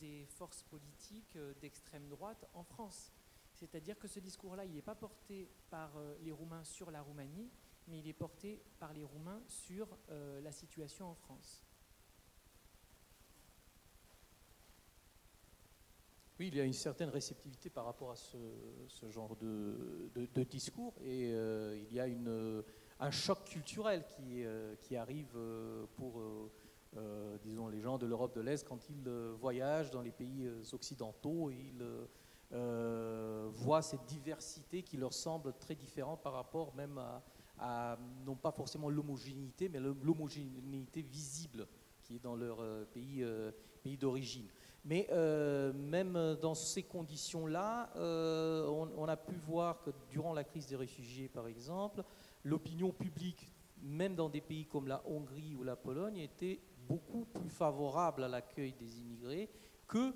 des 0.00 0.26
forces 0.26 0.62
politiques 0.62 1.36
euh, 1.36 1.54
d'extrême 1.60 2.08
droite 2.08 2.48
en 2.54 2.64
France. 2.64 3.12
C'est-à-dire 3.54 3.98
que 3.98 4.08
ce 4.08 4.20
discours-là, 4.20 4.64
il 4.64 4.72
n'est 4.72 4.82
pas 4.82 4.94
porté 4.94 5.48
par 5.70 5.96
euh, 5.96 6.16
les 6.22 6.32
Roumains 6.32 6.64
sur 6.64 6.90
la 6.90 7.02
Roumanie, 7.02 7.50
mais 7.86 8.00
il 8.00 8.08
est 8.08 8.12
porté 8.12 8.62
par 8.78 8.92
les 8.92 9.04
Roumains 9.04 9.42
sur 9.46 9.96
euh, 10.10 10.40
la 10.40 10.52
situation 10.52 11.06
en 11.06 11.14
France. 11.14 11.64
Oui, 16.40 16.48
il 16.48 16.56
y 16.56 16.60
a 16.60 16.64
une 16.64 16.72
certaine 16.72 17.10
réceptivité 17.10 17.70
par 17.70 17.84
rapport 17.84 18.10
à 18.10 18.16
ce, 18.16 18.36
genre 19.08 19.36
de, 19.36 20.10
discours 20.42 20.94
et 21.00 21.32
euh, 21.32 21.78
il 21.78 21.94
y 21.94 22.00
a 22.00 22.06
un 22.98 23.10
choc 23.12 23.44
culturel 23.44 24.04
qui, 24.04 24.44
euh, 24.44 24.74
arrive 24.96 25.30
euh, 25.36 25.86
pour 25.94 26.20
euh, 26.96 27.36
disons, 27.42 27.68
les 27.68 27.80
gens 27.80 27.98
de 27.98 28.06
l'Europe 28.06 28.34
de 28.36 28.40
l'Est, 28.40 28.66
quand 28.66 28.88
ils 28.88 29.08
euh, 29.08 29.34
voyagent 29.38 29.90
dans 29.90 30.02
les 30.02 30.12
pays 30.12 30.46
euh, 30.46 30.62
occidentaux, 30.72 31.50
ils 31.50 31.84
voient 33.52 33.82
cette 33.82 34.04
diversité 34.04 34.82
qui 34.82 34.96
leur 34.96 35.12
semble 35.12 35.54
très 35.54 35.74
différente 35.74 36.22
par 36.22 36.34
rapport 36.34 36.72
même 36.76 37.00
à, 37.58 37.98
non 38.24 38.36
pas 38.36 38.52
forcément 38.52 38.88
l'homogénéité, 38.88 39.68
mais 39.68 39.80
l'homogénéité 39.80 41.02
visible 41.02 41.66
qui 42.04 42.14
est 42.14 42.22
dans 42.22 42.36
leur 42.36 42.58
pays, 42.92 43.26
pays 43.82 43.96
d'origine. 43.96 44.46
Mais 44.84 45.08
même 45.74 46.36
dans 46.40 46.54
ces 46.54 46.84
conditions-là, 46.84 47.90
on, 47.96 48.88
on, 48.96 49.08
a 49.08 49.16
pu 49.16 49.34
voir 49.34 49.82
que 49.82 49.90
durant 50.10 50.32
la 50.32 50.44
crise 50.44 50.68
des 50.68 50.76
réfugiés, 50.76 51.28
par 51.28 51.48
exemple, 51.48 52.04
l'opinion 52.44 52.92
publique, 52.92 53.50
même 53.82 54.14
dans 54.14 54.28
des 54.28 54.40
pays 54.40 54.66
comme 54.66 54.86
la 54.86 55.02
Hongrie 55.08 55.56
ou 55.56 55.64
la 55.64 55.74
Pologne, 55.74 56.18
était 56.18 56.60
beaucoup 56.88 57.24
plus 57.24 57.50
favorable 57.50 58.24
à 58.24 58.28
l'accueil 58.28 58.72
des 58.72 58.98
immigrés 59.00 59.50
que 59.86 60.14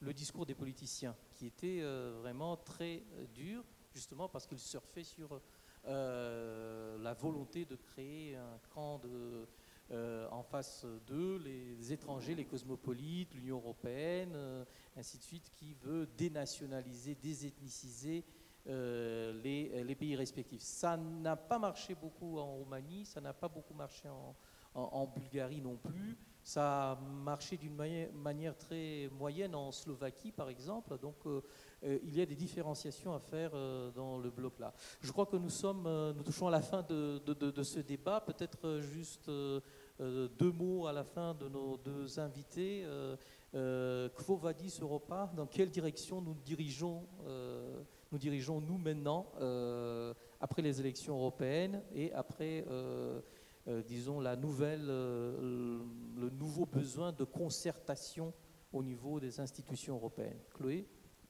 le 0.00 0.12
discours 0.14 0.46
des 0.46 0.54
politiciens, 0.54 1.14
qui 1.32 1.46
était 1.46 1.80
euh, 1.82 2.16
vraiment 2.20 2.56
très 2.56 3.02
euh, 3.14 3.26
dur, 3.34 3.64
justement 3.92 4.28
parce 4.28 4.46
qu'ils 4.46 4.58
surfaient 4.58 5.04
sur 5.04 5.40
euh, 5.86 6.98
la 6.98 7.12
volonté 7.12 7.64
de 7.64 7.76
créer 7.76 8.36
un 8.36 8.58
camp 8.70 8.98
de, 8.98 9.46
en 10.30 10.44
face 10.44 10.86
d'eux, 11.08 11.38
les 11.38 11.92
étrangers, 11.92 12.36
les 12.36 12.44
cosmopolites, 12.44 13.34
l'Union 13.34 13.56
européenne, 13.56 14.36
ainsi 14.96 15.18
de 15.18 15.22
suite, 15.24 15.50
qui 15.50 15.74
veut 15.74 16.06
dénationaliser, 16.16 17.16
désethniciser 17.16 18.24
les, 18.66 19.82
les, 19.82 19.94
pays 19.96 20.14
respectifs. 20.14 20.60
Ça 20.60 20.96
n'a 20.96 21.34
pas 21.34 21.58
marché 21.58 21.96
beaucoup 21.96 22.38
en 22.38 22.54
Roumanie, 22.54 23.04
ça 23.04 23.20
n'a 23.20 23.32
pas 23.32 23.48
beaucoup 23.48 23.74
marché 23.74 24.08
en, 24.08 24.36
en, 24.74 25.06
Bulgarie 25.06 25.60
non 25.60 25.76
plus. 25.76 26.16
Ça 26.42 26.92
a 26.92 26.96
marché 26.96 27.56
d'une 27.56 27.74
manière, 27.74 28.56
très 28.56 29.10
moyenne 29.18 29.54
en 29.54 29.70
Slovaquie, 29.72 30.32
par 30.32 30.48
exemple. 30.48 30.98
Donc, 30.98 31.16
euh, 31.26 31.42
euh, 31.84 31.98
il 32.02 32.16
y 32.16 32.22
a 32.22 32.26
des 32.26 32.34
différenciations 32.34 33.14
à 33.14 33.18
faire 33.18 33.50
euh, 33.54 33.90
dans 33.90 34.18
le 34.18 34.30
bloc-là. 34.30 34.72
Je 35.02 35.12
crois 35.12 35.26
que 35.26 35.36
nous 35.36 35.50
sommes, 35.50 35.84
nous 36.16 36.22
touchons 36.22 36.48
à 36.48 36.50
la 36.50 36.62
fin 36.62 36.82
de, 36.82 37.62
ce 37.62 37.80
débat. 37.80 38.20
Peut-être 38.20 38.80
juste 38.80 39.28
deux 39.28 40.52
mots 40.52 40.86
à 40.86 40.92
la 40.92 41.04
fin 41.04 41.34
de 41.34 41.48
nos 41.48 41.76
deux 41.76 42.18
invités. 42.18 42.86
Quo 43.52 44.36
vadis 44.36 44.78
Europa? 44.80 45.30
Dans 45.36 45.46
quelle 45.46 45.70
direction 45.70 46.22
nous 46.22 46.34
dirigeons, 46.34 47.06
nous 48.10 48.18
dirigeons 48.18 48.60
nous 48.62 48.78
maintenant 48.78 49.26
après 50.40 50.62
les 50.62 50.80
élections 50.80 51.16
européennes 51.16 51.82
et 51.94 52.12
après 52.14 52.64
disons, 53.66 54.20
la 54.20 54.36
nouvelle, 54.36 54.86
euh, 54.88 55.80
le 56.16 56.30
nouveau 56.30 56.66
besoin 56.66 57.12
de 57.12 57.24
concertation 57.24 58.32
au 58.72 58.82
niveau 58.82 59.20
des 59.20 59.40
institutions 59.40 59.96
européennes. 59.96 60.38
Chloé 60.54 60.86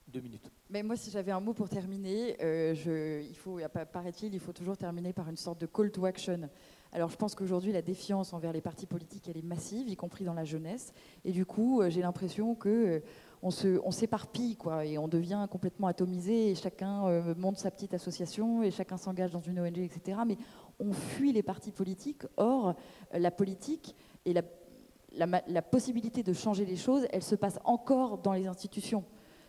deux 0.09 0.21
minutes. 0.21 0.51
Mais 0.69 0.83
moi, 0.83 0.97
si 0.97 1.11
j'avais 1.11 1.31
un 1.31 1.39
mot 1.39 1.53
pour 1.53 1.69
terminer, 1.69 2.37
euh, 2.43 2.75
je, 2.75 3.23
il 3.23 3.37
faut, 3.37 3.61
paraît-il, 3.93 4.35
il 4.35 4.41
faut 4.41 4.53
toujours 4.53 4.77
terminer 4.77 5.13
par 5.13 5.29
une 5.29 5.37
sorte 5.37 5.61
de 5.61 5.67
call 5.67 5.93
to 5.93 6.05
action. 6.05 6.49
Alors, 6.93 7.11
je 7.11 7.17
pense 7.17 7.37
qu'aujourd'hui, 7.37 7.71
la 7.71 7.83
défiance 7.83 8.33
envers 8.33 8.53
les 8.53 8.61
partis 8.61 8.87
politiques, 8.87 9.29
elle 9.29 9.37
est 9.37 9.45
massive, 9.45 9.89
y 9.89 9.95
compris 9.95 10.25
dans 10.25 10.35
la 10.35 10.45
jeunesse. 10.45 10.93
Et 11.25 11.31
du 11.31 11.47
coup, 11.47 11.83
j'ai 11.89 12.03
l'impression 12.03 12.57
que 12.57 13.03
on, 13.43 13.53
se, 13.53 13.81
on 13.85 13.93
s'éparpille, 13.93 14.57
quoi, 14.57 14.85
et 14.85 14.99
on 14.99 15.07
devient 15.07 15.47
complètement 15.49 15.87
atomisé, 15.87 16.51
et 16.51 16.55
chacun 16.57 17.23
monte 17.35 17.59
sa 17.59 17.71
petite 17.71 17.95
association, 17.95 18.65
et 18.65 18.73
chacun 18.73 18.97
s'engage 18.97 19.31
dans 19.31 19.41
une 19.41 19.61
ONG, 19.61 19.79
etc. 19.79 20.19
Mais 20.27 20.37
on 20.81 20.93
fuit 20.93 21.33
les 21.33 21.43
partis 21.43 21.71
politiques. 21.71 22.23
Or, 22.37 22.75
la 23.13 23.31
politique 23.31 23.95
et 24.25 24.33
la, 24.33 25.63
possibilité 25.63 26.23
de 26.23 26.33
changer 26.33 26.65
les 26.65 26.77
choses, 26.77 27.07
elle 27.11 27.23
se 27.23 27.35
passe 27.35 27.59
encore 27.65 28.19
dans 28.19 28.33
les 28.33 28.47
institutions. 28.47 29.05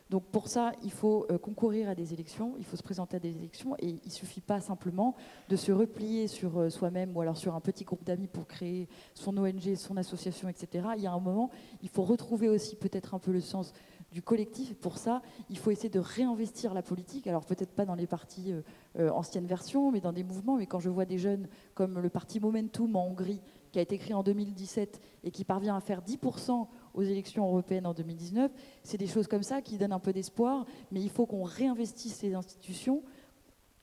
Donc 0.10 0.26
pour 0.26 0.50
ça, 0.50 0.74
il 0.84 0.92
faut 0.92 1.26
euh, 1.32 1.38
concourir 1.38 1.88
à 1.88 1.96
des 1.96 2.12
élections, 2.12 2.56
il 2.58 2.66
faut 2.66 2.76
se 2.76 2.84
présenter 2.84 3.16
à 3.16 3.20
des 3.20 3.38
élections, 3.38 3.78
et 3.80 3.88
il 3.88 4.02
ne 4.04 4.12
suffit 4.12 4.42
pas 4.42 4.60
simplement 4.60 5.16
de 5.48 5.56
se 5.56 5.72
replier 5.72 6.28
sur 6.28 6.60
euh, 6.60 6.70
soi-même 6.70 7.16
ou 7.16 7.22
alors 7.22 7.38
sur 7.38 7.56
un 7.56 7.62
petit 7.62 7.86
groupe 7.86 8.04
d'amis 8.04 8.28
pour 8.28 8.46
créer 8.46 8.90
son 9.14 9.38
ONG, 9.38 9.76
son 9.76 9.96
association, 9.96 10.50
etc. 10.50 10.86
Il 10.98 11.04
y 11.04 11.08
a 11.08 11.14
un 11.14 11.20
moment, 11.20 11.50
il 11.82 11.88
faut 11.88 12.04
retrouver 12.04 12.50
aussi 12.50 12.76
peut-être 12.76 13.14
un 13.14 13.20
peu 13.20 13.32
le 13.32 13.40
sens 13.40 13.72
du 14.12 14.22
collectif. 14.22 14.76
Pour 14.76 14.98
ça, 14.98 15.22
il 15.50 15.58
faut 15.58 15.72
essayer 15.72 15.90
de 15.90 16.00
réinvestir 16.00 16.74
la 16.74 16.82
politique. 16.82 17.28
Alors 17.28 17.46
peut-être 17.46 17.72
pas 17.72 17.86
dans 17.86 17.96
les 17.96 18.08
partis 18.08 18.52
euh, 18.52 18.62
euh, 19.00 19.10
anciennes 19.10 19.46
versions, 19.46 19.92
mais 19.92 20.02
dans 20.02 20.12
des 20.12 20.24
mouvements. 20.24 20.58
Mais 20.58 20.66
quand 20.66 20.80
je 20.80 20.90
vois 20.90 21.06
des 21.06 21.18
jeunes 21.18 21.48
comme 21.74 22.00
le 22.00 22.10
parti 22.10 22.40
Momentum 22.40 22.96
en 22.96 23.08
Hongrie, 23.08 23.42
qui 23.72 23.80
a 23.80 23.82
été 23.82 23.98
créé 23.98 24.14
en 24.14 24.24
2017 24.24 25.02
et 25.24 25.32
qui 25.32 25.46
parvient 25.46 25.78
à 25.78 25.80
faire 25.80 26.02
10% 26.02 26.68
aux 26.94 27.04
élections 27.04 27.46
européennes 27.48 27.86
en 27.86 27.94
2019, 27.94 28.52
c'est 28.84 28.98
des 28.98 29.08
choses 29.08 29.28
comme 29.28 29.44
ça 29.44 29.62
qui 29.62 29.78
donnent 29.78 29.94
un 29.94 30.00
peu 30.00 30.12
d'espoir. 30.12 30.66
Mais 30.92 31.02
il 31.02 31.10
faut 31.10 31.26
qu'on 31.26 31.44
réinvestisse 31.44 32.22
les 32.22 32.34
institutions 32.34 33.04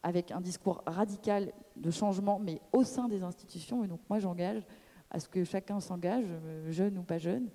avec 0.03 0.31
un 0.31 0.41
discours 0.41 0.83
radical 0.87 1.53
de 1.76 1.91
changement, 1.91 2.39
mais 2.39 2.61
au 2.72 2.85
sein 2.85 3.09
des 3.09 3.22
institutions. 3.22 3.83
Et 3.83 3.89
donc 3.89 4.01
moi, 4.11 4.18
j'engage 4.18 4.62
à 5.11 5.20
ce 5.20 5.29
que 5.29 5.43
chacun 5.45 5.81
s'engage, 5.81 6.26
euh, 6.29 6.70
jeune 6.70 6.99
ou 6.99 7.03
pas 7.03 7.18
jeune, 7.18 7.49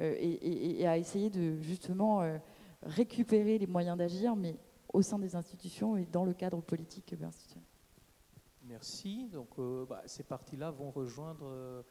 euh, 0.00 0.14
et, 0.20 0.86
à 0.86 0.96
essayer 0.96 1.28
de 1.28 1.60
justement 1.60 2.22
euh, 2.22 2.38
récupérer 2.82 3.58
les 3.58 3.66
moyens 3.66 3.98
d'agir, 3.98 4.36
mais 4.36 4.56
au 4.92 5.02
sein 5.02 5.18
des 5.18 5.34
institutions 5.34 5.96
et 5.96 6.06
dans 6.06 6.24
le 6.24 6.34
cadre 6.34 6.60
politique 6.60 7.12
institutionnel. 7.20 7.68
Merci. 8.62 9.28
Donc, 9.32 9.58
euh, 9.58 9.86
bah, 9.86 10.02
ces 10.06 10.22
partis-là 10.22 10.70
vont 10.70 10.90
rejoindre, 10.90 11.84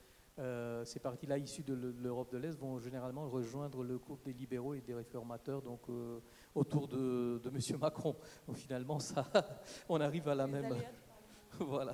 ces 0.85 0.99
partis-là 0.99 1.39
issus 1.39 1.63
de 1.63 1.73
l'Europe 1.73 2.31
de 2.31 2.37
l'Est 2.37 2.57
vont 2.59 2.77
généralement 2.77 3.27
rejoindre 3.27 3.83
le 3.83 3.97
groupe 3.97 4.23
des 4.23 4.33
libéraux 4.33 4.75
et 4.75 4.81
des 4.81 4.93
réformateurs, 4.93 5.63
donc 5.63 5.81
autour 6.53 6.87
de, 6.87 7.41
de 7.43 7.49
M. 7.49 7.79
Macron. 7.79 8.15
Donc, 8.45 8.57
finalement, 8.57 8.99
ça, 8.99 9.27
on 9.89 9.99
arrive 9.99 10.27
à 10.29 10.35
la 10.35 10.45
même. 10.45 10.75
voilà. 11.59 11.93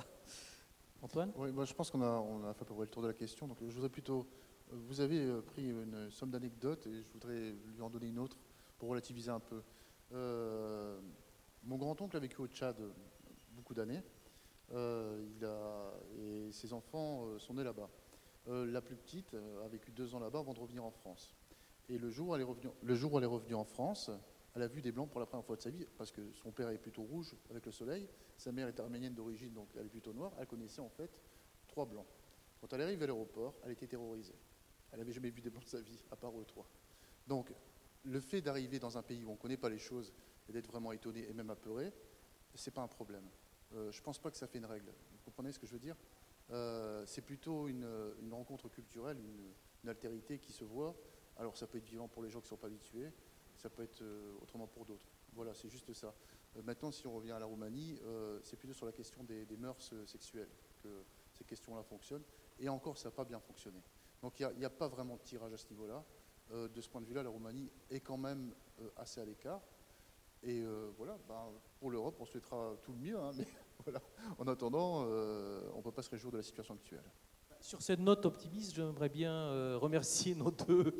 Antoine? 1.00 1.32
Oui, 1.36 1.52
moi, 1.52 1.64
je 1.64 1.72
pense 1.72 1.90
qu'on 1.90 2.02
a, 2.02 2.18
on 2.18 2.44
a 2.44 2.52
fait 2.52 2.62
à 2.62 2.64
peu 2.66 2.74
près 2.74 2.84
le 2.84 2.90
tour 2.90 3.02
de 3.02 3.08
la 3.08 3.14
question. 3.14 3.48
Donc, 3.48 3.58
je 3.60 3.74
voudrais 3.74 3.88
plutôt 3.88 4.26
vous 4.70 5.00
avez 5.00 5.20
euh, 5.20 5.40
pris 5.40 5.68
une 5.68 6.10
somme 6.10 6.30
d'anecdotes 6.30 6.86
et 6.86 7.02
je 7.02 7.12
voudrais 7.12 7.52
lui 7.74 7.80
en 7.80 7.90
donner 7.90 8.08
une 8.08 8.18
autre 8.18 8.38
pour 8.78 8.88
relativiser 8.88 9.30
un 9.30 9.40
peu. 9.40 9.62
Euh, 10.12 11.00
mon 11.62 11.76
grand-oncle 11.76 12.16
a 12.16 12.20
vécu 12.20 12.40
au 12.40 12.46
Tchad 12.46 12.76
beaucoup 13.52 13.74
d'années. 13.74 14.02
Euh, 14.72 15.22
et 16.18 16.50
ses 16.52 16.72
enfants 16.72 17.38
sont 17.38 17.54
nés 17.54 17.64
là-bas. 17.64 17.88
la 18.46 18.80
plus 18.80 18.96
petite 18.96 19.34
a 19.62 19.68
vécu 19.68 19.92
deux 19.92 20.14
ans 20.14 20.18
là-bas 20.18 20.40
avant 20.40 20.54
de 20.54 20.60
revenir 20.60 20.84
en 20.84 20.90
France. 20.90 21.34
Et 21.88 21.98
le 21.98 22.10
jour, 22.10 22.36
le 22.36 22.94
jour 22.94 23.12
où 23.12 23.18
elle 23.18 23.24
est 23.24 23.26
revenue 23.26 23.54
en 23.54 23.64
France, 23.64 24.10
elle 24.54 24.62
a 24.62 24.66
vu 24.66 24.80
des 24.80 24.90
blancs 24.90 25.10
pour 25.10 25.20
la 25.20 25.26
première 25.26 25.44
fois 25.44 25.56
de 25.56 25.60
sa 25.60 25.70
vie, 25.70 25.86
parce 25.98 26.10
que 26.10 26.32
son 26.32 26.50
père 26.50 26.70
est 26.70 26.78
plutôt 26.78 27.02
rouge 27.02 27.34
avec 27.50 27.66
le 27.66 27.72
soleil, 27.72 28.08
sa 28.36 28.52
mère 28.52 28.68
est 28.68 28.80
arménienne 28.80 29.14
d'origine, 29.14 29.52
donc 29.52 29.68
elle 29.76 29.86
est 29.86 29.90
plutôt 29.90 30.12
noire. 30.12 30.32
Elle 30.38 30.46
connaissait 30.46 30.80
en 30.80 30.88
fait 30.88 31.20
trois 31.68 31.84
blancs. 31.84 32.06
Quand 32.60 32.72
elle 32.72 32.82
arrive 32.82 33.02
à 33.02 33.06
l'aéroport, 33.06 33.54
elle 33.64 33.72
était 33.72 33.86
terrorisée. 33.86 34.34
Elle 34.94 35.00
n'avait 35.00 35.12
jamais 35.12 35.30
vu 35.30 35.40
des 35.40 35.50
blancs 35.50 35.64
de 35.64 35.68
sa 35.68 35.80
vie, 35.80 36.04
à 36.12 36.16
part 36.16 36.38
eux 36.38 36.44
trois. 36.44 36.68
Donc, 37.26 37.52
le 38.04 38.20
fait 38.20 38.40
d'arriver 38.40 38.78
dans 38.78 38.96
un 38.96 39.02
pays 39.02 39.24
où 39.24 39.28
on 39.28 39.32
ne 39.32 39.38
connaît 39.38 39.56
pas 39.56 39.68
les 39.68 39.78
choses 39.78 40.12
et 40.48 40.52
d'être 40.52 40.68
vraiment 40.68 40.92
étonné 40.92 41.28
et 41.28 41.32
même 41.32 41.50
apeuré, 41.50 41.92
c'est 42.54 42.70
pas 42.70 42.82
un 42.82 42.86
problème. 42.86 43.28
Euh, 43.72 43.90
je 43.90 43.98
ne 43.98 44.04
pense 44.04 44.20
pas 44.20 44.30
que 44.30 44.36
ça 44.36 44.46
fait 44.46 44.58
une 44.58 44.66
règle. 44.66 44.92
Vous 45.10 45.18
comprenez 45.24 45.50
ce 45.50 45.58
que 45.58 45.66
je 45.66 45.72
veux 45.72 45.80
dire? 45.80 45.96
Euh, 46.50 47.04
C'est 47.06 47.22
plutôt 47.22 47.66
une, 47.66 47.84
rencontre 48.30 48.68
culturelle, 48.68 49.18
une, 49.18 49.88
altérité 49.88 50.38
qui 50.38 50.52
se 50.52 50.62
voit. 50.64 50.94
Alors, 51.38 51.56
ça 51.56 51.66
peut 51.66 51.78
être 51.78 51.84
violent 51.84 52.06
pour 52.06 52.22
les 52.22 52.30
gens 52.30 52.38
qui 52.38 52.46
ne 52.46 52.50
sont 52.50 52.56
pas 52.56 52.68
habitués, 52.68 53.12
ça 53.56 53.68
peut 53.68 53.82
être 53.82 54.00
euh, 54.00 54.32
autrement 54.40 54.68
pour 54.68 54.86
d'autres. 54.86 55.10
Voilà, 55.32 55.54
c'est 55.54 55.68
juste 55.68 55.92
ça. 55.92 56.14
maintenant, 56.62 56.92
si 56.92 57.08
on 57.08 57.16
revient 57.16 57.32
à 57.32 57.40
la 57.40 57.46
Roumanie, 57.46 57.98
c'est 58.44 58.56
plutôt 58.56 58.74
sur 58.74 58.86
la 58.86 58.92
question 58.92 59.24
des, 59.24 59.44
des 59.44 59.56
mœurs 59.56 59.92
sexuelles 60.06 60.50
que 60.80 61.04
ces 61.32 61.44
questions-là 61.44 61.82
fonctionnent. 61.82 62.22
Et 62.60 62.68
encore, 62.68 62.96
ça 62.96 63.08
n'a 63.08 63.16
pas 63.16 63.24
bien 63.24 63.40
fonctionné. 63.40 63.82
Donc 64.24 64.40
il 64.40 64.48
n'y 64.56 64.64
a, 64.64 64.70
pas 64.70 64.88
vraiment 64.88 65.16
de 65.16 65.20
tirage 65.20 65.52
à 65.52 65.58
ce 65.58 65.68
niveau-là. 65.68 66.02
Euh, 66.50 66.66
de 66.66 66.80
ce 66.80 66.88
point 66.88 67.02
de 67.02 67.06
vue-là, 67.06 67.22
la 67.22 67.28
Roumanie 67.28 67.70
est 67.90 68.00
quand 68.00 68.16
même 68.16 68.54
euh, 68.80 68.88
assez 68.96 69.20
à 69.20 69.24
l'écart. 69.26 69.60
Et 70.42 70.62
euh, 70.62 70.90
voilà, 70.96 71.18
ben, 71.28 71.52
pour 71.78 71.90
l'Europe, 71.90 72.16
on 72.20 72.24
souhaitera 72.24 72.74
tout 72.82 72.92
le 72.92 72.98
mieux, 73.00 73.18
hein, 73.18 73.32
mais 73.36 73.46
voilà. 73.84 74.00
en 74.38 74.48
attendant, 74.48 75.02
on 75.02 75.76
ne 75.76 75.82
peut 75.82 75.92
pas 75.92 76.00
se 76.00 76.08
réjouir 76.08 76.32
de 76.32 76.38
la 76.38 76.42
situation 76.42 76.72
actuelle. 76.72 77.04
Sur 77.60 77.82
cette 77.82 78.00
note 78.00 78.24
optimiste, 78.24 78.74
j'aimerais 78.74 79.10
bien 79.10 79.76
remercier 79.76 80.34
nos 80.34 80.50
deux, 80.50 80.96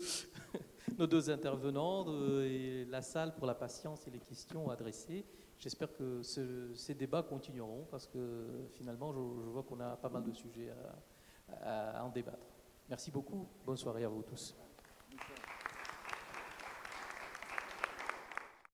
nos 0.99 1.07
deux 1.07 1.31
intervenants 1.31 2.05
et 2.43 2.85
la 2.91 3.01
salle 3.01 3.35
pour 3.37 3.47
la 3.47 3.55
patience 3.55 4.07
et 4.07 4.11
les 4.11 4.21
questions 4.21 4.69
adressées. 4.69 5.25
J'espère 5.59 5.95
que 5.95 6.21
ces 6.23 6.95
débats 6.95 7.23
continueront 7.23 7.87
parce 7.91 8.07
que 8.07 8.69
finalement, 8.75 9.15
je, 9.15 9.19
vois 9.19 9.63
qu'on 9.63 9.81
a 9.81 9.97
pas 9.97 10.11
mal 10.11 10.25
de 10.25 10.33
sujets 10.33 10.71
à 11.63 12.05
en 12.05 12.11
débattre. 12.11 12.54
Merci 12.89 13.11
beaucoup. 13.11 13.49
Bonne 13.65 13.77
soirée 13.77 14.05
à 14.05 14.09
vous 14.09 14.23
tous. 14.23 14.57